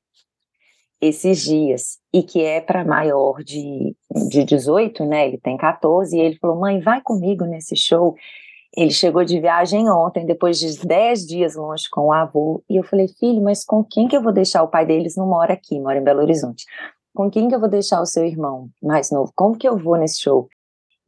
esses 0.99 1.43
dias, 1.43 1.99
e 2.11 2.23
que 2.23 2.43
é 2.43 2.59
para 2.59 2.83
maior 2.83 3.43
de, 3.43 3.95
de 4.29 4.43
18, 4.43 5.05
né? 5.05 5.27
Ele 5.27 5.37
tem 5.37 5.55
14, 5.55 6.15
e 6.15 6.19
ele 6.19 6.37
falou: 6.37 6.59
mãe, 6.59 6.79
vai 6.79 7.01
comigo 7.01 7.45
nesse 7.45 7.75
show. 7.75 8.15
Ele 8.77 8.91
chegou 8.91 9.25
de 9.25 9.39
viagem 9.39 9.89
ontem, 9.89 10.23
depois 10.23 10.59
de 10.59 10.77
10 10.85 11.25
dias 11.25 11.55
longe 11.55 11.89
com 11.89 12.01
o 12.01 12.13
avô, 12.13 12.63
e 12.69 12.77
eu 12.77 12.83
falei: 12.83 13.07
filho, 13.07 13.41
mas 13.41 13.65
com 13.65 13.83
quem 13.83 14.07
que 14.07 14.15
eu 14.15 14.21
vou 14.21 14.31
deixar? 14.31 14.61
O 14.61 14.67
pai 14.67 14.85
deles 14.85 15.15
não 15.17 15.25
mora 15.25 15.53
aqui, 15.53 15.79
mora 15.79 15.97
em 15.97 16.03
Belo 16.03 16.21
Horizonte. 16.21 16.63
Com 17.15 17.31
quem 17.31 17.47
que 17.47 17.55
eu 17.55 17.59
vou 17.59 17.67
deixar 17.67 17.99
o 17.99 18.05
seu 18.05 18.23
irmão 18.23 18.69
mais 18.83 19.09
novo? 19.09 19.31
Como 19.35 19.57
que 19.57 19.67
eu 19.67 19.75
vou 19.75 19.97
nesse 19.97 20.21
show? 20.21 20.47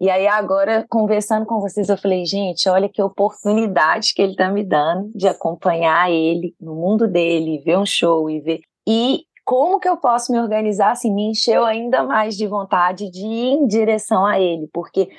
E 0.01 0.09
aí, 0.09 0.25
agora, 0.27 0.83
conversando 0.89 1.45
com 1.45 1.59
vocês, 1.59 1.89
eu 1.89 1.97
falei, 1.97 2.25
gente, 2.25 2.67
olha 2.67 2.89
que 2.89 3.03
oportunidade 3.03 4.13
que 4.15 4.21
ele 4.21 4.31
está 4.31 4.49
me 4.49 4.63
dando 4.63 5.11
de 5.13 5.27
acompanhar 5.27 6.09
ele 6.09 6.55
no 6.59 6.73
mundo 6.73 7.07
dele, 7.07 7.61
ver 7.63 7.77
um 7.77 7.85
show 7.85 8.29
e 8.29 8.39
ver. 8.39 8.61
E 8.87 9.25
como 9.45 9.79
que 9.79 9.89
eu 9.89 9.97
posso 9.97 10.31
me 10.31 10.39
organizar 10.39 10.91
assim? 10.91 11.13
Me 11.13 11.29
encheu 11.29 11.65
ainda 11.65 12.01
mais 12.01 12.35
de 12.35 12.47
vontade 12.47 13.11
de 13.11 13.25
ir 13.25 13.53
em 13.53 13.67
direção 13.67 14.25
a 14.25 14.39
ele, 14.39 14.67
porque 14.73 15.09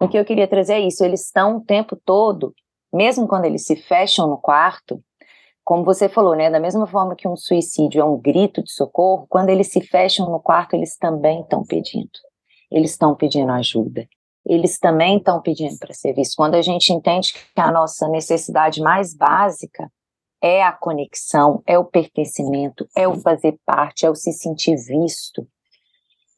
o 0.00 0.08
que 0.08 0.18
eu 0.18 0.24
queria 0.24 0.48
trazer 0.48 0.74
é 0.74 0.80
isso: 0.80 1.04
eles 1.04 1.26
estão 1.26 1.58
o 1.58 1.60
tempo 1.64 1.96
todo, 1.96 2.54
mesmo 2.92 3.26
quando 3.26 3.44
eles 3.44 3.64
se 3.64 3.76
fecham 3.76 4.28
no 4.28 4.38
quarto, 4.38 5.02
como 5.68 5.84
você 5.84 6.08
falou, 6.08 6.34
né? 6.34 6.50
Da 6.50 6.58
mesma 6.58 6.86
forma 6.86 7.14
que 7.14 7.28
um 7.28 7.36
suicídio 7.36 8.00
é 8.00 8.04
um 8.04 8.18
grito 8.18 8.62
de 8.62 8.72
socorro, 8.72 9.26
quando 9.28 9.50
eles 9.50 9.70
se 9.70 9.82
fecham 9.82 10.30
no 10.30 10.40
quarto, 10.40 10.74
eles 10.74 10.96
também 10.96 11.42
estão 11.42 11.62
pedindo. 11.62 12.08
Eles 12.70 12.92
estão 12.92 13.14
pedindo 13.14 13.52
ajuda. 13.52 14.08
Eles 14.46 14.78
também 14.78 15.18
estão 15.18 15.42
pedindo 15.42 15.76
para 15.78 15.92
ser 15.92 16.14
visto. 16.14 16.36
Quando 16.36 16.54
a 16.54 16.62
gente 16.62 16.90
entende 16.90 17.34
que 17.34 17.60
a 17.60 17.70
nossa 17.70 18.08
necessidade 18.08 18.80
mais 18.80 19.14
básica 19.14 19.92
é 20.42 20.62
a 20.62 20.72
conexão, 20.72 21.62
é 21.66 21.78
o 21.78 21.84
pertencimento, 21.84 22.88
é 22.96 23.06
o 23.06 23.20
fazer 23.20 23.58
parte, 23.66 24.06
é 24.06 24.10
o 24.10 24.14
se 24.14 24.32
sentir 24.32 24.76
visto. 24.76 25.46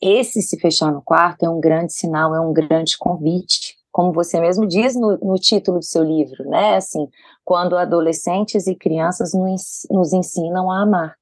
Esse 0.03 0.41
se 0.41 0.59
fechar 0.59 0.91
no 0.91 1.03
quarto 1.03 1.45
é 1.45 1.51
um 1.51 1.61
grande 1.61 1.93
sinal, 1.93 2.35
é 2.35 2.41
um 2.41 2.53
grande 2.53 2.97
convite, 2.99 3.77
como 3.93 4.13
você 4.13 4.41
mesmo 4.41 4.67
diz 4.67 4.95
no, 4.95 5.19
no 5.19 5.35
título 5.35 5.79
do 5.79 5.85
seu 5.85 6.03
livro, 6.03 6.49
né? 6.49 6.77
Assim, 6.77 7.07
quando 7.45 7.77
adolescentes 7.77 8.67
e 8.67 8.75
crianças 8.75 9.33
nos, 9.35 10.13
ensinam 10.13 10.71
a 10.71 10.83
amar. 10.83 11.17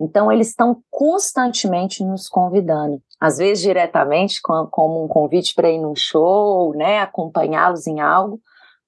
Então, 0.00 0.32
eles 0.32 0.48
estão 0.48 0.82
constantemente 0.90 2.02
nos 2.02 2.26
convidando, 2.26 3.02
às 3.20 3.36
vezes 3.36 3.62
diretamente, 3.62 4.40
como 4.40 5.04
um 5.04 5.08
convite 5.08 5.54
para 5.54 5.68
ir 5.68 5.78
num 5.78 5.94
show, 5.94 6.74
né, 6.74 7.00
acompanhá-los 7.00 7.86
em 7.86 8.00
algo, 8.00 8.40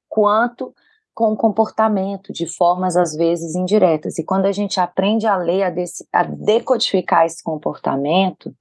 quanto 0.09 0.73
com 1.15 1.37
comportamento, 1.37 2.33
de 2.33 2.47
formas 2.47 2.97
às 2.97 3.15
vezes 3.15 3.55
indiretas. 3.55 4.19
E 4.19 4.25
quando 4.25 4.47
a 4.47 4.53
gente 4.53 4.81
aprende 4.81 5.27
a 5.27 5.37
ler, 5.37 5.65
a, 5.65 5.73
a 6.13 6.23
decodificar 6.25 7.27
esse 7.27 7.43
comportamento, 7.43 8.55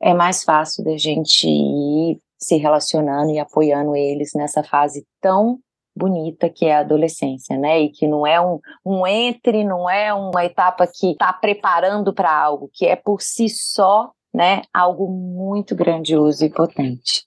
é 0.00 0.14
mais 0.14 0.42
fácil 0.42 0.84
da 0.84 0.96
gente 0.96 1.46
ir 1.48 2.20
se 2.38 2.56
relacionando 2.56 3.30
e 3.30 3.38
apoiando 3.38 3.96
eles 3.96 4.32
nessa 4.34 4.62
fase 4.62 5.06
tão 5.20 5.58
bonita 5.96 6.50
que 6.50 6.66
é 6.66 6.76
a 6.76 6.80
adolescência, 6.80 7.56
né? 7.56 7.80
E 7.80 7.88
que 7.88 8.06
não 8.06 8.26
é 8.26 8.38
um, 8.38 8.60
um 8.84 9.06
entre, 9.06 9.64
não 9.64 9.88
é 9.88 10.12
uma 10.12 10.44
etapa 10.44 10.86
que 10.86 11.12
está 11.12 11.32
preparando 11.32 12.12
para 12.12 12.30
algo, 12.30 12.70
que 12.72 12.84
é 12.84 12.94
por 12.94 13.22
si 13.22 13.48
só, 13.48 14.12
né, 14.34 14.60
algo 14.74 15.08
muito 15.08 15.74
grandioso 15.74 16.44
e 16.44 16.50
potente. 16.50 17.24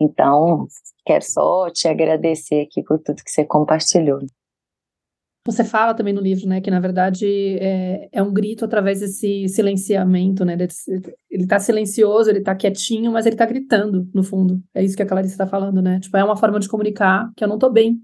Então, 0.00 0.66
quero 1.04 1.24
só 1.24 1.68
te 1.70 1.86
agradecer 1.86 2.62
aqui 2.62 2.82
por 2.82 2.98
tudo 2.98 3.22
que 3.22 3.30
você 3.30 3.44
compartilhou. 3.44 4.20
Você 5.48 5.64
fala 5.64 5.94
também 5.94 6.12
no 6.12 6.20
livro, 6.20 6.46
né, 6.46 6.60
que 6.60 6.70
na 6.70 6.78
verdade 6.78 7.26
é, 7.58 8.06
é 8.12 8.22
um 8.22 8.30
grito 8.30 8.66
através 8.66 9.00
desse 9.00 9.48
silenciamento, 9.48 10.44
né? 10.44 10.52
Ele 11.30 11.44
está 11.44 11.58
silencioso, 11.58 12.28
ele 12.28 12.40
está 12.40 12.54
quietinho, 12.54 13.10
mas 13.10 13.24
ele 13.24 13.34
está 13.34 13.46
gritando, 13.46 14.06
no 14.14 14.22
fundo. 14.22 14.62
É 14.74 14.84
isso 14.84 14.94
que 14.94 15.02
a 15.02 15.06
Clarice 15.06 15.32
está 15.32 15.46
falando, 15.46 15.80
né? 15.80 16.00
Tipo, 16.00 16.18
é 16.18 16.22
uma 16.22 16.36
forma 16.36 16.60
de 16.60 16.68
comunicar 16.68 17.30
que 17.34 17.42
eu 17.42 17.48
não 17.48 17.54
estou 17.56 17.72
bem, 17.72 17.98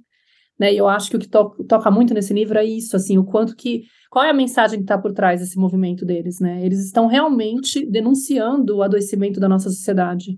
né? 0.58 0.72
E 0.72 0.78
eu 0.78 0.88
acho 0.88 1.10
que 1.10 1.16
o 1.16 1.18
que 1.18 1.28
to 1.28 1.50
toca 1.68 1.90
muito 1.90 2.14
nesse 2.14 2.32
livro 2.32 2.58
é 2.58 2.64
isso, 2.64 2.96
assim, 2.96 3.18
o 3.18 3.24
quanto 3.24 3.54
que 3.54 3.82
qual 4.10 4.24
é 4.24 4.30
a 4.30 4.34
mensagem 4.34 4.78
que 4.78 4.84
está 4.84 4.96
por 4.96 5.12
trás 5.12 5.42
desse 5.42 5.58
movimento 5.58 6.06
deles, 6.06 6.40
né? 6.40 6.64
Eles 6.64 6.82
estão 6.82 7.06
realmente 7.06 7.84
denunciando 7.84 8.78
o 8.78 8.82
adoecimento 8.82 9.38
da 9.38 9.50
nossa 9.50 9.68
sociedade, 9.68 10.34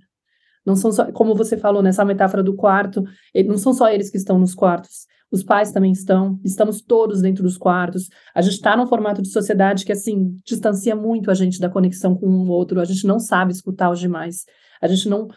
não 0.67 0.75
são 0.75 0.91
só, 0.91 1.13
como 1.13 1.37
você 1.37 1.57
falou 1.57 1.85
nessa 1.85 2.05
metáfora 2.05 2.43
do 2.43 2.57
quarto, 2.57 3.05
não 3.47 3.59
são 3.59 3.73
só 3.73 3.89
eles 3.89 4.11
que 4.11 4.17
estão 4.17 4.41
nos 4.41 4.57
quartos. 4.57 5.07
Os 5.37 5.45
pais 5.45 5.71
também 5.71 5.93
estão, 5.93 6.41
estamos 6.43 6.81
todos 6.81 7.21
dentro 7.21 7.43
dos 7.43 7.59
quartos. 7.59 8.09
A 8.35 8.41
gente 8.41 8.55
está 8.55 8.75
num 8.75 8.87
formato 8.87 9.21
de 9.21 9.29
sociedade 9.29 9.85
que, 9.85 9.93
assim, 9.93 10.35
distancia 10.47 10.97
muito 10.97 11.31
a 11.31 11.35
gente 11.35 11.61
da 11.61 11.69
conexão 11.69 12.15
com 12.15 12.27
o 12.27 12.47
um 12.47 12.49
outro. 12.49 12.81
A 12.81 12.87
gente 12.87 13.07
não 13.07 13.21
sabe 13.21 13.53
escutar 13.53 13.91
os 13.91 14.01
demais. 14.01 14.47
A 14.81 14.89
gente 14.89 15.07
não 15.11 15.29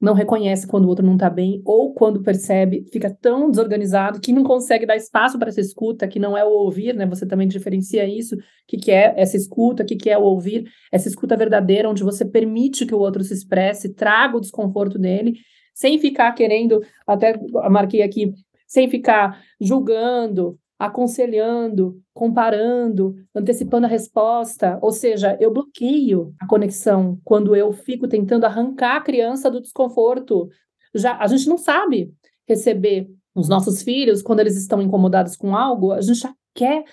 não 0.00 0.14
reconhece 0.14 0.64
quando 0.64 0.84
o 0.84 0.88
outro 0.88 1.04
não 1.04 1.14
está 1.14 1.28
bem, 1.28 1.60
ou 1.64 1.92
quando 1.92 2.22
percebe, 2.22 2.86
fica 2.92 3.10
tão 3.10 3.50
desorganizado 3.50 4.20
que 4.20 4.32
não 4.32 4.44
consegue 4.44 4.86
dar 4.86 4.94
espaço 4.94 5.36
para 5.40 5.48
essa 5.48 5.60
escuta, 5.60 6.06
que 6.06 6.20
não 6.20 6.38
é 6.38 6.44
o 6.44 6.50
ouvir, 6.50 6.94
né? 6.94 7.04
Você 7.06 7.26
também 7.26 7.48
diferencia 7.48 8.06
isso, 8.06 8.36
o 8.36 8.38
que, 8.68 8.76
que 8.76 8.92
é 8.92 9.12
essa 9.16 9.36
escuta, 9.36 9.82
o 9.82 9.86
que, 9.86 9.96
que 9.96 10.08
é 10.08 10.16
o 10.16 10.22
ouvir, 10.22 10.70
essa 10.92 11.08
escuta 11.08 11.36
verdadeira, 11.36 11.90
onde 11.90 12.04
você 12.04 12.24
permite 12.24 12.86
que 12.86 12.94
o 12.94 12.98
outro 13.00 13.24
se 13.24 13.34
expresse, 13.34 13.92
traga 13.92 14.36
o 14.36 14.40
desconforto 14.40 15.00
dele, 15.00 15.32
sem 15.74 15.98
ficar 15.98 16.30
querendo, 16.32 16.80
até 17.04 17.36
marquei 17.68 18.02
aqui, 18.02 18.32
sem 18.68 18.88
ficar 18.88 19.42
julgando, 19.60 20.58
aconselhando, 20.78 22.00
comparando, 22.14 23.16
antecipando 23.34 23.86
a 23.86 23.90
resposta. 23.90 24.78
Ou 24.80 24.92
seja, 24.92 25.36
eu 25.40 25.52
bloqueio 25.52 26.32
a 26.38 26.46
conexão 26.46 27.18
quando 27.24 27.56
eu 27.56 27.72
fico 27.72 28.06
tentando 28.06 28.44
arrancar 28.44 28.96
a 28.96 29.00
criança 29.00 29.50
do 29.50 29.60
desconforto. 29.60 30.48
Já 30.94 31.18
a 31.18 31.26
gente 31.26 31.48
não 31.48 31.58
sabe 31.58 32.12
receber 32.46 33.10
os 33.34 33.48
nossos 33.48 33.82
filhos 33.82 34.22
quando 34.22 34.40
eles 34.40 34.56
estão 34.56 34.80
incomodados 34.80 35.36
com 35.36 35.56
algo, 35.56 35.92
a 35.92 36.00
gente 36.00 36.20
já 36.20 36.34
quer 36.54 36.84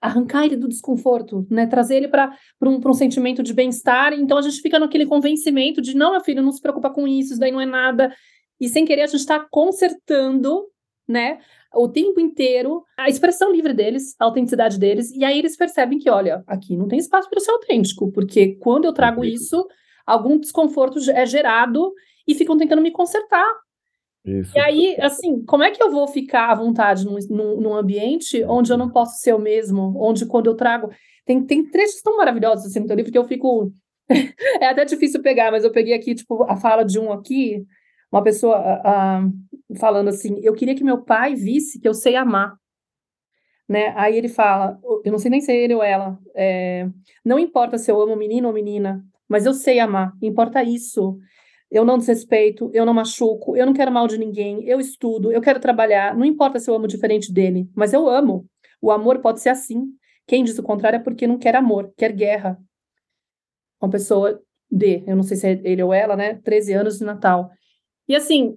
arrancar 0.00 0.44
ele 0.44 0.56
do 0.56 0.68
desconforto, 0.68 1.46
né? 1.50 1.66
Trazer 1.66 1.96
ele 1.96 2.08
para 2.08 2.30
um, 2.62 2.80
um 2.84 2.94
sentimento 2.94 3.42
de 3.42 3.52
bem-estar. 3.52 4.12
Então 4.12 4.38
a 4.38 4.42
gente 4.42 4.60
fica 4.60 4.78
naquele 4.78 5.06
convencimento 5.06 5.80
de 5.80 5.96
não, 5.96 6.12
meu 6.12 6.20
filho, 6.20 6.42
não 6.42 6.52
se 6.52 6.60
preocupa 6.60 6.90
com 6.90 7.08
isso, 7.08 7.32
isso 7.32 7.40
daí 7.40 7.50
não 7.50 7.60
é 7.60 7.66
nada. 7.66 8.14
E 8.60 8.68
sem 8.68 8.84
querer 8.84 9.02
a 9.02 9.06
gente 9.06 9.20
está 9.20 9.44
consertando, 9.50 10.66
né? 11.08 11.38
o 11.76 11.88
tempo 11.88 12.18
inteiro 12.18 12.84
a 12.96 13.08
expressão 13.08 13.52
livre 13.52 13.72
deles, 13.72 14.16
a 14.18 14.24
autenticidade 14.24 14.78
deles, 14.78 15.10
e 15.12 15.24
aí 15.24 15.38
eles 15.38 15.56
percebem 15.56 15.98
que, 15.98 16.10
olha, 16.10 16.42
aqui 16.46 16.76
não 16.76 16.88
tem 16.88 16.98
espaço 16.98 17.28
para 17.28 17.40
ser 17.40 17.50
autêntico, 17.50 18.10
porque 18.10 18.56
quando 18.56 18.86
eu 18.86 18.92
trago 18.92 19.24
isso, 19.24 19.66
algum 20.06 20.38
desconforto 20.38 20.98
é 21.10 21.26
gerado 21.26 21.92
e 22.26 22.34
ficam 22.34 22.56
tentando 22.56 22.82
me 22.82 22.90
consertar. 22.90 23.46
Isso. 24.24 24.56
E 24.56 24.58
aí, 24.58 24.96
assim, 25.00 25.44
como 25.44 25.62
é 25.62 25.70
que 25.70 25.80
eu 25.80 25.90
vou 25.90 26.08
ficar 26.08 26.50
à 26.50 26.54
vontade 26.54 27.04
num, 27.04 27.16
num, 27.30 27.60
num, 27.60 27.74
ambiente 27.74 28.42
onde 28.44 28.72
eu 28.72 28.76
não 28.76 28.90
posso 28.90 29.20
ser 29.20 29.32
o 29.32 29.38
mesmo? 29.38 29.94
Onde 29.96 30.26
quando 30.26 30.48
eu 30.48 30.56
trago. 30.56 30.90
Tem, 31.24 31.44
tem 31.44 31.64
trechos 31.64 32.02
tão 32.02 32.16
maravilhosos 32.16 32.66
assim 32.66 32.80
no 32.80 32.86
teu 32.86 32.96
livro 32.96 33.12
que 33.12 33.18
eu 33.18 33.24
fico. 33.24 33.72
é 34.60 34.66
até 34.66 34.84
difícil 34.84 35.22
pegar, 35.22 35.52
mas 35.52 35.62
eu 35.62 35.70
peguei 35.70 35.94
aqui, 35.94 36.12
tipo, 36.12 36.42
a 36.42 36.56
fala 36.56 36.84
de 36.84 36.98
um 36.98 37.12
aqui, 37.12 37.64
uma 38.10 38.22
pessoa 38.22 38.58
uh, 38.58 39.32
falando 39.78 40.08
assim: 40.08 40.40
eu 40.42 40.54
queria 40.54 40.74
que 40.74 40.84
meu 40.84 41.02
pai 41.02 41.34
visse 41.34 41.80
que 41.80 41.88
eu 41.88 41.94
sei 41.94 42.16
amar. 42.16 42.56
Né? 43.68 43.92
Aí 43.96 44.16
ele 44.16 44.28
fala, 44.28 44.78
eu 45.04 45.10
não 45.10 45.18
sei 45.18 45.28
nem 45.28 45.40
se 45.40 45.50
é 45.50 45.56
ele 45.56 45.74
ou 45.74 45.82
ela, 45.82 46.16
é, 46.36 46.88
não 47.24 47.36
importa 47.36 47.76
se 47.76 47.90
eu 47.90 48.00
amo 48.00 48.14
menino 48.14 48.46
ou 48.46 48.54
menina, 48.54 49.04
mas 49.28 49.44
eu 49.44 49.52
sei 49.52 49.80
amar, 49.80 50.12
importa 50.22 50.62
isso. 50.62 51.18
Eu 51.68 51.84
não 51.84 51.98
desrespeito, 51.98 52.70
eu 52.72 52.86
não 52.86 52.94
machuco, 52.94 53.56
eu 53.56 53.66
não 53.66 53.72
quero 53.72 53.90
mal 53.90 54.06
de 54.06 54.16
ninguém, 54.16 54.62
eu 54.64 54.78
estudo, 54.78 55.32
eu 55.32 55.40
quero 55.40 55.58
trabalhar, 55.58 56.16
não 56.16 56.24
importa 56.24 56.60
se 56.60 56.70
eu 56.70 56.76
amo 56.76 56.86
diferente 56.86 57.32
dele, 57.32 57.68
mas 57.74 57.92
eu 57.92 58.08
amo. 58.08 58.46
O 58.80 58.92
amor 58.92 59.18
pode 59.18 59.40
ser 59.40 59.48
assim. 59.48 59.86
Quem 60.28 60.44
diz 60.44 60.56
o 60.58 60.62
contrário 60.62 60.98
é 60.98 61.02
porque 61.02 61.26
não 61.26 61.38
quer 61.38 61.56
amor, 61.56 61.92
quer 61.96 62.12
guerra. 62.12 62.56
Uma 63.80 63.90
pessoa 63.90 64.40
de, 64.70 65.02
eu 65.06 65.16
não 65.16 65.24
sei 65.24 65.36
se 65.36 65.46
é 65.48 65.60
ele 65.64 65.82
ou 65.82 65.92
ela, 65.92 66.16
né? 66.16 66.34
13 66.34 66.72
anos 66.72 66.98
de 66.98 67.04
Natal. 67.04 67.50
E 68.08 68.14
assim, 68.14 68.56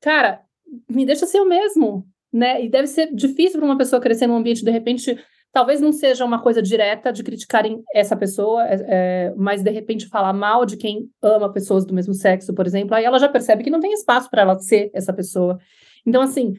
cara, 0.00 0.42
me 0.88 1.04
deixa 1.04 1.26
ser 1.26 1.40
o 1.40 1.48
mesmo, 1.48 2.06
né? 2.32 2.64
E 2.64 2.68
deve 2.68 2.86
ser 2.86 3.12
difícil 3.14 3.58
para 3.58 3.66
uma 3.66 3.78
pessoa 3.78 4.00
crescer 4.00 4.26
num 4.26 4.36
ambiente, 4.36 4.64
de 4.64 4.70
repente, 4.70 5.18
talvez 5.52 5.80
não 5.80 5.92
seja 5.92 6.24
uma 6.24 6.40
coisa 6.40 6.62
direta 6.62 7.12
de 7.12 7.22
criticarem 7.22 7.82
essa 7.94 8.16
pessoa, 8.16 8.64
é, 8.66 8.76
é, 8.88 9.34
mas 9.36 9.62
de 9.62 9.70
repente 9.70 10.08
falar 10.08 10.32
mal 10.32 10.64
de 10.64 10.76
quem 10.76 11.08
ama 11.22 11.52
pessoas 11.52 11.84
do 11.84 11.94
mesmo 11.94 12.14
sexo, 12.14 12.54
por 12.54 12.66
exemplo, 12.66 12.94
aí 12.94 13.04
ela 13.04 13.18
já 13.18 13.28
percebe 13.28 13.64
que 13.64 13.70
não 13.70 13.80
tem 13.80 13.92
espaço 13.92 14.30
para 14.30 14.42
ela 14.42 14.58
ser 14.58 14.90
essa 14.94 15.12
pessoa. 15.12 15.58
Então, 16.06 16.22
assim, 16.22 16.54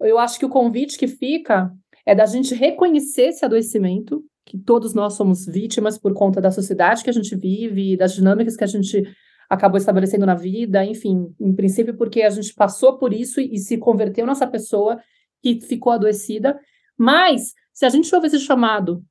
eu 0.00 0.18
acho 0.18 0.38
que 0.38 0.46
o 0.46 0.50
convite 0.50 0.96
que 0.96 1.08
fica 1.08 1.70
é 2.06 2.14
da 2.14 2.26
gente 2.26 2.54
reconhecer 2.54 3.28
esse 3.28 3.44
adoecimento, 3.44 4.24
que 4.46 4.56
todos 4.56 4.94
nós 4.94 5.14
somos 5.14 5.44
vítimas 5.44 5.98
por 5.98 6.14
conta 6.14 6.40
da 6.40 6.50
sociedade 6.50 7.04
que 7.04 7.10
a 7.10 7.12
gente 7.12 7.36
vive, 7.36 7.96
das 7.96 8.14
dinâmicas 8.14 8.56
que 8.56 8.64
a 8.64 8.68
gente 8.68 9.02
acabou 9.48 9.78
estabelecendo 9.78 10.26
na 10.26 10.34
vida, 10.34 10.84
enfim, 10.84 11.34
em 11.40 11.54
princípio 11.54 11.96
porque 11.96 12.22
a 12.22 12.30
gente 12.30 12.52
passou 12.54 12.98
por 12.98 13.12
isso 13.12 13.40
e, 13.40 13.58
se 13.58 13.78
converteu 13.78 14.26
nessa 14.26 14.46
pessoa 14.46 15.00
que 15.42 15.60
ficou 15.60 15.92
adoecida, 15.92 16.58
mas 16.96 17.54
se 17.72 17.86
a 17.86 17.88
gente 17.88 18.12
ouve 18.14 18.26
esse 18.26 18.40
chamado, 18.40 19.02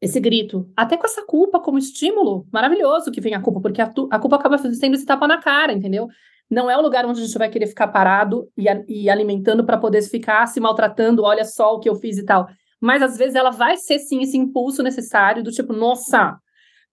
esse 0.00 0.18
grito, 0.18 0.68
até 0.76 0.96
com 0.96 1.06
essa 1.06 1.24
culpa 1.24 1.60
como 1.60 1.78
estímulo, 1.78 2.46
maravilhoso 2.52 3.10
que 3.10 3.20
vem 3.20 3.34
a 3.34 3.40
culpa, 3.40 3.60
porque 3.60 3.82
a, 3.82 3.92
a 4.10 4.18
culpa 4.18 4.36
acaba 4.36 4.58
sendo 4.58 4.94
esse 4.94 5.06
tapa 5.06 5.28
na 5.28 5.40
cara, 5.40 5.72
entendeu? 5.72 6.08
Não 6.50 6.70
é 6.70 6.76
o 6.76 6.80
lugar 6.80 7.04
onde 7.04 7.20
a 7.20 7.24
gente 7.24 7.36
vai 7.36 7.50
querer 7.50 7.66
ficar 7.66 7.88
parado 7.88 8.48
e, 8.56 8.66
e 8.88 9.10
alimentando 9.10 9.64
para 9.64 9.76
poder 9.76 10.02
ficar 10.02 10.46
se 10.46 10.58
maltratando, 10.58 11.22
olha 11.22 11.44
só 11.44 11.74
o 11.74 11.78
que 11.78 11.88
eu 11.88 11.94
fiz 11.94 12.16
e 12.16 12.24
tal. 12.24 12.48
Mas 12.80 13.02
às 13.02 13.16
vezes 13.18 13.34
ela 13.34 13.50
vai 13.50 13.76
ser 13.76 13.98
sim 13.98 14.22
esse 14.22 14.36
impulso 14.36 14.82
necessário 14.82 15.42
do 15.42 15.50
tipo, 15.50 15.72
nossa, 15.72 16.38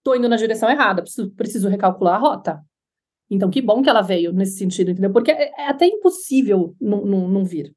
tô 0.04 0.14
indo 0.14 0.28
na 0.28 0.36
direção 0.36 0.70
errada, 0.70 1.02
preciso, 1.02 1.32
preciso 1.32 1.70
recalcular 1.70 2.16
a 2.16 2.18
rota. 2.18 2.62
Então, 3.30 3.50
que 3.50 3.62
bom 3.62 3.82
que 3.82 3.90
ela 3.90 4.02
veio 4.02 4.32
nesse 4.32 4.58
sentido, 4.58 4.92
entendeu? 4.92 5.12
Porque 5.12 5.32
é, 5.32 5.52
é 5.58 5.68
até 5.68 5.88
impossível 5.88 6.76
não, 6.80 7.44
vir. 7.44 7.74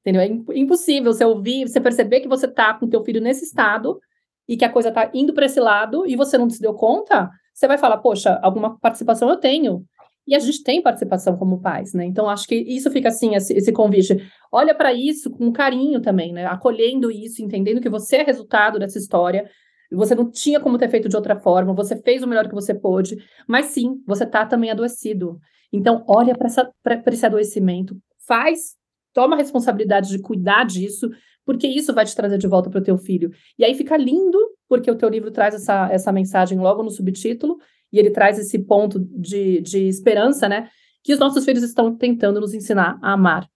Entendeu? 0.00 0.22
É 0.22 0.58
impossível 0.58 1.12
você 1.12 1.24
ouvir, 1.24 1.68
você 1.68 1.80
perceber 1.80 2.20
que 2.20 2.28
você 2.28 2.46
tá 2.48 2.74
com 2.74 2.88
teu 2.88 3.02
filho 3.04 3.20
nesse 3.20 3.44
estado 3.44 4.00
e 4.48 4.56
que 4.56 4.64
a 4.64 4.72
coisa 4.72 4.92
tá 4.92 5.10
indo 5.12 5.34
para 5.34 5.46
esse 5.46 5.60
lado 5.60 6.06
e 6.06 6.16
você 6.16 6.38
não 6.38 6.48
se 6.48 6.60
deu 6.60 6.74
conta, 6.74 7.28
você 7.52 7.66
vai 7.66 7.76
falar, 7.76 7.98
poxa, 7.98 8.38
alguma 8.42 8.78
participação 8.78 9.28
eu 9.28 9.36
tenho. 9.36 9.84
E 10.26 10.34
a 10.34 10.38
gente 10.40 10.62
tem 10.62 10.82
participação 10.82 11.36
como 11.36 11.60
pais, 11.60 11.92
né? 11.92 12.04
Então, 12.04 12.28
acho 12.28 12.48
que 12.48 12.56
isso 12.56 12.90
fica 12.90 13.08
assim, 13.08 13.36
esse, 13.36 13.52
esse 13.52 13.72
convite. 13.72 14.16
Olha 14.50 14.74
para 14.74 14.92
isso 14.92 15.30
com 15.30 15.52
carinho 15.52 16.00
também, 16.00 16.32
né? 16.32 16.46
Acolhendo 16.46 17.12
isso, 17.12 17.42
entendendo 17.42 17.80
que 17.80 17.88
você 17.88 18.16
é 18.16 18.22
resultado 18.24 18.78
dessa 18.78 18.98
história. 18.98 19.48
Você 19.92 20.14
não 20.14 20.30
tinha 20.30 20.60
como 20.60 20.78
ter 20.78 20.88
feito 20.88 21.08
de 21.08 21.16
outra 21.16 21.36
forma, 21.36 21.72
você 21.72 21.96
fez 21.96 22.22
o 22.22 22.26
melhor 22.26 22.48
que 22.48 22.54
você 22.54 22.74
pôde, 22.74 23.16
mas 23.46 23.66
sim, 23.66 24.02
você 24.06 24.24
está 24.24 24.44
também 24.44 24.70
adoecido. 24.70 25.38
Então, 25.72 26.04
olha 26.08 26.34
para 26.36 27.12
esse 27.12 27.26
adoecimento, 27.26 27.96
faz, 28.26 28.74
toma 29.12 29.34
a 29.34 29.38
responsabilidade 29.38 30.08
de 30.08 30.18
cuidar 30.18 30.64
disso, 30.64 31.10
porque 31.44 31.66
isso 31.66 31.94
vai 31.94 32.04
te 32.04 32.16
trazer 32.16 32.38
de 32.38 32.48
volta 32.48 32.68
para 32.68 32.80
o 32.80 32.84
teu 32.84 32.98
filho. 32.98 33.30
E 33.58 33.64
aí 33.64 33.74
fica 33.74 33.96
lindo, 33.96 34.38
porque 34.68 34.90
o 34.90 34.96
teu 34.96 35.08
livro 35.08 35.30
traz 35.30 35.54
essa, 35.54 35.88
essa 35.92 36.12
mensagem 36.12 36.58
logo 36.58 36.82
no 36.82 36.90
subtítulo, 36.90 37.58
e 37.92 37.98
ele 37.98 38.10
traz 38.10 38.38
esse 38.38 38.58
ponto 38.58 38.98
de, 38.98 39.60
de 39.60 39.86
esperança, 39.86 40.48
né? 40.48 40.68
Que 41.04 41.12
os 41.12 41.20
nossos 41.20 41.44
filhos 41.44 41.62
estão 41.62 41.96
tentando 41.96 42.40
nos 42.40 42.52
ensinar 42.52 42.98
a 43.00 43.12
amar. 43.12 43.48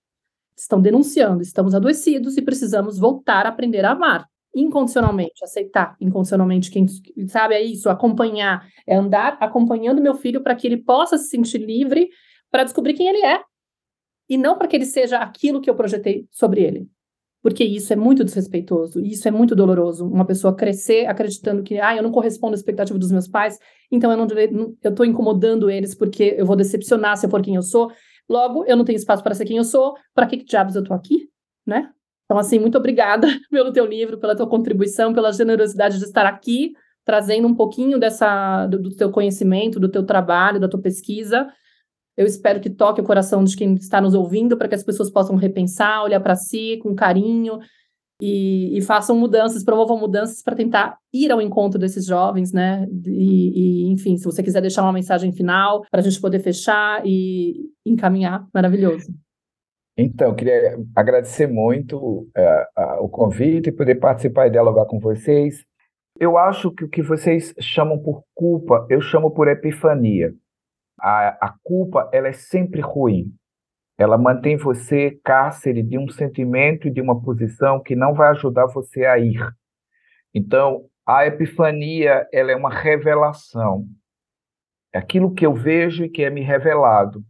Estão 0.56 0.80
denunciando, 0.80 1.42
estamos 1.42 1.74
adoecidos 1.74 2.36
e 2.36 2.42
precisamos 2.42 2.98
voltar 2.98 3.44
a 3.46 3.48
aprender 3.48 3.84
a 3.84 3.90
amar 3.90 4.30
incondicionalmente, 4.54 5.44
aceitar 5.44 5.96
incondicionalmente 6.00 6.70
quem 6.70 6.86
sabe 7.28 7.54
é 7.54 7.62
isso, 7.62 7.88
acompanhar, 7.88 8.66
é 8.86 8.96
andar 8.96 9.36
acompanhando 9.40 10.02
meu 10.02 10.14
filho 10.14 10.42
para 10.42 10.54
que 10.54 10.66
ele 10.66 10.78
possa 10.78 11.16
se 11.16 11.28
sentir 11.28 11.58
livre 11.58 12.08
para 12.50 12.64
descobrir 12.64 12.94
quem 12.94 13.08
ele 13.08 13.24
é 13.24 13.40
e 14.28 14.36
não 14.36 14.56
para 14.56 14.66
que 14.66 14.76
ele 14.76 14.86
seja 14.86 15.18
aquilo 15.18 15.60
que 15.60 15.70
eu 15.70 15.74
projetei 15.74 16.26
sobre 16.30 16.62
ele 16.62 16.88
porque 17.42 17.64
isso 17.64 17.92
é 17.92 17.96
muito 17.96 18.22
desrespeitoso, 18.22 19.00
isso 19.00 19.26
é 19.26 19.30
muito 19.30 19.54
doloroso. 19.56 20.06
Uma 20.06 20.26
pessoa 20.26 20.54
crescer 20.54 21.06
acreditando 21.06 21.62
que, 21.62 21.78
ah, 21.78 21.96
eu 21.96 22.02
não 22.02 22.10
correspondo 22.10 22.52
à 22.52 22.56
expectativa 22.56 22.98
dos 22.98 23.10
meus 23.10 23.26
pais, 23.26 23.58
então 23.90 24.10
eu 24.10 24.16
não, 24.16 24.26
eu 24.82 24.90
estou 24.90 25.06
incomodando 25.06 25.70
eles 25.70 25.94
porque 25.94 26.34
eu 26.36 26.44
vou 26.44 26.56
decepcionar 26.56 27.16
se 27.16 27.26
eu 27.26 27.30
for 27.30 27.42
quem 27.42 27.54
eu 27.54 27.62
sou. 27.62 27.90
Logo, 28.28 28.64
eu 28.66 28.76
não 28.76 28.84
tenho 28.84 28.96
espaço 28.96 29.22
para 29.22 29.34
ser 29.34 29.44
quem 29.44 29.56
eu 29.56 29.64
sou. 29.64 29.94
Para 30.14 30.26
que, 30.26 30.36
que 30.36 30.44
diabos 30.44 30.74
eu 30.76 30.82
estou 30.82 30.94
aqui, 30.94 31.28
né? 31.66 31.90
Então, 32.30 32.38
assim, 32.38 32.60
muito 32.60 32.78
obrigada 32.78 33.26
pelo 33.50 33.72
teu 33.72 33.84
livro, 33.84 34.18
pela 34.18 34.36
tua 34.36 34.48
contribuição, 34.48 35.12
pela 35.12 35.32
generosidade 35.32 35.98
de 35.98 36.04
estar 36.04 36.26
aqui, 36.26 36.74
trazendo 37.04 37.48
um 37.48 37.54
pouquinho 37.54 37.98
dessa 37.98 38.66
do, 38.66 38.78
do 38.78 38.94
teu 38.94 39.10
conhecimento, 39.10 39.80
do 39.80 39.90
teu 39.90 40.04
trabalho, 40.06 40.60
da 40.60 40.68
tua 40.68 40.80
pesquisa 40.80 41.48
eu 42.20 42.26
espero 42.26 42.60
que 42.60 42.68
toque 42.68 43.00
o 43.00 43.04
coração 43.04 43.42
de 43.42 43.56
quem 43.56 43.74
está 43.76 43.98
nos 43.98 44.12
ouvindo 44.12 44.54
para 44.54 44.68
que 44.68 44.74
as 44.74 44.84
pessoas 44.84 45.10
possam 45.10 45.36
repensar, 45.36 46.02
olhar 46.02 46.20
para 46.20 46.36
si 46.36 46.78
com 46.82 46.94
carinho 46.94 47.58
e, 48.20 48.76
e, 48.76 48.82
façam 48.82 49.16
mudanças, 49.16 49.64
promovam 49.64 49.98
mudanças 49.98 50.42
para 50.42 50.54
tentar 50.54 50.98
ir 51.14 51.32
ao 51.32 51.40
encontro 51.40 51.78
desses 51.78 52.04
jovens, 52.04 52.52
né? 52.52 52.86
E, 53.06 53.86
e, 53.86 53.92
enfim, 53.92 54.18
se 54.18 54.24
você 54.26 54.42
quiser 54.42 54.60
deixar 54.60 54.82
uma 54.82 54.92
mensagem 54.92 55.32
final 55.32 55.82
para 55.90 56.00
a 56.00 56.02
gente 56.02 56.20
poder 56.20 56.40
fechar 56.40 57.00
e 57.06 57.70
encaminhar, 57.86 58.46
maravilhoso. 58.52 59.10
Então, 59.96 60.34
queria 60.34 60.78
agradecer 60.96 61.46
muito 61.46 62.28
a, 62.76 63.00
o 63.00 63.08
convite 63.08 63.68
e 63.68 63.72
poder 63.72 63.96
participar 63.96 64.46
e 64.46 64.50
dialogar 64.50 64.86
com 64.86 64.98
vocês. 64.98 65.64
Eu 66.18 66.38
acho 66.38 66.70
que 66.70 66.84
o 66.84 66.88
que 66.88 67.02
vocês 67.02 67.54
chamam 67.60 67.98
por 67.98 68.22
culpa, 68.34 68.86
eu 68.88 69.00
chamo 69.00 69.30
por 69.30 69.48
epifania 69.48 70.32
a, 71.00 71.48
a 71.48 71.54
culpa 71.62 72.08
ela 72.12 72.28
é 72.28 72.32
sempre 72.32 72.80
ruim. 72.80 73.32
Ela 73.98 74.16
mantém 74.16 74.56
você 74.56 75.18
cárcere 75.24 75.82
de 75.82 75.98
um 75.98 76.08
sentimento 76.08 76.88
e 76.88 76.90
de 76.90 77.00
uma 77.00 77.20
posição 77.20 77.82
que 77.82 77.96
não 77.96 78.14
vai 78.14 78.30
ajudar 78.30 78.66
você 78.66 79.04
a 79.04 79.18
ir. 79.18 79.40
Então, 80.34 80.86
a 81.06 81.26
epifania 81.26 82.26
ela 82.32 82.52
é 82.52 82.56
uma 82.56 82.72
revelação. 82.72 83.86
É 84.92 84.98
aquilo 84.98 85.34
que 85.34 85.44
eu 85.44 85.54
vejo 85.54 86.04
e 86.04 86.08
que 86.08 86.22
é 86.22 86.30
me 86.30 86.42
revelado. 86.42 87.22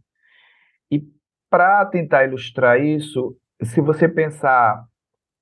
Para 1.51 1.85
tentar 1.85 2.25
ilustrar 2.25 2.81
isso, 2.81 3.37
se 3.61 3.81
você 3.81 4.07
pensar 4.07 4.85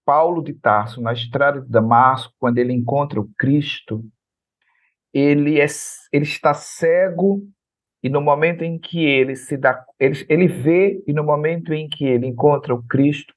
Paulo 0.03 0.43
de 0.43 0.53
Tarso 0.53 0.99
na 1.01 1.13
estrada 1.13 1.61
de 1.61 1.69
Damasco, 1.69 2.33
quando 2.39 2.57
ele 2.57 2.73
encontra 2.73 3.21
o 3.21 3.29
Cristo, 3.37 4.03
ele, 5.13 5.61
é, 5.61 5.67
ele 6.11 6.25
está 6.25 6.51
cego 6.53 7.43
e 8.01 8.09
no 8.09 8.21
momento 8.21 8.63
em 8.63 8.79
que 8.79 9.05
ele 9.05 9.35
se 9.35 9.55
dá, 9.55 9.85
ele, 9.99 10.25
ele 10.27 10.47
vê 10.47 11.03
e 11.05 11.13
no 11.13 11.23
momento 11.23 11.73
em 11.73 11.87
que 11.87 12.05
ele 12.05 12.25
encontra 12.25 12.73
o 12.73 12.83
Cristo, 12.83 13.33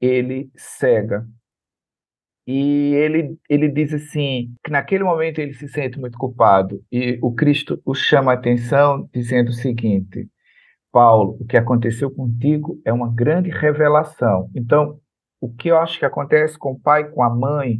ele 0.00 0.50
cega. 0.56 1.24
E 2.44 2.94
ele, 2.94 3.38
ele 3.48 3.68
diz 3.68 3.94
assim, 3.94 4.52
que 4.64 4.70
naquele 4.72 5.04
momento 5.04 5.38
ele 5.38 5.52
se 5.54 5.68
sente 5.68 6.00
muito 6.00 6.18
culpado. 6.18 6.82
E 6.90 7.20
o 7.22 7.32
Cristo 7.32 7.80
o 7.84 7.94
chama 7.94 8.32
a 8.32 8.34
atenção 8.34 9.08
dizendo 9.14 9.50
o 9.50 9.52
seguinte, 9.52 10.28
Paulo, 10.92 11.36
o 11.40 11.46
que 11.46 11.56
aconteceu 11.56 12.10
contigo 12.10 12.80
é 12.84 12.92
uma 12.92 13.12
grande 13.12 13.50
revelação. 13.50 14.50
Então, 14.54 14.98
o 15.40 15.52
que 15.52 15.68
eu 15.68 15.78
acho 15.78 15.98
que 15.98 16.04
acontece 16.04 16.58
com 16.58 16.72
o 16.72 16.80
pai, 16.80 17.10
com 17.10 17.22
a 17.22 17.30
mãe, 17.30 17.78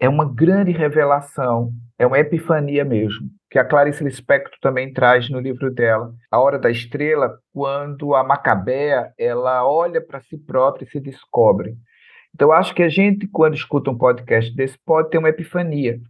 é 0.00 0.08
uma 0.08 0.24
grande 0.32 0.72
revelação, 0.72 1.72
é 1.98 2.06
uma 2.06 2.18
epifania 2.18 2.84
mesmo 2.84 3.28
que 3.52 3.58
a 3.58 3.64
Clarice 3.66 4.02
Lispector 4.02 4.58
também 4.62 4.90
traz 4.94 5.28
no 5.28 5.38
livro 5.38 5.70
dela, 5.70 6.14
A 6.30 6.40
Hora 6.40 6.58
da 6.58 6.70
Estrela, 6.70 7.38
quando 7.52 8.14
a 8.14 8.24
Macabea 8.24 9.12
ela 9.18 9.68
olha 9.68 10.00
para 10.00 10.22
si 10.22 10.38
própria 10.38 10.86
e 10.86 10.88
se 10.88 10.98
descobre. 10.98 11.74
Então, 12.34 12.50
acho 12.50 12.74
que 12.74 12.82
a 12.82 12.88
gente, 12.88 13.28
quando 13.28 13.54
escuta 13.54 13.90
um 13.90 13.98
podcast 13.98 14.56
desse, 14.56 14.78
pode 14.86 15.10
ter 15.10 15.18
uma 15.18 15.28
epifania. 15.28 16.00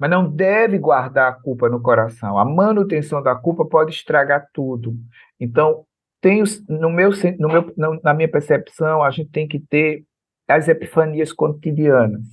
Mas 0.00 0.10
não 0.10 0.28
deve 0.28 0.78
guardar 0.78 1.30
a 1.30 1.34
culpa 1.34 1.68
no 1.68 1.80
coração. 1.80 2.38
A 2.38 2.44
manutenção 2.44 3.22
da 3.22 3.34
culpa 3.34 3.66
pode 3.66 3.92
estragar 3.92 4.48
tudo. 4.52 4.96
Então, 5.38 5.84
tenho, 6.20 6.44
no 6.68 6.90
meu, 6.90 7.10
no 7.38 7.48
meu, 7.48 8.00
na 8.02 8.14
minha 8.14 8.30
percepção, 8.30 9.02
a 9.02 9.10
gente 9.10 9.30
tem 9.30 9.46
que 9.46 9.60
ter 9.60 10.04
as 10.48 10.66
epifanias 10.66 11.32
cotidianas, 11.32 12.24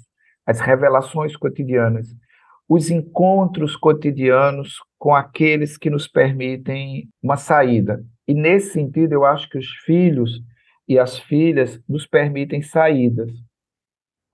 as 0.46 0.62
revelações 0.62 1.36
cotidianas 1.36 2.08
os 2.68 2.92
encontros 2.92 3.76
cotidianos 3.76 4.76
com 5.00 5.16
aqueles 5.16 5.78
que 5.78 5.90
nos 5.90 6.08
permitem 6.08 7.08
uma 7.24 7.38
saída. 7.38 8.04
E 8.28 8.34
nesse 8.34 8.74
sentido, 8.74 9.14
eu 9.14 9.26
acho 9.26 9.50
que 9.50 9.58
os 9.58 9.70
filhos 9.86 10.42
e 10.88 11.00
as 11.00 11.18
filhas 11.18 11.80
nos 11.88 12.06
permitem 12.06 12.62
saídas. 12.62 13.32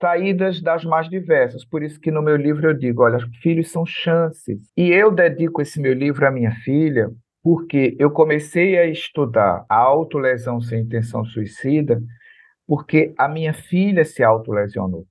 Saídas 0.04 0.60
das 0.60 0.84
mais 0.84 1.08
diversas. 1.08 1.64
Por 1.64 1.82
isso 1.82 1.98
que 1.98 2.10
no 2.10 2.20
meu 2.20 2.36
livro 2.36 2.68
eu 2.68 2.74
digo, 2.74 3.02
olha, 3.02 3.18
filhos 3.40 3.70
são 3.70 3.86
chances. 3.86 4.70
E 4.76 4.90
eu 4.90 5.10
dedico 5.10 5.62
esse 5.62 5.80
meu 5.80 5.94
livro 5.94 6.26
à 6.26 6.30
minha 6.30 6.50
filha 6.56 7.10
porque 7.42 7.96
eu 7.98 8.10
comecei 8.10 8.78
a 8.78 8.86
estudar 8.86 9.64
a 9.66 9.76
autolesão 9.76 10.60
sem 10.60 10.82
intenção 10.82 11.24
suicida 11.24 12.02
porque 12.66 13.14
a 13.16 13.26
minha 13.26 13.54
filha 13.54 14.04
se 14.04 14.22
autolesionou. 14.22 15.06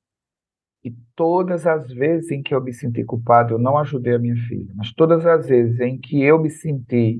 E 0.83 0.93
todas 1.15 1.65
as 1.65 1.91
vezes 1.91 2.29
em 2.29 2.43
que 2.43 2.53
eu 2.53 2.61
me 2.61 2.71
senti 2.71 3.03
culpado, 3.03 3.55
eu 3.55 3.59
não 3.59 3.79
ajudei 3.79 4.13
a 4.13 4.19
minha 4.19 4.35
filha, 4.47 4.71
mas 4.75 4.93
todas 4.93 5.25
as 5.25 5.47
vezes 5.47 5.79
em 5.79 5.97
que 5.99 6.21
eu 6.21 6.39
me 6.39 6.51
senti 6.51 7.19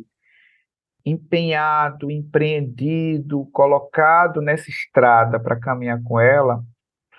empenhado, 1.03 2.11
empreendido, 2.11 3.47
colocado 3.51 4.41
nessa 4.41 4.69
estrada 4.69 5.39
para 5.39 5.59
caminhar 5.59 5.99
com 6.03 6.19
ela, 6.19 6.63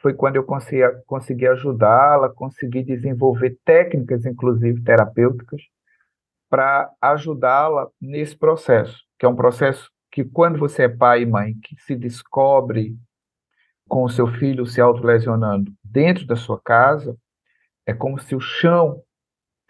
foi 0.04 0.12
quando 0.12 0.36
eu 0.36 0.44
consegui, 0.44 0.82
consegui 1.06 1.46
ajudá-la, 1.46 2.28
consegui 2.28 2.82
desenvolver 2.84 3.58
técnicas, 3.64 4.26
inclusive 4.26 4.82
terapêuticas, 4.82 5.62
para 6.50 6.92
ajudá-la 7.00 7.88
nesse 7.98 8.36
processo, 8.36 9.02
que 9.18 9.24
é 9.24 9.28
um 9.30 9.34
processo 9.34 9.90
que 10.12 10.22
quando 10.22 10.58
você 10.58 10.82
é 10.82 10.88
pai 10.90 11.22
e 11.22 11.26
mãe, 11.26 11.54
que 11.54 11.74
se 11.80 11.96
descobre 11.96 12.94
com 13.88 14.04
o 14.04 14.08
seu 14.10 14.26
filho 14.26 14.66
se 14.66 14.78
autolesionando 14.78 15.72
dentro 15.82 16.26
da 16.26 16.36
sua 16.36 16.60
casa, 16.60 17.16
é 17.86 17.94
como 17.94 18.18
se 18.18 18.36
o 18.36 18.40
chão 18.40 19.02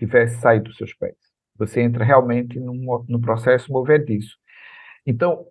tivesse 0.01 0.41
saído 0.41 0.65
dos 0.65 0.77
seus 0.77 0.93
pés. 0.93 1.15
Você 1.55 1.81
entra 1.81 2.05
realmente 2.05 2.59
num, 2.59 3.05
num 3.09 3.21
processo 3.21 3.71
movediço. 3.71 4.37
Então, 5.07 5.47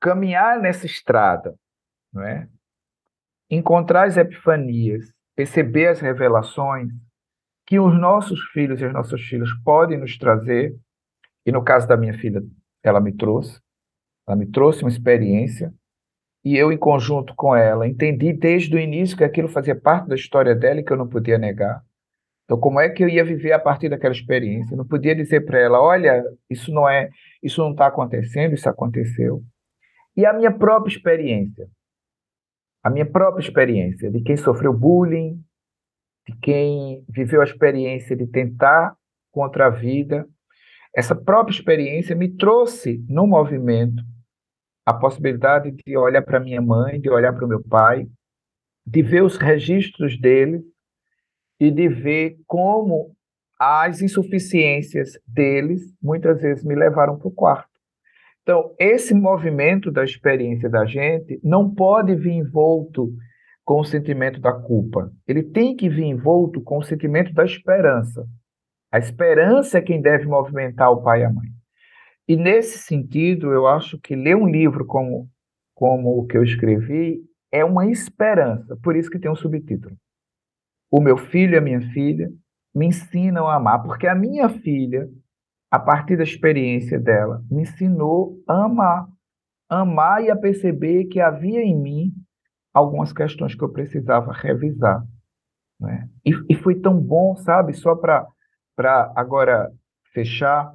caminhar 0.00 0.58
nessa 0.58 0.84
estrada, 0.84 1.54
não 2.12 2.24
é? 2.24 2.48
Encontrar 3.56 4.06
as 4.06 4.16
epifanias, 4.16 5.12
perceber 5.36 5.88
as 5.88 6.00
revelações 6.00 6.90
que 7.66 7.78
os 7.78 7.98
nossos 7.98 8.40
filhos 8.52 8.80
e 8.80 8.84
as 8.84 8.92
nossas 8.92 9.20
filhas 9.20 9.50
podem 9.64 9.98
nos 9.98 10.16
trazer, 10.16 10.74
e 11.44 11.52
no 11.52 11.62
caso 11.62 11.86
da 11.86 11.96
minha 11.96 12.14
filha, 12.14 12.42
ela 12.82 13.00
me 13.00 13.12
trouxe, 13.12 13.60
ela 14.26 14.36
me 14.36 14.46
trouxe 14.46 14.82
uma 14.82 14.88
experiência, 14.88 15.72
e 16.44 16.56
eu, 16.56 16.72
em 16.72 16.78
conjunto 16.78 17.34
com 17.36 17.54
ela, 17.54 17.86
entendi 17.86 18.32
desde 18.32 18.74
o 18.74 18.80
início 18.80 19.16
que 19.16 19.22
aquilo 19.22 19.48
fazia 19.48 19.78
parte 19.78 20.08
da 20.08 20.14
história 20.14 20.54
dela 20.54 20.80
e 20.80 20.84
que 20.84 20.92
eu 20.92 20.96
não 20.96 21.08
podia 21.08 21.38
negar. 21.38 21.82
Então, 22.44 22.58
como 22.58 22.80
é 22.80 22.88
que 22.88 23.04
eu 23.04 23.08
ia 23.08 23.24
viver 23.24 23.52
a 23.52 23.58
partir 23.58 23.88
daquela 23.88 24.12
experiência? 24.12 24.74
Eu 24.74 24.78
não 24.78 24.86
podia 24.86 25.14
dizer 25.14 25.44
para 25.44 25.60
ela, 25.60 25.80
olha, 25.80 26.24
isso 26.50 26.72
não 26.72 26.88
é, 26.88 27.10
isso 27.42 27.62
não 27.62 27.70
está 27.70 27.86
acontecendo, 27.86 28.54
isso 28.54 28.68
aconteceu. 28.68 29.42
E 30.16 30.26
a 30.26 30.32
minha 30.32 30.50
própria 30.50 30.90
experiência, 30.90 31.68
a 32.82 32.90
minha 32.90 33.06
própria 33.06 33.42
experiência 33.42 34.10
de 34.10 34.20
quem 34.22 34.36
sofreu 34.36 34.72
bullying, 34.72 35.40
de 36.28 36.36
quem 36.40 37.04
viveu 37.08 37.40
a 37.40 37.44
experiência 37.44 38.16
de 38.16 38.26
tentar 38.26 38.96
contra 39.30 39.66
a 39.66 39.70
vida, 39.70 40.26
essa 40.94 41.14
própria 41.14 41.54
experiência 41.54 42.14
me 42.14 42.28
trouxe 42.28 43.04
no 43.08 43.26
movimento 43.26 44.02
a 44.84 44.92
possibilidade 44.92 45.70
de 45.70 45.96
olhar 45.96 46.22
para 46.22 46.40
minha 46.40 46.60
mãe, 46.60 47.00
de 47.00 47.08
olhar 47.08 47.32
para 47.32 47.44
o 47.44 47.48
meu 47.48 47.62
pai, 47.62 48.06
de 48.84 49.02
ver 49.02 49.22
os 49.22 49.36
registros 49.36 50.20
deles 50.20 50.62
e 51.58 51.70
de 51.70 51.88
ver 51.88 52.36
como 52.46 53.14
as 53.58 54.02
insuficiências 54.02 55.12
deles 55.26 55.94
muitas 56.02 56.42
vezes 56.42 56.64
me 56.64 56.74
levaram 56.74 57.16
para 57.16 57.28
o 57.28 57.32
quarto. 57.32 57.71
Então, 58.42 58.74
esse 58.78 59.14
movimento 59.14 59.90
da 59.90 60.02
experiência 60.02 60.68
da 60.68 60.84
gente 60.84 61.40
não 61.44 61.72
pode 61.72 62.14
vir 62.16 62.32
envolto 62.32 63.12
com 63.64 63.80
o 63.80 63.84
sentimento 63.84 64.40
da 64.40 64.52
culpa. 64.52 65.12
Ele 65.26 65.42
tem 65.42 65.76
que 65.76 65.88
vir 65.88 66.04
envolto 66.04 66.60
com 66.60 66.78
o 66.78 66.82
sentimento 66.82 67.32
da 67.32 67.44
esperança. 67.44 68.26
A 68.90 68.98
esperança 68.98 69.78
é 69.78 69.82
quem 69.82 70.02
deve 70.02 70.26
movimentar 70.26 70.90
o 70.90 71.02
pai 71.02 71.20
e 71.20 71.24
a 71.24 71.30
mãe. 71.30 71.48
E 72.28 72.36
nesse 72.36 72.78
sentido, 72.78 73.52
eu 73.52 73.66
acho 73.66 73.98
que 73.98 74.16
ler 74.16 74.36
um 74.36 74.46
livro 74.46 74.84
como, 74.86 75.28
como 75.74 76.18
o 76.18 76.26
que 76.26 76.36
eu 76.36 76.42
escrevi 76.42 77.20
é 77.50 77.64
uma 77.64 77.86
esperança. 77.86 78.76
Por 78.82 78.96
isso 78.96 79.10
que 79.10 79.18
tem 79.18 79.30
um 79.30 79.36
subtítulo. 79.36 79.96
O 80.90 81.00
meu 81.00 81.16
filho 81.16 81.54
e 81.54 81.58
a 81.58 81.60
minha 81.60 81.80
filha 81.92 82.28
me 82.74 82.86
ensinam 82.86 83.46
a 83.46 83.56
amar, 83.56 83.82
porque 83.82 84.06
a 84.06 84.14
minha 84.14 84.48
filha 84.48 85.08
a 85.72 85.78
partir 85.78 86.18
da 86.18 86.22
experiência 86.22 87.00
dela, 87.00 87.42
me 87.50 87.62
ensinou 87.62 88.38
a 88.46 88.64
amar. 88.64 89.08
Amar 89.70 90.22
e 90.22 90.30
a 90.30 90.36
perceber 90.36 91.06
que 91.06 91.18
havia 91.18 91.62
em 91.62 91.74
mim 91.74 92.12
algumas 92.74 93.10
questões 93.10 93.54
que 93.54 93.64
eu 93.64 93.72
precisava 93.72 94.34
revisar. 94.34 95.02
Né? 95.80 96.10
E, 96.26 96.32
e 96.50 96.54
foi 96.54 96.74
tão 96.74 97.00
bom, 97.00 97.34
sabe? 97.36 97.72
Só 97.72 97.96
para 97.96 98.28
agora 99.16 99.72
fechar. 100.12 100.70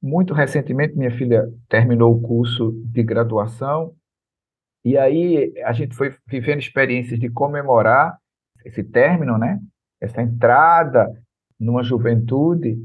Muito 0.00 0.32
recentemente, 0.32 0.96
minha 0.96 1.10
filha 1.10 1.46
terminou 1.68 2.14
o 2.14 2.22
curso 2.22 2.72
de 2.86 3.02
graduação, 3.02 3.94
e 4.84 4.96
aí 4.96 5.52
a 5.64 5.72
gente 5.72 5.94
foi 5.94 6.14
vivendo 6.26 6.60
experiências 6.60 7.18
de 7.18 7.28
comemorar 7.28 8.16
esse 8.64 8.82
término, 8.82 9.36
né? 9.36 9.60
essa 10.00 10.22
entrada 10.22 11.12
numa 11.58 11.82
juventude 11.82 12.78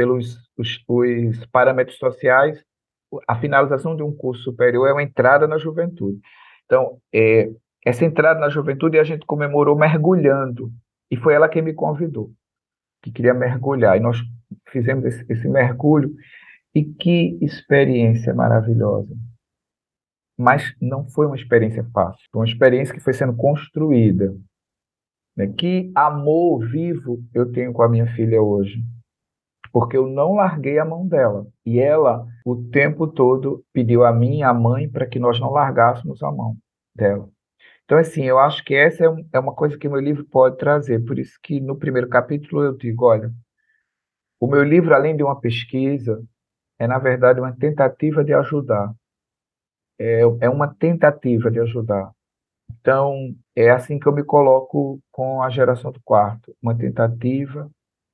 pelos 0.00 0.38
os, 0.56 0.82
os 0.88 1.46
parâmetros 1.52 1.98
sociais, 1.98 2.64
a 3.28 3.38
finalização 3.38 3.94
de 3.94 4.02
um 4.02 4.10
curso 4.16 4.44
superior 4.44 4.88
é 4.88 4.92
uma 4.92 5.02
entrada 5.02 5.46
na 5.46 5.58
juventude. 5.58 6.18
Então, 6.64 6.98
é, 7.12 7.50
essa 7.84 8.06
entrada 8.06 8.40
na 8.40 8.48
juventude 8.48 8.98
a 8.98 9.04
gente 9.04 9.26
comemorou 9.26 9.76
mergulhando, 9.76 10.72
e 11.10 11.18
foi 11.18 11.34
ela 11.34 11.50
quem 11.50 11.60
me 11.60 11.74
convidou, 11.74 12.30
que 13.02 13.12
queria 13.12 13.34
mergulhar, 13.34 13.98
e 13.98 14.00
nós 14.00 14.16
fizemos 14.68 15.04
esse, 15.04 15.26
esse 15.28 15.46
mergulho, 15.46 16.14
e 16.74 16.82
que 16.82 17.36
experiência 17.42 18.32
maravilhosa. 18.32 19.14
Mas 20.38 20.74
não 20.80 21.06
foi 21.10 21.26
uma 21.26 21.36
experiência 21.36 21.84
fácil, 21.92 22.26
foi 22.32 22.40
uma 22.40 22.48
experiência 22.48 22.94
que 22.94 23.00
foi 23.00 23.12
sendo 23.12 23.36
construída. 23.36 24.34
Né? 25.36 25.48
Que 25.48 25.92
amor 25.94 26.66
vivo 26.66 27.22
eu 27.34 27.52
tenho 27.52 27.70
com 27.74 27.82
a 27.82 27.88
minha 27.88 28.06
filha 28.14 28.40
hoje 28.40 28.82
porque 29.72 29.96
eu 29.96 30.06
não 30.06 30.34
larguei 30.34 30.78
a 30.78 30.84
mão 30.84 31.06
dela. 31.06 31.46
E 31.64 31.78
ela, 31.78 32.26
o 32.44 32.56
tempo 32.70 33.06
todo, 33.06 33.64
pediu 33.72 34.04
a 34.04 34.12
mim 34.12 34.38
e 34.38 34.42
a 34.42 34.52
mãe 34.52 34.88
para 34.88 35.06
que 35.06 35.18
nós 35.18 35.38
não 35.40 35.50
largássemos 35.50 36.22
a 36.22 36.30
mão 36.30 36.56
dela. 36.94 37.28
Então, 37.84 37.98
assim, 37.98 38.24
eu 38.24 38.38
acho 38.38 38.64
que 38.64 38.74
essa 38.74 39.04
é, 39.04 39.08
é 39.32 39.38
uma 39.38 39.54
coisa 39.54 39.76
que 39.76 39.88
meu 39.88 40.00
livro 40.00 40.24
pode 40.24 40.56
trazer. 40.56 41.04
Por 41.04 41.18
isso 41.18 41.38
que 41.42 41.60
no 41.60 41.76
primeiro 41.76 42.08
capítulo 42.08 42.62
eu 42.62 42.76
digo, 42.76 43.04
olha, 43.06 43.32
o 44.40 44.46
meu 44.46 44.62
livro, 44.62 44.94
além 44.94 45.16
de 45.16 45.22
uma 45.22 45.40
pesquisa, 45.40 46.22
é, 46.78 46.86
na 46.86 46.98
verdade, 46.98 47.40
uma 47.40 47.52
tentativa 47.52 48.24
de 48.24 48.32
ajudar. 48.32 48.94
É, 49.98 50.20
é 50.40 50.48
uma 50.48 50.72
tentativa 50.74 51.50
de 51.50 51.60
ajudar. 51.60 52.10
Então, 52.80 53.34
é 53.54 53.70
assim 53.70 53.98
que 53.98 54.06
eu 54.06 54.14
me 54.14 54.24
coloco 54.24 55.00
com 55.10 55.42
a 55.42 55.50
geração 55.50 55.92
do 55.92 56.00
quarto, 56.02 56.56
uma 56.62 56.76
tentativa 56.76 57.70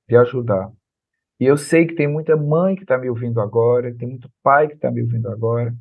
de 0.09 0.17
ajudar. 0.17 0.73
E 1.39 1.45
eu 1.45 1.57
sei 1.57 1.87
que 1.87 1.95
tem 1.95 2.09
muita 2.09 2.37
mãe 2.37 2.75
que 2.75 2.83
está 2.83 2.97
me 2.97 3.09
ouvindo 3.11 3.41
agora, 3.41 3.95
tem 3.95 4.09
muito 4.09 4.31
pai 4.43 4.69
que 4.69 4.75
está 4.75 4.91
me 4.91 5.03
ouvindo 5.03 5.29
agora. 5.29 5.75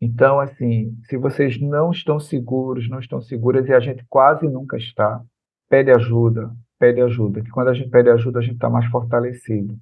Então, 0.00 0.40
assim, 0.40 0.96
se 1.04 1.16
vocês 1.16 1.60
não 1.60 1.90
estão 1.90 2.18
seguros, 2.18 2.88
não 2.88 2.98
estão 2.98 3.20
seguras, 3.20 3.68
e 3.68 3.72
a 3.72 3.80
gente 3.80 4.04
quase 4.08 4.48
nunca 4.48 4.76
está, 4.76 5.22
pede 5.68 5.90
ajuda, 5.90 6.50
pede 6.78 7.00
ajuda, 7.02 7.42
que 7.42 7.50
quando 7.50 7.68
a 7.68 7.74
gente 7.74 7.90
pede 7.90 8.08
ajuda, 8.08 8.38
a 8.38 8.42
gente 8.42 8.54
está 8.54 8.70
mais 8.70 8.86
fortalecido. 8.86 9.76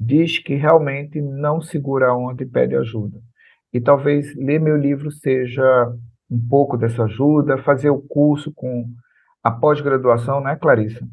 Diz 0.00 0.38
que 0.38 0.54
realmente 0.54 1.20
não 1.20 1.60
segura 1.60 2.08
a 2.08 2.16
onda 2.16 2.42
e 2.42 2.46
pede 2.46 2.74
ajuda. 2.74 3.20
E 3.72 3.80
talvez 3.80 4.34
ler 4.36 4.58
meu 4.58 4.76
livro 4.76 5.10
seja 5.10 5.92
um 6.30 6.48
pouco 6.48 6.76
dessa 6.76 7.04
ajuda, 7.04 7.58
fazer 7.58 7.90
o 7.90 8.00
curso 8.00 8.52
com 8.54 8.86
a 9.42 9.50
pós-graduação, 9.50 10.40
né, 10.40 10.56
Clarissa? 10.56 11.06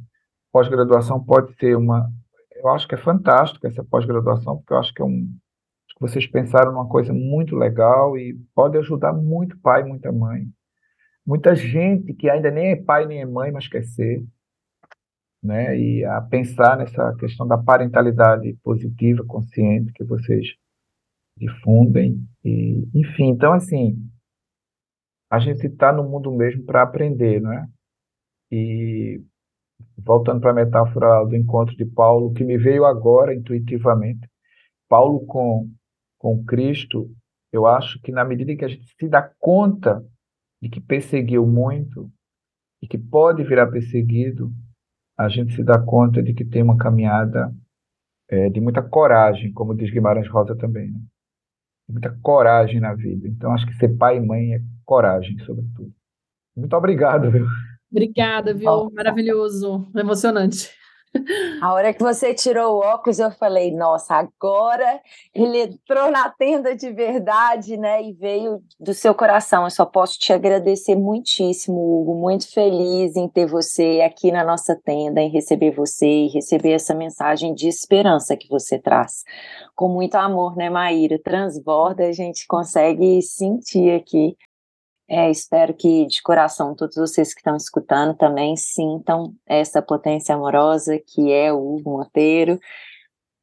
Pós-graduação 0.51 1.23
pode 1.23 1.53
ser 1.55 1.75
uma, 1.75 2.09
eu 2.63 2.69
acho 2.69 2.87
que 2.87 2.95
é 2.95 2.97
fantástico 2.97 3.67
essa 3.67 3.83
pós-graduação, 3.83 4.57
porque 4.57 4.73
eu 4.73 4.77
acho 4.77 4.93
que 4.93 5.01
é 5.01 5.05
um. 5.05 5.29
Acho 5.85 5.95
que 5.95 6.01
vocês 6.01 6.27
pensaram 6.27 6.71
numa 6.71 6.87
coisa 6.87 7.13
muito 7.13 7.55
legal 7.55 8.17
e 8.17 8.33
pode 8.55 8.77
ajudar 8.77 9.13
muito 9.13 9.59
pai 9.59 9.83
muita 9.83 10.11
mãe. 10.11 10.47
Muita 11.25 11.55
gente 11.55 12.13
que 12.13 12.29
ainda 12.29 12.49
nem 12.49 12.71
é 12.71 12.75
pai 12.75 13.05
nem 13.05 13.21
é 13.21 13.25
mãe, 13.25 13.51
mas 13.51 13.67
quer 13.67 13.83
ser. 13.83 14.25
Né? 15.41 15.77
E 15.77 16.05
a 16.05 16.21
pensar 16.21 16.77
nessa 16.77 17.13
questão 17.17 17.45
da 17.45 17.57
parentalidade 17.57 18.53
positiva, 18.63 19.25
consciente, 19.25 19.91
que 19.91 20.03
vocês 20.05 20.47
difundem. 21.37 22.25
E, 22.43 22.87
enfim, 22.93 23.29
então, 23.29 23.51
assim, 23.53 23.97
a 25.29 25.39
gente 25.39 25.65
está 25.67 25.91
no 25.91 26.03
mundo 26.03 26.31
mesmo 26.31 26.63
para 26.63 26.81
aprender, 26.81 27.41
não 27.41 27.51
é? 27.51 27.67
E 28.51 29.21
voltando 29.97 30.41
para 30.41 30.51
a 30.51 30.53
metáfora 30.53 31.23
do 31.25 31.35
encontro 31.35 31.75
de 31.75 31.85
Paulo, 31.85 32.33
que 32.33 32.43
me 32.43 32.57
veio 32.57 32.85
agora 32.85 33.33
intuitivamente. 33.33 34.27
Paulo 34.89 35.25
com, 35.25 35.69
com 36.17 36.43
Cristo, 36.43 37.09
eu 37.51 37.65
acho 37.65 37.99
que 38.01 38.11
na 38.11 38.25
medida 38.25 38.51
em 38.51 38.57
que 38.57 38.65
a 38.65 38.67
gente 38.67 38.85
se 38.99 39.07
dá 39.07 39.31
conta 39.39 40.03
de 40.61 40.69
que 40.69 40.81
perseguiu 40.81 41.45
muito 41.45 42.11
e 42.81 42.87
que 42.87 42.97
pode 42.97 43.43
virar 43.43 43.67
perseguido, 43.67 44.51
a 45.17 45.29
gente 45.29 45.55
se 45.55 45.63
dá 45.63 45.79
conta 45.79 46.21
de 46.21 46.33
que 46.33 46.43
tem 46.43 46.61
uma 46.61 46.77
caminhada 46.77 47.53
é, 48.29 48.49
de 48.49 48.59
muita 48.59 48.81
coragem, 48.81 49.53
como 49.53 49.75
diz 49.75 49.91
Guimarães 49.91 50.27
Rosa 50.27 50.55
também, 50.55 50.91
né? 50.91 50.99
muita 51.87 52.17
coragem 52.21 52.79
na 52.79 52.93
vida. 52.93 53.27
Então, 53.27 53.51
acho 53.51 53.65
que 53.65 53.75
ser 53.75 53.89
pai 53.97 54.17
e 54.17 54.21
mãe 54.21 54.53
é 54.53 54.61
coragem, 54.85 55.37
sobretudo. 55.39 55.93
Muito 56.55 56.75
obrigado, 56.75 57.31
viu? 57.31 57.45
Obrigada, 57.93 58.55
viu? 58.55 58.89
Maravilhoso, 58.91 59.87
emocionante. 59.95 60.71
A 61.61 61.71
hora 61.71 61.93
que 61.93 62.01
você 62.01 62.33
tirou 62.33 62.73
o 62.73 62.79
óculos, 62.79 63.19
eu 63.19 63.29
falei, 63.29 63.71
nossa, 63.71 64.15
agora 64.15 64.99
ele 65.33 65.59
entrou 65.59 66.09
na 66.09 66.27
tenda 66.29 66.75
de 66.75 66.91
verdade, 66.91 67.77
né? 67.77 68.01
E 68.01 68.13
veio 68.13 68.63
do 68.79 68.95
seu 68.95 69.13
coração. 69.13 69.63
Eu 69.63 69.69
só 69.69 69.85
posso 69.85 70.17
te 70.17 70.33
agradecer 70.33 70.95
muitíssimo, 70.95 71.77
Hugo. 71.77 72.15
Muito 72.15 72.51
feliz 72.51 73.15
em 73.15 73.29
ter 73.29 73.45
você 73.45 74.01
aqui 74.03 74.31
na 74.31 74.43
nossa 74.43 74.75
tenda, 74.75 75.21
em 75.21 75.29
receber 75.29 75.69
você 75.69 76.07
e 76.07 76.29
receber 76.29 76.71
essa 76.71 76.95
mensagem 76.95 77.53
de 77.53 77.67
esperança 77.67 78.35
que 78.35 78.49
você 78.49 78.79
traz. 78.79 79.23
Com 79.75 79.89
muito 79.89 80.15
amor, 80.15 80.55
né, 80.55 80.67
Maíra? 80.67 81.19
Transborda, 81.23 82.07
a 82.07 82.11
gente 82.11 82.47
consegue 82.47 83.21
sentir 83.21 83.91
aqui 83.91 84.35
é, 85.09 85.29
espero 85.29 85.73
que 85.73 86.05
de 86.07 86.21
coração 86.21 86.75
todos 86.75 86.95
vocês 86.95 87.33
que 87.33 87.39
estão 87.39 87.55
escutando 87.55 88.15
também 88.15 88.55
sintam 88.55 89.33
essa 89.45 89.81
potência 89.81 90.33
amorosa 90.35 90.97
que 90.97 91.31
é 91.31 91.51
o 91.51 91.75
Hugo 91.75 91.91
Monteiro 91.91 92.59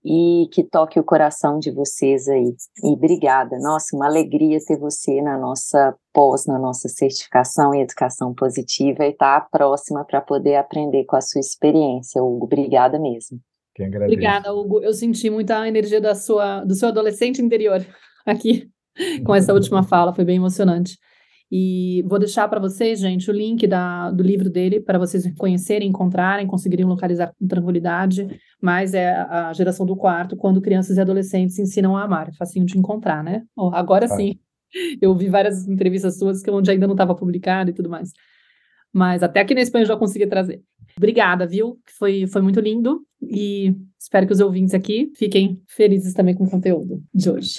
e 0.03 0.49
que 0.53 0.65
toque 0.65 0.99
o 0.99 1.05
coração 1.05 1.59
de 1.59 1.71
vocês 1.71 2.27
aí. 2.27 2.55
E 2.83 2.89
obrigada. 2.89 3.59
Nossa, 3.59 3.95
uma 3.95 4.07
alegria 4.07 4.59
ter 4.67 4.79
você 4.79 5.21
na 5.21 5.37
nossa 5.37 5.95
pós, 6.13 6.47
na 6.47 6.59
nossa 6.59 6.89
certificação 6.89 7.75
em 7.75 7.83
educação 7.83 8.35
positiva 8.35 9.05
e 9.05 9.11
estar 9.11 9.43
tá 9.43 9.49
próxima 9.51 10.03
para 10.05 10.23
poder 10.23 10.57
aprender 10.57 11.05
com 11.05 11.17
a 11.17 11.21
sua 11.21 11.41
experiência, 11.41 12.23
Hugo. 12.23 12.47
Obrigada 12.47 12.99
mesmo. 12.99 13.39
Obrigada, 13.79 14.53
Hugo. 14.55 14.83
Eu 14.83 14.93
senti 14.93 15.29
muita 15.29 15.67
energia 15.69 16.01
da 16.01 16.15
sua, 16.15 16.65
do 16.65 16.75
seu 16.75 16.89
adolescente 16.89 17.43
interior 17.43 17.85
aqui 18.25 18.71
com 19.25 19.35
essa 19.35 19.53
última 19.53 19.83
fala, 19.83 20.15
foi 20.15 20.25
bem 20.25 20.37
emocionante. 20.37 20.99
E 21.51 22.05
vou 22.07 22.19
deixar 22.19 22.47
para 22.49 22.61
vocês, 22.61 23.01
gente, 23.01 23.29
o 23.29 23.35
link 23.35 23.67
da, 23.67 24.11
do 24.13 24.23
livro 24.23 24.49
dele 24.49 24.79
para 24.79 24.99
vocês 24.99 25.25
conhecerem, 25.37 25.89
encontrarem, 25.89 26.47
conseguirem 26.47 26.87
localizar 26.87 27.35
com 27.37 27.47
tranquilidade. 27.47 28.29
Mas 28.61 28.95
é 28.95 29.11
a 29.11 29.53
geração 29.53 29.85
do 29.85 29.97
quarto, 29.97 30.37
quando 30.37 30.61
crianças 30.61 30.97
e 30.97 31.01
adolescentes 31.01 31.59
ensinam 31.59 31.97
a 31.97 32.05
amar. 32.05 32.29
É 32.29 32.33
facinho 32.33 32.65
de 32.65 32.79
encontrar, 32.79 33.25
né? 33.25 33.43
Oh, 33.57 33.71
agora 33.75 34.05
ah. 34.05 34.09
sim. 34.09 34.39
Eu 35.03 35.13
vi 35.17 35.29
várias 35.29 35.67
entrevistas 35.67 36.19
suas 36.19 36.41
que 36.43 36.51
onde 36.51 36.71
ainda 36.71 36.87
não 36.87 36.95
estava 36.95 37.15
publicado 37.17 37.71
e 37.71 37.73
tudo 37.73 37.91
mais. 37.91 38.13
Mas 38.93 39.23
até 39.23 39.41
aqui 39.41 39.55
na 39.55 39.61
Espanha 39.61 39.83
eu 39.85 39.89
já 39.89 39.97
consegui 39.97 40.27
trazer. 40.27 40.63
Obrigada, 40.97 41.47
viu? 41.47 41.79
Foi, 41.99 42.27
foi 42.27 42.43
muito 42.43 42.61
lindo. 42.61 43.01
E 43.23 43.75
espero 43.99 44.27
que 44.27 44.33
os 44.33 44.41
ouvintes 44.41 44.75
aqui 44.75 45.11
fiquem 45.17 45.63
felizes 45.69 46.13
também 46.15 46.35
com 46.35 46.45
o 46.45 46.51
conteúdo 46.51 47.03
de 47.15 47.31
hoje. 47.31 47.59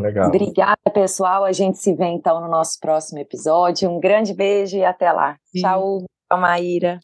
Legal. 0.00 0.28
Obrigada, 0.28 0.90
pessoal. 0.92 1.44
A 1.44 1.52
gente 1.52 1.78
se 1.78 1.94
vê 1.94 2.06
então 2.06 2.40
no 2.40 2.48
nosso 2.48 2.78
próximo 2.80 3.18
episódio. 3.18 3.90
Um 3.90 4.00
grande 4.00 4.34
beijo 4.34 4.76
e 4.76 4.84
até 4.84 5.12
lá. 5.12 5.36
Sim. 5.44 5.60
Tchau, 5.60 6.06
Maíra. 6.32 7.00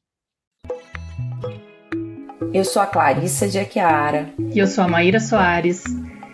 Eu 2.52 2.64
sou 2.64 2.80
a 2.80 2.86
Clarissa 2.86 3.48
de 3.48 3.58
Aquiara. 3.58 4.32
E 4.54 4.58
eu 4.58 4.66
sou 4.66 4.84
a 4.84 4.88
Maíra 4.88 5.20
Soares. 5.20 5.84